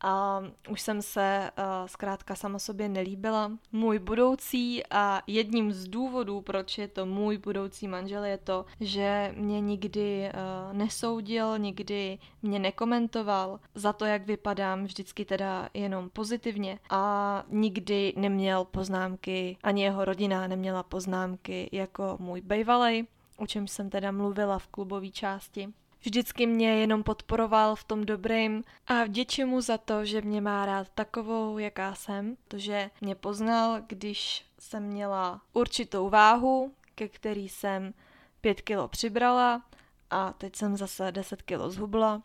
a 0.04 0.44
už 0.70 0.82
jsem 0.82 1.02
se 1.02 1.52
uh, 1.58 1.64
zkrátka 1.88 2.36
sama 2.36 2.60
sobě 2.60 2.90
nelíbila. 2.90 3.52
Můj 3.72 4.00
budoucí 4.00 4.84
a 4.92 5.22
jedním 5.28 5.74
z 5.74 5.88
důvodů, 5.88 6.42
proč 6.42 6.78
je 6.78 6.88
to 6.88 7.06
můj 7.06 7.38
budoucí 7.38 7.88
manžel, 7.88 8.24
je 8.24 8.38
to, 8.38 8.66
že 8.80 9.34
mě 9.38 9.62
nikdy 9.62 10.32
uh, 10.34 10.78
nesoudil, 10.78 11.58
nikdy 11.58 12.20
mě 12.42 12.60
nekomentoval 12.60 13.60
za 13.76 13.94
to, 13.94 14.06
jak 14.06 14.26
vypadám, 14.26 14.84
vždycky 14.84 15.26
teda 15.26 15.70
jenom 15.74 16.10
pozitivně 16.10 16.80
a 16.90 17.44
nikdy 17.50 18.14
neměl 18.16 18.66
poznámky, 18.66 19.58
ani 19.64 19.84
jeho 19.84 20.06
rodina 20.06 20.48
neměla 20.48 20.84
poznámky 20.84 21.70
jako 21.72 22.18
můj 22.20 22.42
bejvalej, 22.42 23.08
o 23.38 23.48
čem 23.48 23.68
jsem 23.68 23.90
teda 23.90 24.12
mluvila 24.12 24.60
v 24.60 24.68
klubové 24.68 25.10
části. 25.10 25.74
Vždycky 26.06 26.46
mě 26.46 26.76
jenom 26.76 27.04
podporoval 27.04 27.76
v 27.76 27.84
tom 27.84 28.06
dobrým 28.06 28.64
a 28.88 29.04
vděčím 29.04 29.48
mu 29.48 29.62
za 29.62 29.78
to, 29.78 30.06
že 30.06 30.22
mě 30.22 30.42
má 30.42 30.66
rád 30.66 30.88
takovou, 30.96 31.58
jaká 31.58 31.96
jsem, 31.96 32.36
protože 32.48 32.90
mě 33.02 33.16
poznal, 33.16 33.82
když 33.88 34.46
jsem 34.60 34.84
měla 34.84 35.42
určitou 35.54 36.10
váhu, 36.10 36.74
ke 36.96 37.08
který 37.08 37.50
jsem 37.50 37.94
pět 38.42 38.62
kilo 38.62 38.88
přibrala 38.88 39.64
a 40.10 40.34
teď 40.34 40.56
jsem 40.56 40.78
zase 40.78 41.12
10 41.12 41.42
kilo 41.42 41.70
zhubla. 41.70 42.22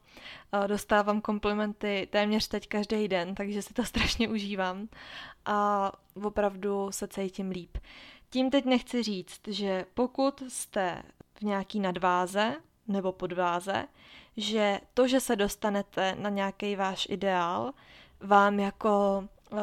Dostávám 0.66 1.20
komplimenty 1.20 2.09
téměř 2.11 2.49
teď 2.49 2.68
každý 2.68 3.09
den, 3.09 3.35
takže 3.35 3.62
si 3.62 3.74
to 3.74 3.85
strašně 3.85 4.29
užívám 4.29 4.89
a 5.45 5.93
opravdu 6.22 6.93
se 6.93 7.09
cítím 7.09 7.51
líp. 7.51 7.79
Tím 8.31 8.51
teď 8.51 8.64
nechci 8.64 9.03
říct, 9.03 9.41
že 9.49 9.87
pokud 9.95 10.43
jste 10.49 11.03
v 11.35 11.43
nějaký 11.43 11.81
nadváze, 11.81 12.57
nebo 12.89 13.12
podváze, 13.12 13.86
že 14.36 14.80
to, 14.95 15.09
že 15.09 15.20
se 15.20 15.36
dostanete 15.36 16.16
na 16.18 16.30
nějaký 16.30 16.76
váš 16.76 17.07
ideál, 17.11 17.72
vám 18.20 18.61
jako 18.61 19.24
uh, 19.53 19.59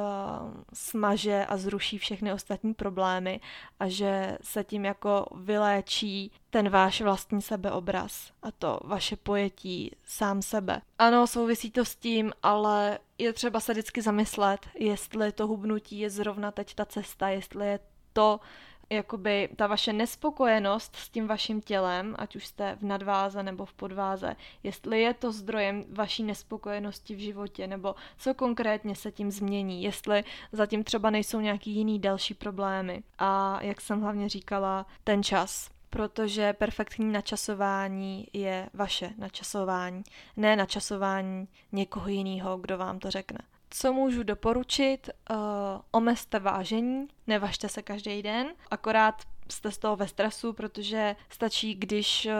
smaže 0.74 1.46
a 1.46 1.58
zruší 1.58 1.98
všechny 1.98 2.34
ostatní 2.34 2.74
problémy 2.74 3.40
a 3.80 3.88
že 3.88 4.38
se 4.42 4.64
tím 4.64 4.86
jako 4.86 5.26
vyléčí 5.36 6.32
ten 6.50 6.70
váš 6.70 7.02
vlastní 7.02 7.42
sebeobraz 7.42 8.32
a 8.44 8.52
to 8.52 8.80
vaše 8.84 9.16
pojetí 9.16 9.92
sám 10.06 10.42
sebe. 10.42 10.82
Ano, 11.00 11.28
souvisí 11.28 11.72
to 11.72 11.86
s 11.86 11.96
tím, 11.96 12.34
ale 12.44 13.00
je 13.18 13.34
třeba 13.34 13.60
se 13.60 13.72
vždycky 13.72 14.02
zamyslet, 14.02 14.60
jestli 14.80 15.32
to 15.32 15.48
hubnutí 15.48 16.00
je 16.00 16.10
zrovna 16.10 16.52
teď 16.52 16.76
ta 16.76 16.86
cesta, 16.86 17.30
jestli 17.30 17.68
je 17.68 17.80
to 18.14 18.40
jakoby 18.90 19.50
ta 19.56 19.68
vaše 19.68 19.94
nespokojenost 19.94 20.96
s 20.96 21.10
tím 21.10 21.28
vaším 21.28 21.62
tělem, 21.62 22.16
ať 22.20 22.36
už 22.36 22.46
jste 22.46 22.76
v 22.76 22.84
nadváze 22.84 23.44
nebo 23.44 23.66
v 23.66 23.74
podváze, 23.74 24.36
jestli 24.64 25.02
je 25.02 25.14
to 25.14 25.32
zdrojem 25.32 25.84
vaší 25.94 26.24
nespokojenosti 26.24 27.16
v 27.16 27.20
životě, 27.20 27.68
nebo 27.68 27.96
co 28.18 28.34
konkrétně 28.34 28.96
se 28.96 29.12
tím 29.12 29.32
změní, 29.32 29.84
jestli 29.84 30.24
zatím 30.52 30.84
třeba 30.84 31.10
nejsou 31.10 31.40
nějaký 31.40 31.72
jiný 31.72 32.00
další 32.00 32.34
problémy. 32.34 33.04
A 33.20 33.60
jak 33.64 33.82
jsem 33.82 34.02
hlavně 34.02 34.30
říkala, 34.30 34.86
ten 35.04 35.24
čas, 35.24 35.70
protože 35.90 36.54
perfektní 36.54 37.12
načasování 37.12 38.28
je 38.34 38.70
vaše 38.74 39.10
načasování, 39.18 40.04
ne 40.38 40.56
načasování 40.56 41.48
někoho 41.72 42.08
jiného, 42.08 42.58
kdo 42.58 42.78
vám 42.78 43.00
to 43.00 43.12
řekne. 43.12 43.40
Co 43.70 43.94
můžu 43.94 44.24
doporučit? 44.24 45.10
Uh, 45.30 45.38
omezte 45.92 46.40
vážení, 46.40 47.08
nevažte 47.28 47.70
se 47.70 47.82
každý 47.82 48.24
den, 48.24 48.54
akorát 48.72 49.22
jste 49.52 49.72
z 49.72 49.78
toho 49.78 49.96
ve 49.96 50.08
stresu, 50.08 50.54
protože 50.54 51.16
stačí, 51.30 51.76
když 51.76 52.26
eh, 52.26 52.34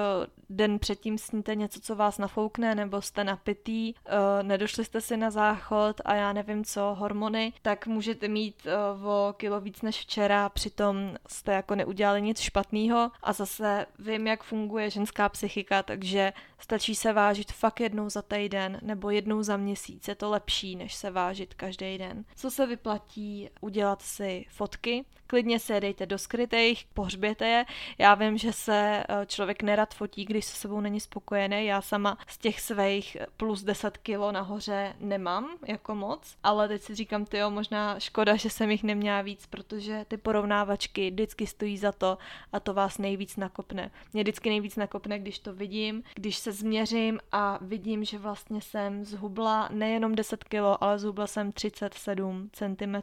den 0.50 0.80
předtím 0.80 1.18
sníte 1.18 1.56
něco, 1.56 1.80
co 1.82 1.96
vás 1.96 2.18
nafoukne, 2.18 2.76
nebo 2.76 3.02
jste 3.02 3.24
napitý, 3.24 3.94
eh, 4.06 4.44
nedošli 4.44 4.86
jste 4.86 5.02
si 5.02 5.18
na 5.18 5.32
záchod 5.32 6.02
a 6.06 6.16
já 6.16 6.34
nevím 6.34 6.66
co, 6.66 6.96
hormony, 7.00 7.54
tak 7.62 7.88
můžete 7.88 8.28
mít 8.28 8.56
eh, 8.66 9.06
o 9.06 9.34
kilo 9.38 9.62
víc 9.62 9.82
než 9.82 10.00
včera, 10.00 10.50
přitom 10.50 11.16
jste 11.28 11.54
jako 11.54 11.76
neudělali 11.76 12.22
nic 12.22 12.40
špatného 12.40 13.12
a 13.24 13.34
zase 13.34 13.86
vím, 14.00 14.28
jak 14.28 14.44
funguje 14.44 14.90
ženská 14.90 15.30
psychika, 15.30 15.84
takže 15.84 16.34
stačí 16.60 16.96
se 16.96 17.14
vážit 17.14 17.52
fakt 17.52 17.80
jednou 17.80 18.10
za 18.10 18.22
týden 18.22 18.80
nebo 18.82 19.10
jednou 19.10 19.44
za 19.44 19.58
měsíc, 19.58 20.08
je 20.08 20.16
to 20.16 20.30
lepší, 20.30 20.76
než 20.76 20.96
se 20.96 21.12
vážit 21.12 21.54
každý 21.54 21.98
den. 21.98 22.26
Co 22.36 22.52
se 22.52 22.68
vyplatí 22.68 23.50
udělat 23.62 24.02
si 24.02 24.46
fotky, 24.50 25.06
klidně 25.28 25.60
se 25.60 25.80
dejte 25.80 26.06
do 26.06 26.18
skrytých, 26.18 26.86
pohřběte 26.94 27.48
je. 27.48 27.66
Já 27.98 28.16
vím, 28.16 28.38
že 28.38 28.54
se 28.54 29.04
eh, 29.10 29.26
člověk 29.26 29.64
nerad 29.64 29.94
fotí, 29.94 30.26
když 30.36 30.46
se 30.46 30.56
sebou 30.56 30.80
není 30.80 31.00
spokojený. 31.00 31.66
Já 31.66 31.82
sama 31.82 32.18
z 32.28 32.38
těch 32.38 32.62
svých 32.62 33.18
plus 33.38 33.64
10 33.64 33.98
kilo 33.98 34.32
nahoře 34.32 34.94
nemám 35.00 35.50
jako 35.68 35.96
moc, 35.96 36.36
ale 36.44 36.68
teď 36.68 36.82
si 36.82 36.96
říkám, 36.96 37.26
ty 37.26 37.38
jo, 37.38 37.50
možná 37.50 38.00
škoda, 38.00 38.36
že 38.36 38.50
jsem 38.50 38.72
jich 38.72 38.84
neměla 38.84 39.22
víc, 39.22 39.46
protože 39.46 40.06
ty 40.08 40.18
porovnávačky 40.18 41.12
vždycky 41.12 41.48
stojí 41.48 41.78
za 41.78 41.92
to 41.92 42.18
a 42.54 42.60
to 42.60 42.74
vás 42.74 42.98
nejvíc 42.98 43.38
nakopne. 43.38 43.92
Mě 44.14 44.24
vždycky 44.24 44.50
nejvíc 44.50 44.76
nakopne, 44.76 45.20
když 45.20 45.40
to 45.40 45.54
vidím, 45.54 46.04
když 46.16 46.38
se 46.38 46.52
změřím 46.52 47.20
a 47.32 47.58
vidím, 47.62 48.04
že 48.04 48.18
vlastně 48.18 48.62
jsem 48.62 49.06
zhubla 49.06 49.70
nejenom 49.72 50.16
10 50.16 50.44
kilo, 50.44 50.84
ale 50.84 51.00
zhubla 51.00 51.28
jsem 51.28 51.52
37 51.52 52.50
cm. 52.54 52.96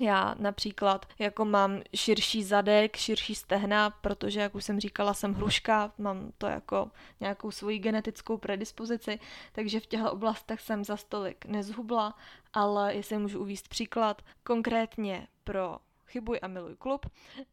Já 0.00 0.34
například 0.38 1.06
jako 1.18 1.44
mám 1.44 1.80
širší 1.94 2.44
zadek, 2.44 2.96
širší 2.96 3.34
stehna, 3.34 3.90
protože, 3.90 4.40
jak 4.40 4.54
už 4.54 4.64
jsem 4.64 4.80
říkala, 4.80 5.14
jsem 5.14 5.34
hruška, 5.34 5.92
mám 5.98 6.30
to 6.38 6.46
jako 6.46 6.77
nějakou 7.20 7.50
svoji 7.50 7.78
genetickou 7.78 8.38
predispozici, 8.38 9.18
takže 9.52 9.80
v 9.80 9.86
těchto 9.86 10.12
oblastech 10.12 10.60
jsem 10.60 10.84
za 10.84 10.96
stolik 10.96 11.44
nezhubla, 11.44 12.14
ale 12.52 12.94
jestli 12.94 13.18
můžu 13.18 13.40
uvíst 13.40 13.68
příklad, 13.68 14.22
konkrétně 14.44 15.28
pro 15.44 15.78
Chybuj 16.06 16.38
a 16.42 16.46
miluj 16.46 16.76
klub, 16.76 17.06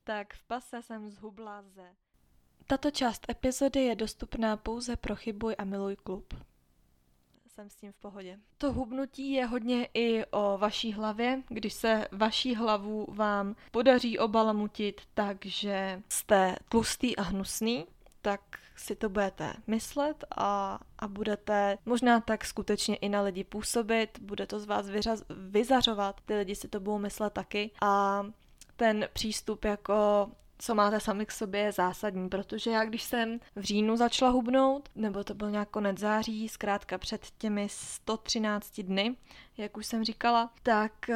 tak 0.03 0.33
v 0.33 0.43
pase 0.43 0.81
jsem 0.81 1.09
zhubla 1.09 1.61
ze... 1.61 1.95
Tato 2.67 2.91
část 2.91 3.29
epizody 3.29 3.83
je 3.83 3.95
dostupná 3.95 4.57
pouze 4.57 4.95
pro 4.95 5.15
Chybuj 5.15 5.55
a 5.57 5.63
miluj 5.63 5.95
klub. 5.95 6.33
Jsem 7.47 7.69
s 7.69 7.75
tím 7.75 7.91
v 7.91 7.95
pohodě. 7.95 8.39
To 8.57 8.73
hubnutí 8.73 9.31
je 9.31 9.45
hodně 9.45 9.87
i 9.93 10.25
o 10.25 10.57
vaší 10.57 10.93
hlavě, 10.93 11.43
když 11.47 11.73
se 11.73 12.07
vaší 12.11 12.55
hlavu 12.55 13.07
vám 13.09 13.55
podaří 13.71 14.19
obalamutit 14.19 15.01
takže 15.13 16.03
jste 16.09 16.55
tlustý 16.69 17.15
a 17.15 17.21
hnusný, 17.21 17.85
tak 18.21 18.41
si 18.75 18.95
to 18.95 19.09
budete 19.09 19.53
myslet 19.67 20.23
a, 20.37 20.79
a 20.99 21.07
budete 21.07 21.77
možná 21.85 22.19
tak 22.19 22.45
skutečně 22.45 22.95
i 22.95 23.09
na 23.09 23.21
lidi 23.21 23.43
působit, 23.43 24.19
bude 24.21 24.47
to 24.47 24.59
z 24.59 24.65
vás 24.65 24.89
vyřaz, 24.89 25.23
vyzařovat, 25.29 26.21
ty 26.25 26.35
lidi 26.35 26.55
si 26.55 26.67
to 26.67 26.79
budou 26.79 26.97
myslet 26.97 27.33
taky. 27.33 27.71
A 27.81 28.23
ten 28.75 29.07
přístup 29.13 29.65
jako 29.65 30.29
co 30.57 30.75
máte 30.75 30.99
sami 30.99 31.25
k 31.25 31.31
sobě, 31.31 31.61
je 31.61 31.71
zásadní, 31.71 32.29
protože 32.29 32.71
já 32.71 32.85
když 32.85 33.03
jsem 33.03 33.39
v 33.55 33.61
říjnu 33.61 33.97
začala 33.97 34.31
hubnout, 34.31 34.89
nebo 34.95 35.23
to 35.23 35.33
byl 35.33 35.51
nějak 35.51 35.69
konec 35.69 35.99
září, 35.99 36.49
zkrátka 36.49 36.97
před 36.97 37.21
těmi 37.37 37.67
113 37.69 38.81
dny, 38.81 39.15
jak 39.57 39.77
už 39.77 39.85
jsem 39.85 40.03
říkala, 40.03 40.49
tak 40.63 40.91
uh, 41.09 41.15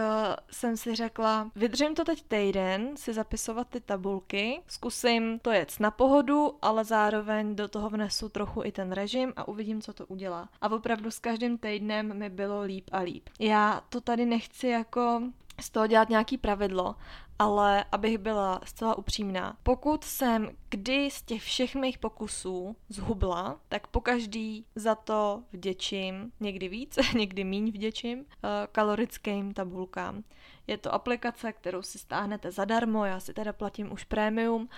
jsem 0.51 0.77
si 0.77 0.95
řekla, 0.95 1.51
vydržím 1.55 1.95
to 1.95 2.05
teď 2.05 2.23
týden, 2.23 2.97
si 2.97 3.13
zapisovat 3.13 3.67
ty 3.69 3.81
tabulky, 3.81 4.61
zkusím 4.67 5.39
to 5.39 5.51
jet 5.51 5.79
na 5.79 5.91
pohodu, 5.91 6.57
ale 6.61 6.85
zároveň 6.85 7.55
do 7.55 7.67
toho 7.67 7.89
vnesu 7.89 8.29
trochu 8.29 8.63
i 8.63 8.71
ten 8.71 8.91
režim 8.91 9.33
a 9.35 9.47
uvidím, 9.47 9.81
co 9.81 9.93
to 9.93 10.05
udělá. 10.05 10.49
A 10.61 10.69
opravdu 10.69 11.11
s 11.11 11.19
každým 11.19 11.57
týdnem 11.57 12.17
mi 12.17 12.29
bylo 12.29 12.61
líp 12.61 12.89
a 12.91 12.99
líp. 12.99 13.29
Já 13.39 13.81
to 13.89 14.01
tady 14.01 14.25
nechci 14.25 14.67
jako 14.67 15.21
z 15.61 15.69
toho 15.69 15.87
dělat 15.87 16.09
nějaký 16.09 16.37
pravidlo, 16.37 16.95
ale 17.39 17.85
abych 17.91 18.17
byla 18.17 18.61
zcela 18.65 18.97
upřímná, 18.97 19.57
pokud 19.63 20.03
jsem 20.03 20.49
kdy 20.69 21.11
z 21.11 21.21
těch 21.21 21.41
všech 21.43 21.75
mých 21.75 21.97
pokusů 21.97 22.75
zhubla, 22.89 23.59
tak 23.69 23.87
pokaždý 23.87 24.65
za 24.75 24.95
to 24.95 25.43
vděčím, 25.51 26.31
někdy 26.39 26.69
víc, 26.69 26.97
někdy 27.15 27.43
míň 27.43 27.71
vděčím, 27.71 28.19
uh, 28.19 28.25
kalorickým 28.71 29.53
tabulkám. 29.53 30.23
Je 30.67 30.77
to 30.77 30.93
aplikace, 30.93 31.53
kterou 31.53 31.81
si 31.81 31.99
stáhnete 31.99 32.51
zadarmo, 32.51 33.05
já 33.05 33.19
si 33.19 33.33
teda 33.33 33.53
platím 33.53 33.91
už 33.91 34.03
prémium, 34.03 34.69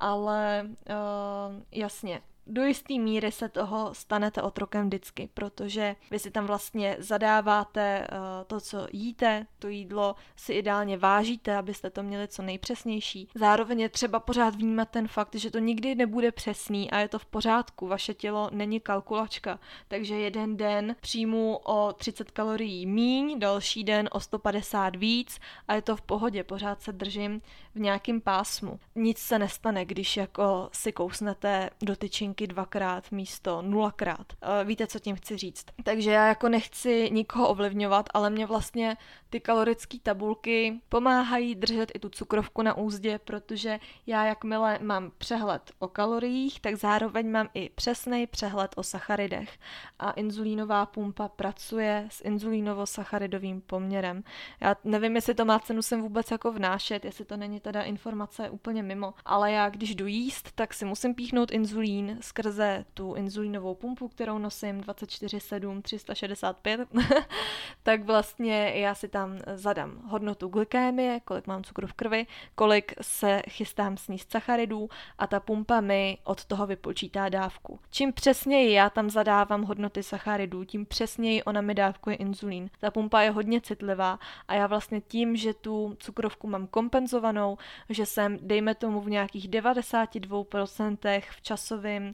ale 0.00 0.66
uh, 0.68 1.62
jasně, 1.72 2.20
do 2.48 2.64
jisté 2.64 2.94
míry 2.94 3.32
se 3.32 3.48
toho 3.48 3.94
stanete 3.94 4.42
otrokem 4.42 4.86
vždycky, 4.86 5.28
protože 5.34 5.96
vy 6.10 6.18
si 6.18 6.30
tam 6.30 6.46
vlastně 6.46 6.96
zadáváte 6.98 8.06
uh, 8.12 8.18
to, 8.46 8.60
co 8.60 8.86
jíte, 8.92 9.46
to 9.58 9.68
jídlo 9.68 10.14
si 10.36 10.52
ideálně 10.52 10.96
vážíte, 10.96 11.56
abyste 11.56 11.90
to 11.90 12.02
měli 12.02 12.28
co 12.28 12.42
nejpřesnější. 12.42 13.28
Zároveň 13.34 13.80
je 13.80 13.88
třeba 13.88 14.20
pořád 14.20 14.54
vnímat 14.54 14.90
ten 14.90 15.08
fakt, 15.08 15.34
že 15.34 15.50
to 15.50 15.58
nikdy 15.58 15.94
nebude 15.94 16.32
přesný 16.32 16.90
a 16.90 16.98
je 16.98 17.08
to 17.08 17.18
v 17.18 17.26
pořádku. 17.26 17.86
Vaše 17.86 18.14
tělo 18.14 18.50
není 18.52 18.80
kalkulačka, 18.80 19.58
takže 19.88 20.14
jeden 20.14 20.56
den 20.56 20.96
přijmu 21.00 21.56
o 21.56 21.92
30 21.92 22.30
kalorií 22.30 22.86
míň, 22.86 23.38
další 23.38 23.84
den 23.84 24.08
o 24.12 24.20
150 24.20 24.96
víc 24.96 25.40
a 25.68 25.74
je 25.74 25.82
to 25.82 25.96
v 25.96 26.02
pohodě, 26.02 26.44
pořád 26.44 26.82
se 26.82 26.92
držím 26.92 27.42
v 27.78 27.80
nějakém 27.80 28.20
pásmu. 28.20 28.80
Nic 28.94 29.18
se 29.18 29.38
nestane, 29.38 29.84
když 29.84 30.16
jako 30.16 30.68
si 30.72 30.92
kousnete 30.92 31.70
do 31.82 31.96
tyčinky 31.96 32.46
dvakrát 32.46 33.12
místo 33.12 33.62
nulakrát. 33.62 34.26
Eh, 34.42 34.64
víte, 34.64 34.86
co 34.86 34.98
tím 34.98 35.16
chci 35.16 35.36
říct. 35.36 35.64
Takže 35.84 36.10
já 36.10 36.28
jako 36.28 36.48
nechci 36.48 37.10
nikoho 37.12 37.48
ovlivňovat, 37.48 38.08
ale 38.14 38.30
mě 38.30 38.46
vlastně 38.46 38.96
ty 39.30 39.40
kalorické 39.40 39.98
tabulky 40.02 40.80
pomáhají 40.88 41.54
držet 41.54 41.92
i 41.94 41.98
tu 41.98 42.08
cukrovku 42.08 42.62
na 42.62 42.76
úzdě, 42.76 43.18
protože 43.24 43.78
já 44.06 44.24
jakmile 44.24 44.78
mám 44.82 45.12
přehled 45.18 45.72
o 45.78 45.88
kaloriích, 45.88 46.60
tak 46.60 46.74
zároveň 46.74 47.30
mám 47.30 47.48
i 47.54 47.68
přesný 47.68 48.26
přehled 48.26 48.74
o 48.76 48.82
sacharidech. 48.82 49.58
A 49.98 50.10
inzulínová 50.10 50.86
pumpa 50.86 51.28
pracuje 51.28 52.06
s 52.10 52.24
inzulínovo-sacharidovým 52.24 53.60
poměrem. 53.60 54.24
Já 54.60 54.76
nevím, 54.84 55.16
jestli 55.16 55.34
to 55.34 55.44
má 55.44 55.58
cenu 55.58 55.82
sem 55.82 56.02
vůbec 56.02 56.30
jako 56.30 56.52
vnášet, 56.52 57.04
jestli 57.04 57.24
to 57.24 57.36
není 57.36 57.60
teda 57.68 57.82
informace 57.82 58.50
úplně 58.50 58.82
mimo, 58.82 59.14
ale 59.24 59.52
já 59.52 59.68
když 59.68 59.94
jdu 59.94 60.06
jíst, 60.06 60.52
tak 60.54 60.74
si 60.74 60.84
musím 60.84 61.14
píchnout 61.14 61.50
inzulín 61.50 62.18
skrze 62.20 62.84
tu 62.94 63.14
inzulínovou 63.14 63.74
pumpu, 63.74 64.08
kterou 64.08 64.38
nosím 64.38 64.80
24-7 64.80 65.82
365, 65.82 66.88
tak 67.82 68.04
vlastně 68.04 68.72
já 68.74 68.94
si 68.94 69.08
tam 69.08 69.38
zadám 69.54 70.02
hodnotu 70.06 70.48
glykémie, 70.48 71.20
kolik 71.20 71.46
mám 71.46 71.64
cukru 71.64 71.86
v 71.86 71.92
krvi, 71.92 72.26
kolik 72.54 72.92
se 73.00 73.42
chystám 73.48 73.96
sníst 73.96 74.30
sacharidů 74.30 74.88
a 75.18 75.26
ta 75.26 75.40
pumpa 75.40 75.80
mi 75.80 76.18
od 76.24 76.44
toho 76.44 76.66
vypočítá 76.66 77.28
dávku. 77.28 77.80
Čím 77.90 78.12
přesněji 78.12 78.72
já 78.72 78.90
tam 78.90 79.10
zadávám 79.10 79.62
hodnoty 79.62 80.02
sacharidů, 80.02 80.64
tím 80.64 80.86
přesněji 80.86 81.42
ona 81.42 81.60
mi 81.60 81.74
dávkuje 81.74 82.16
inzulín. 82.16 82.70
Ta 82.80 82.90
pumpa 82.90 83.20
je 83.20 83.30
hodně 83.30 83.60
citlivá 83.60 84.18
a 84.48 84.54
já 84.54 84.66
vlastně 84.66 85.00
tím, 85.00 85.36
že 85.36 85.54
tu 85.54 85.96
cukrovku 85.98 86.46
mám 86.48 86.66
kompenzovanou, 86.66 87.47
že 87.88 88.06
jsem, 88.06 88.38
dejme 88.42 88.74
tomu, 88.74 89.00
v 89.00 89.10
nějakých 89.10 89.48
92% 89.48 91.22
v 91.30 91.42
časovém 91.42 92.04
uh, 92.04 92.12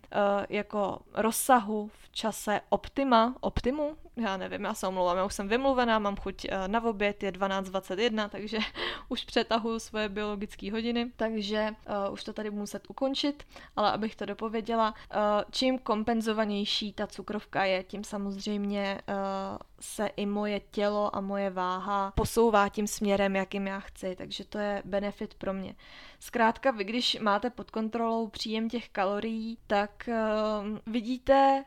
jako 0.48 0.98
rozsahu, 1.14 1.90
v 2.02 2.08
čase 2.12 2.60
optima, 2.68 3.34
optimu, 3.40 3.96
já 4.16 4.36
nevím, 4.36 4.64
já 4.64 4.74
se 4.74 4.86
omlouvám, 4.86 5.16
já 5.16 5.24
už 5.24 5.34
jsem 5.34 5.48
vymluvená, 5.48 5.98
mám 5.98 6.16
chuť 6.16 6.44
uh, 6.44 6.68
na 6.68 6.84
oběd, 6.84 7.22
je 7.22 7.32
12.21, 7.32 8.28
takže 8.28 8.58
už 9.08 9.24
přetahuju 9.24 9.78
svoje 9.78 10.08
biologické 10.08 10.72
hodiny, 10.72 11.12
takže 11.16 11.70
uh, 12.06 12.12
už 12.12 12.24
to 12.24 12.32
tady 12.32 12.50
budu 12.50 12.60
muset 12.60 12.82
ukončit, 12.88 13.46
ale 13.76 13.92
abych 13.92 14.16
to 14.16 14.26
dopověděla, 14.26 14.94
uh, 14.94 15.20
čím 15.50 15.78
kompenzovanější 15.78 16.92
ta 16.92 17.06
cukrovka 17.06 17.64
je, 17.64 17.82
tím 17.82 18.04
samozřejmě 18.04 19.00
uh, 19.08 19.14
se 19.80 20.06
i 20.06 20.26
moje 20.26 20.60
tělo 20.60 21.16
a 21.16 21.20
moje 21.20 21.50
váha 21.50 22.12
posouvá 22.16 22.68
tím 22.68 22.86
směrem, 22.86 23.36
jakým 23.36 23.66
já 23.66 23.80
chci, 23.80 24.16
takže 24.16 24.44
to 24.44 24.58
je 24.58 24.82
benefit 24.84 25.34
pro 25.34 25.52
mě. 25.52 25.74
Zkrátka, 26.20 26.70
vy 26.70 26.84
když 26.84 27.18
máte 27.20 27.50
pod 27.50 27.70
kontrolou 27.70 28.28
příjem 28.28 28.68
těch 28.68 28.88
kalorií, 28.88 29.58
tak 29.66 30.08
uh, 30.08 30.78
vidíte 30.86 31.64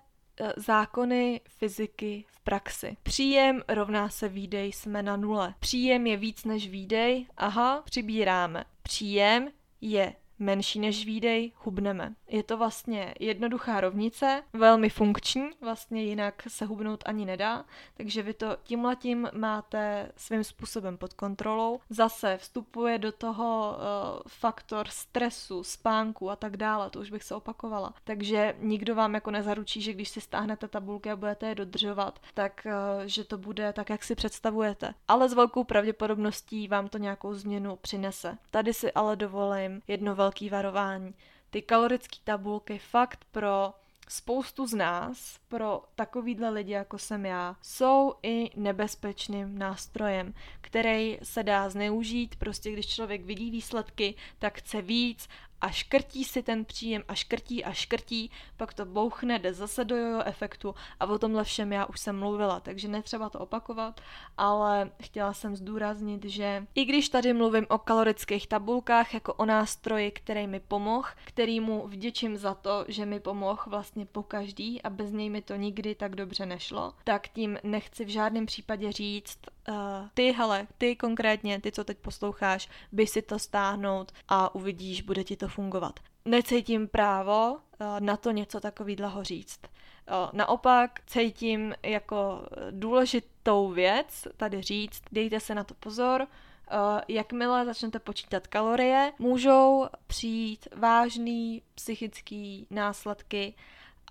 zákony 0.58 1.42
fyziky 1.50 2.26
v 2.28 2.40
praxi. 2.40 2.98
Příjem 3.04 3.62
rovná 3.68 4.10
se 4.10 4.30
výdej, 4.30 4.72
jsme 4.72 5.04
na 5.04 5.16
nule. 5.16 5.54
Příjem 5.60 6.08
je 6.08 6.18
víc 6.18 6.44
než 6.46 6.70
výdej, 6.70 7.26
aha, 7.38 7.82
přibíráme. 7.86 8.64
Příjem 8.82 9.50
je 9.82 10.14
menší 10.40 10.80
než 10.80 11.06
výdej, 11.06 11.52
hubneme. 11.56 12.14
Je 12.28 12.44
to 12.44 12.58
vlastně 12.58 13.14
jednoduchá 13.20 13.82
rovnice, 13.82 14.44
velmi 14.54 14.90
funkční, 14.90 15.50
vlastně 15.62 16.04
jinak 16.04 16.44
se 16.48 16.66
hubnout 16.66 17.04
ani 17.06 17.26
nedá, 17.26 17.66
takže 17.98 18.22
vy 18.22 18.34
to 18.34 18.58
tímhletím 18.64 19.30
máte 19.34 20.12
svým 20.16 20.44
způsobem 20.44 20.98
pod 20.98 21.14
kontrolou. 21.14 21.80
Zase 21.90 22.38
vstupuje 22.38 22.98
do 22.98 23.12
toho 23.12 23.78
uh, 23.78 24.22
faktor 24.28 24.88
stresu, 24.90 25.64
spánku 25.64 26.30
a 26.30 26.36
tak 26.36 26.58
dále, 26.58 26.90
to 26.90 27.00
už 27.00 27.12
bych 27.12 27.24
se 27.24 27.36
opakovala. 27.36 27.94
Takže 28.04 28.56
nikdo 28.60 28.96
vám 28.96 29.14
jako 29.14 29.32
nezaručí, 29.32 29.82
že 29.82 29.94
když 29.94 30.10
si 30.10 30.22
stáhnete 30.22 30.68
tabulky 30.68 31.12
a 31.12 31.16
budete 31.16 31.48
je 31.48 31.56
dodržovat, 31.56 32.20
tak 32.34 32.62
uh, 32.66 32.72
že 33.06 33.24
to 33.24 33.38
bude 33.38 33.74
tak, 33.74 33.90
jak 33.90 34.04
si 34.04 34.16
představujete. 34.16 34.94
Ale 35.08 35.30
s 35.30 35.34
velkou 35.34 35.64
pravděpodobností 35.64 36.68
vám 36.68 36.88
to 36.88 36.98
nějakou 36.98 37.34
změnu 37.34 37.76
přinese. 37.76 38.38
Tady 38.52 38.74
si 38.74 38.92
ale 38.92 39.16
dovolím 39.16 39.82
jedno 39.88 40.16
velké 40.28 40.50
varování 40.50 41.14
ty 41.50 41.62
kalorické 41.62 42.18
tabulky 42.24 42.80
fakt 42.80 43.26
pro 43.32 43.74
spoustu 44.10 44.68
z 44.68 44.74
nás, 44.74 45.40
pro 45.48 45.84
takovýhle 45.96 46.50
lidi, 46.50 46.72
jako 46.72 46.98
jsem 46.98 47.26
já, 47.26 47.56
jsou 47.62 48.14
i 48.24 48.50
nebezpečným 48.56 49.58
nástrojem, 49.58 50.34
který 50.62 51.18
se 51.24 51.44
dá 51.44 51.70
zneužít. 51.70 52.36
Prostě 52.36 52.72
když 52.72 52.88
člověk 52.88 53.26
vidí 53.26 53.52
výsledky, 53.52 54.16
tak 54.40 54.58
chce 54.58 54.82
víc 54.82 55.28
a 55.62 55.70
škrtí 55.70 56.24
si 56.24 56.44
ten 56.44 56.66
příjem 56.66 57.04
a 57.08 57.16
škrtí 57.16 57.64
a 57.64 57.74
škrtí, 57.74 58.32
pak 58.58 58.74
to 58.74 58.86
bouchne, 58.86 59.40
jde 59.40 59.54
zase 59.54 59.86
do 59.86 59.96
jojo 59.96 60.22
efektu 60.26 60.76
a 61.00 61.06
o 61.06 61.18
tomhle 61.18 61.44
všem 61.44 61.74
já 61.74 61.86
už 61.86 62.00
jsem 62.00 62.20
mluvila, 62.20 62.60
takže 62.60 62.88
netřeba 62.88 63.30
to 63.30 63.40
opakovat, 63.40 64.02
ale 64.38 64.92
chtěla 65.02 65.34
jsem 65.34 65.56
zdůraznit, 65.56 66.26
že 66.26 66.66
i 66.76 66.86
když 66.86 67.10
tady 67.10 67.34
mluvím 67.34 67.66
o 67.70 67.78
kalorických 67.78 68.48
tabulkách 68.48 69.14
jako 69.14 69.34
o 69.34 69.46
nástroji, 69.46 70.12
který 70.12 70.48
mi 70.48 70.60
pomohl, 70.60 71.08
který 71.26 71.60
mu 71.60 71.88
vděčím 71.88 72.38
za 72.38 72.54
to, 72.54 72.86
že 72.88 73.06
mi 73.06 73.20
pomohl 73.20 73.64
vlastně 73.68 74.06
po 74.06 74.24
každý 74.24 74.82
a 74.82 74.90
bez 74.90 75.12
něj 75.12 75.30
mi 75.30 75.42
to 75.42 75.56
nikdy 75.56 75.96
tak 75.96 76.16
dobře 76.16 76.46
nešlo, 76.46 76.94
tak 77.04 77.28
tím 77.28 77.58
nechci 77.64 78.06
v 78.06 78.10
žádném 78.10 78.46
případě 78.46 78.92
říct, 78.92 79.40
uh, 79.70 79.76
ty 80.14 80.32
hele, 80.32 80.68
ty 80.78 80.96
konkrétně, 80.96 81.62
ty 81.62 81.72
co 81.72 81.84
teď 81.84 81.98
posloucháš, 81.98 82.70
by 82.92 83.08
si 83.08 83.22
to 83.22 83.40
stáhnout 83.40 84.12
a 84.28 84.56
uvidíš, 84.56 85.02
bude 85.02 85.24
ti 85.24 85.36
to 85.36 85.48
fungovat. 85.48 86.00
Necítím 86.26 86.88
právo 86.88 87.58
eh, 87.58 87.86
na 88.00 88.18
to 88.18 88.32
něco 88.32 88.60
takového 88.60 89.24
říct. 89.24 89.60
Eh, 89.64 90.12
naopak 90.34 91.00
cítím 91.08 91.76
jako 91.84 92.42
důležitou 92.72 93.70
věc 93.70 94.28
tady 94.38 94.62
říct, 94.62 95.02
dejte 95.12 95.40
se 95.40 95.56
na 95.56 95.64
to 95.64 95.74
pozor, 95.74 96.28
jakmile 97.08 97.66
začnete 97.66 98.00
počítat 98.00 98.48
kalorie, 98.48 99.14
můžou 99.20 99.88
přijít 100.08 100.68
vážný 100.76 101.62
psychický 101.76 102.68
následky 102.70 103.54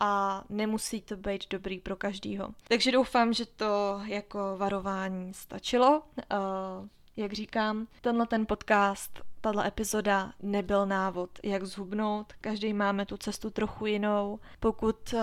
a 0.01 0.45
nemusí 0.49 1.03
to 1.03 1.17
být 1.17 1.45
dobrý 1.51 1.81
pro 1.81 1.97
každýho. 1.97 2.49
Takže 2.69 2.93
doufám, 2.93 3.33
že 3.33 3.47
to 3.47 4.01
jako 4.05 4.55
varování 4.57 5.35
stačilo. 5.35 6.03
Jak 7.17 7.33
říkám, 7.33 7.87
tenhle 8.01 8.27
ten 8.27 8.47
podcast 8.47 9.21
tahle 9.41 9.69
epizoda 9.69 10.33
nebyl 10.43 10.87
návod, 10.87 11.31
jak 11.43 11.65
zhubnout. 11.65 12.33
Každý 12.41 12.73
máme 12.73 13.07
tu 13.07 13.17
cestu 13.17 13.51
trochu 13.51 13.87
jinou. 13.87 14.39
Pokud 14.61 15.13
uh, 15.13 15.21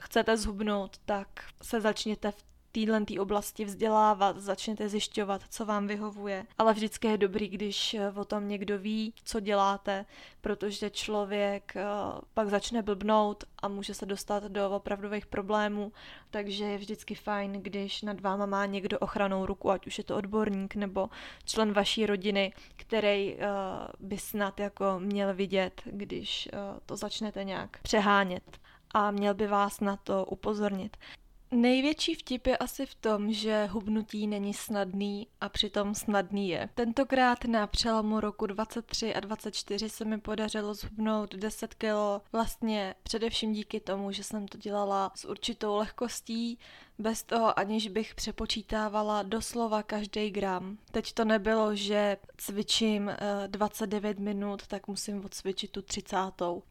chcete 0.00 0.36
zhubnout, 0.36 0.98
tak 1.04 1.28
se 1.62 1.80
začněte 1.80 2.30
v 2.30 2.44
téhle 2.74 3.04
tý 3.04 3.18
oblasti 3.18 3.64
vzdělávat, 3.64 4.36
začněte 4.36 4.88
zjišťovat, 4.88 5.42
co 5.50 5.64
vám 5.64 5.86
vyhovuje. 5.86 6.46
Ale 6.58 6.72
vždycky 6.72 7.08
je 7.08 7.18
dobrý, 7.18 7.48
když 7.48 7.94
eh, 7.94 8.10
o 8.10 8.24
tom 8.24 8.48
někdo 8.48 8.78
ví, 8.78 9.14
co 9.24 9.40
děláte, 9.40 10.06
protože 10.40 10.90
člověk 10.90 11.76
eh, 11.76 11.84
pak 12.34 12.48
začne 12.48 12.82
blbnout 12.82 13.44
a 13.62 13.68
může 13.68 13.94
se 13.94 14.06
dostat 14.06 14.44
do 14.44 14.70
opravdových 14.70 15.26
problémů, 15.26 15.92
takže 16.30 16.64
je 16.64 16.78
vždycky 16.78 17.14
fajn, 17.14 17.52
když 17.52 18.02
nad 18.02 18.20
váma 18.20 18.46
má 18.46 18.66
někdo 18.66 18.98
ochranou 18.98 19.46
ruku, 19.46 19.70
ať 19.70 19.86
už 19.86 19.98
je 19.98 20.04
to 20.04 20.16
odborník 20.16 20.74
nebo 20.74 21.10
člen 21.44 21.72
vaší 21.72 22.06
rodiny, 22.06 22.52
který 22.76 23.34
uh, 23.34 23.40
by 23.98 24.18
snad 24.18 24.60
jako 24.60 24.84
měl 24.98 25.34
vidět, 25.34 25.82
když 25.84 26.48
to 26.86 26.96
začnete 26.96 27.44
nějak 27.44 27.78
přehánět 27.82 28.58
a 28.94 29.10
měl 29.10 29.34
by 29.34 29.46
vás 29.46 29.80
na 29.80 29.96
to 29.96 30.24
upozornit. 30.24 30.96
Největší 31.54 32.14
vtip 32.14 32.46
je 32.46 32.56
asi 32.56 32.86
v 32.86 32.94
tom, 32.94 33.32
že 33.32 33.66
hubnutí 33.66 34.26
není 34.26 34.54
snadný 34.54 35.28
a 35.40 35.48
přitom 35.48 35.94
snadný 35.94 36.48
je. 36.48 36.68
Tentokrát 36.74 37.44
na 37.44 37.66
přelomu 37.66 38.20
roku 38.20 38.46
23 38.46 39.14
a 39.14 39.20
24 39.20 39.88
se 39.88 40.04
mi 40.04 40.20
podařilo 40.20 40.74
zhubnout 40.74 41.34
10 41.34 41.74
kg, 41.74 41.84
vlastně 42.32 42.94
především 43.02 43.52
díky 43.52 43.80
tomu, 43.80 44.12
že 44.12 44.24
jsem 44.24 44.48
to 44.48 44.58
dělala 44.58 45.12
s 45.14 45.24
určitou 45.24 45.76
lehkostí, 45.76 46.58
bez 46.98 47.22
toho 47.22 47.58
aniž 47.58 47.88
bych 47.88 48.14
přepočítávala 48.14 49.22
doslova 49.22 49.82
každý 49.82 50.30
gram. 50.30 50.78
Teď 50.90 51.12
to 51.12 51.24
nebylo, 51.24 51.74
že 51.74 52.16
cvičím 52.36 53.10
29 53.46 54.18
eh, 54.18 54.22
minut, 54.22 54.66
tak 54.66 54.88
musím 54.88 55.24
odcvičit 55.24 55.70
tu 55.70 55.82
30. 55.82 56.16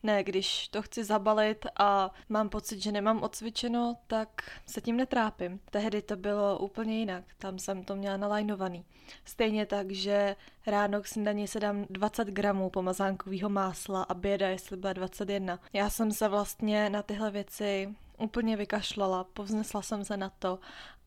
Ne, 0.03 0.24
když 0.24 0.67
to 0.67 0.82
chci 0.82 1.03
zabalit 1.03 1.65
a 1.80 2.11
mám 2.30 2.49
pocit, 2.49 2.80
že 2.80 2.91
nemám 2.91 3.24
odcvičeno, 3.24 3.97
tak 4.07 4.59
se 4.65 4.82
tím 4.82 4.97
netrápím. 4.97 5.59
Tehdy 5.71 6.01
to 6.01 6.15
bylo 6.15 6.59
úplně 6.59 6.99
jinak, 6.99 7.24
tam 7.38 7.59
jsem 7.59 7.84
to 7.84 7.95
měla 7.95 8.17
nalajnovaný. 8.17 8.86
Stejně 9.26 9.65
tak, 9.65 9.91
že 9.91 10.36
ráno 10.67 11.01
k 11.01 11.07
snídani 11.07 11.47
se 11.47 11.59
dám 11.59 11.86
20 11.89 12.28
gramů 12.28 12.69
pomazánkového 12.69 13.49
másla 13.49 14.03
a 14.03 14.13
běda, 14.13 14.49
jestli 14.49 14.78
bude 14.78 14.93
21. 14.93 15.59
Já 15.74 15.89
jsem 15.89 16.11
se 16.11 16.28
vlastně 16.28 16.89
na 16.89 17.03
tyhle 17.03 17.32
věci 17.32 17.95
úplně 18.18 18.57
vykašlala, 18.57 19.24
povznesla 19.24 19.82
jsem 19.82 20.05
se 20.05 20.18
na 20.18 20.30
to 20.30 20.59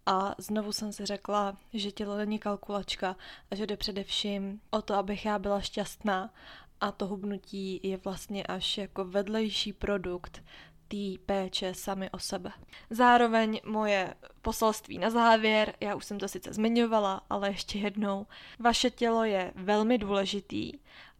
a 0.06 0.34
znovu 0.38 0.72
jsem 0.72 0.92
si 0.92 1.06
řekla, 1.06 1.56
že 1.72 1.90
tělo 1.92 2.16
není 2.16 2.38
kalkulačka 2.38 3.16
a 3.50 3.54
že 3.54 3.66
jde 3.66 3.76
především 3.76 4.60
o 4.70 4.82
to, 4.82 4.94
abych 4.94 5.26
já 5.26 5.38
byla 5.38 5.60
šťastná 5.60 6.34
a 6.80 6.92
to 6.92 7.06
hubnutí 7.06 7.80
je 7.82 7.96
vlastně 7.96 8.44
až 8.44 8.78
jako 8.78 9.04
vedlejší 9.04 9.72
produkt 9.72 10.42
té 10.88 11.18
péče 11.26 11.74
sami 11.74 12.10
o 12.10 12.18
sebe. 12.18 12.52
Zároveň 12.90 13.60
moje 13.64 14.14
poselství 14.42 14.98
na 14.98 15.10
závěr, 15.10 15.74
já 15.80 15.94
už 15.94 16.04
jsem 16.04 16.18
to 16.18 16.28
sice 16.28 16.52
zmiňovala, 16.52 17.22
ale 17.30 17.48
ještě 17.48 17.78
jednou, 17.78 18.26
vaše 18.58 18.90
tělo 18.90 19.24
je 19.24 19.52
velmi 19.54 19.98
důležitý 19.98 20.72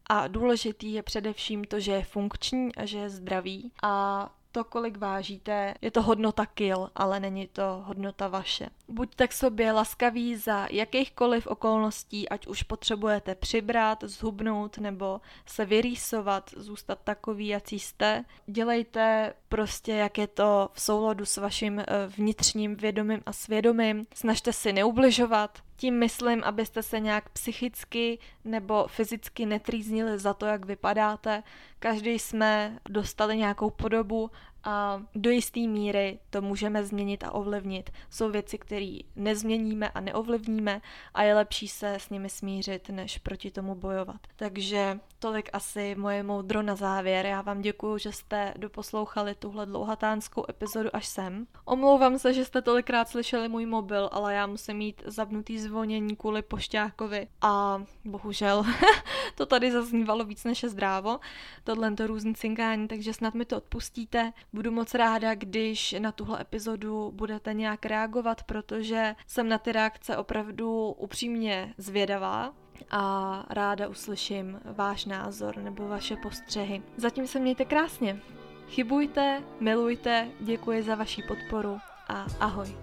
a 0.07 0.29
důležitý 0.29 0.93
je 0.93 1.03
především 1.03 1.65
to, 1.65 1.81
že 1.81 1.93
je 1.93 2.05
funkční 2.05 2.75
a 2.75 2.87
že 2.87 2.99
je 2.99 3.11
zdravý 3.11 3.73
a 3.83 4.29
to, 4.57 4.65
kolik 4.65 4.97
vážíte, 4.99 5.75
je 5.83 5.91
to 5.91 6.03
hodnota 6.03 6.47
kil, 6.47 6.91
ale 6.95 7.21
není 7.21 7.47
to 7.47 7.83
hodnota 7.85 8.29
vaše. 8.29 8.69
Buďte 8.89 9.29
k 9.29 9.33
sobě 9.33 9.73
laskaví 9.73 10.37
za 10.37 10.67
jakýchkoliv 10.71 11.47
okolností, 11.47 12.29
ať 12.29 12.47
už 12.47 12.63
potřebujete 12.63 13.35
přibrat, 13.35 14.05
zhubnout 14.05 14.79
nebo 14.79 15.21
se 15.47 15.65
vyrýsovat, 15.65 16.51
zůstat 16.57 16.99
takový, 17.05 17.47
jak 17.47 17.73
jste. 17.73 18.25
Dělejte 18.47 19.35
prostě, 19.49 19.93
jak 19.93 20.19
je 20.19 20.27
to 20.27 20.69
v 20.73 20.81
souladu 20.81 21.25
s 21.25 21.37
vaším 21.37 21.79
eh, 21.81 21.85
vnitřním 22.07 22.77
vědomím 22.77 23.21
a 23.27 23.33
svědomím. 23.33 24.07
Snažte 24.15 24.53
si 24.53 24.73
neubližovat, 24.73 25.59
tím 25.77 25.99
myslím, 25.99 26.45
abyste 26.45 26.83
se 26.83 27.01
nějak 27.01 27.29
psychicky 27.29 28.19
nebo 28.45 28.87
fyzicky 28.89 29.47
netrýznili 29.47 30.19
za 30.19 30.35
to, 30.35 30.47
jak 30.47 30.65
vypadáte. 30.67 31.43
Každý 31.79 32.19
jsme 32.19 32.79
dostali 32.89 33.37
nějakou 33.37 33.71
podobu 33.71 34.31
a 34.67 35.03
do 35.15 35.31
jisté 35.31 35.61
míry 35.61 36.19
to 36.31 36.43
můžeme 36.43 36.85
změnit 36.85 37.25
a 37.25 37.33
ovlivnit. 37.33 37.91
Jsou 38.11 38.31
věci, 38.31 38.59
které 38.59 38.99
nezměníme 39.17 39.89
a 39.89 40.01
neovlivníme 40.01 40.81
a 41.15 41.23
je 41.23 41.35
lepší 41.35 41.69
se 41.69 41.95
s 41.95 42.11
nimi 42.11 42.29
smířit, 42.29 42.89
než 42.89 43.19
proti 43.19 43.51
tomu 43.51 43.75
bojovat. 43.75 44.21
Takže 44.37 44.99
tolik 45.19 45.51
asi 45.53 45.95
moje 45.95 46.23
moudro 46.23 46.63
na 46.63 46.75
závěr. 46.75 47.27
Já 47.27 47.43
vám 47.43 47.61
děkuji, 47.61 47.99
že 47.99 48.13
jste 48.13 48.55
doposlouchali 48.57 49.35
tuhle 49.35 49.67
dlouhatánskou 49.67 50.45
epizodu 50.51 50.97
až 50.97 51.07
sem. 51.07 51.47
Omlouvám 51.65 52.19
se, 52.19 52.35
že 52.35 52.45
jste 52.45 52.63
tolikrát 52.63 53.09
slyšeli 53.09 53.49
můj 53.49 53.67
mobil, 53.67 54.09
ale 54.13 54.35
já 54.35 54.47
musím 54.47 54.77
mít 54.77 55.03
zapnutý 55.07 55.59
zvonění 55.59 56.17
kvůli 56.17 56.43
pošťákovi 56.43 57.29
a 57.41 57.83
bohužel 58.05 58.65
to 59.35 59.47
tady 59.47 59.73
zaznívalo 59.73 60.25
víc 60.25 60.45
než 60.45 60.63
je 60.63 60.69
zdrávo, 60.69 61.21
tohle 61.65 61.93
to 61.93 62.07
různý 62.07 62.35
cinkání, 62.35 62.89
takže 62.89 63.13
snad 63.13 63.35
mi 63.35 63.45
to 63.45 63.57
odpustíte. 63.57 64.33
Budu 64.57 64.71
moc 64.71 64.95
ráda, 64.95 65.35
když 65.35 65.95
na 65.99 66.13
tuhle 66.13 66.41
epizodu 66.41 67.11
budete 67.15 67.55
nějak 67.55 67.87
reagovat, 67.87 68.43
protože 68.43 69.15
jsem 69.27 69.49
na 69.49 69.59
ty 69.59 69.73
reakce 69.73 70.17
opravdu 70.17 70.93
upřímně 70.93 71.75
zvědavá 71.79 72.55
a 72.91 73.45
ráda 73.51 73.89
uslyším 73.89 74.61
váš 74.65 75.05
názor 75.05 75.57
nebo 75.57 75.89
vaše 75.89 76.17
postřehy. 76.17 76.83
Zatím 76.97 77.27
se 77.27 77.39
mějte 77.39 77.65
krásně. 77.65 78.21
Chybujte, 78.69 79.43
milujte, 79.61 80.29
děkuji 80.41 80.83
za 80.83 80.95
vaši 80.95 81.23
podporu 81.23 81.79
a 82.09 82.27
ahoj. 82.41 82.77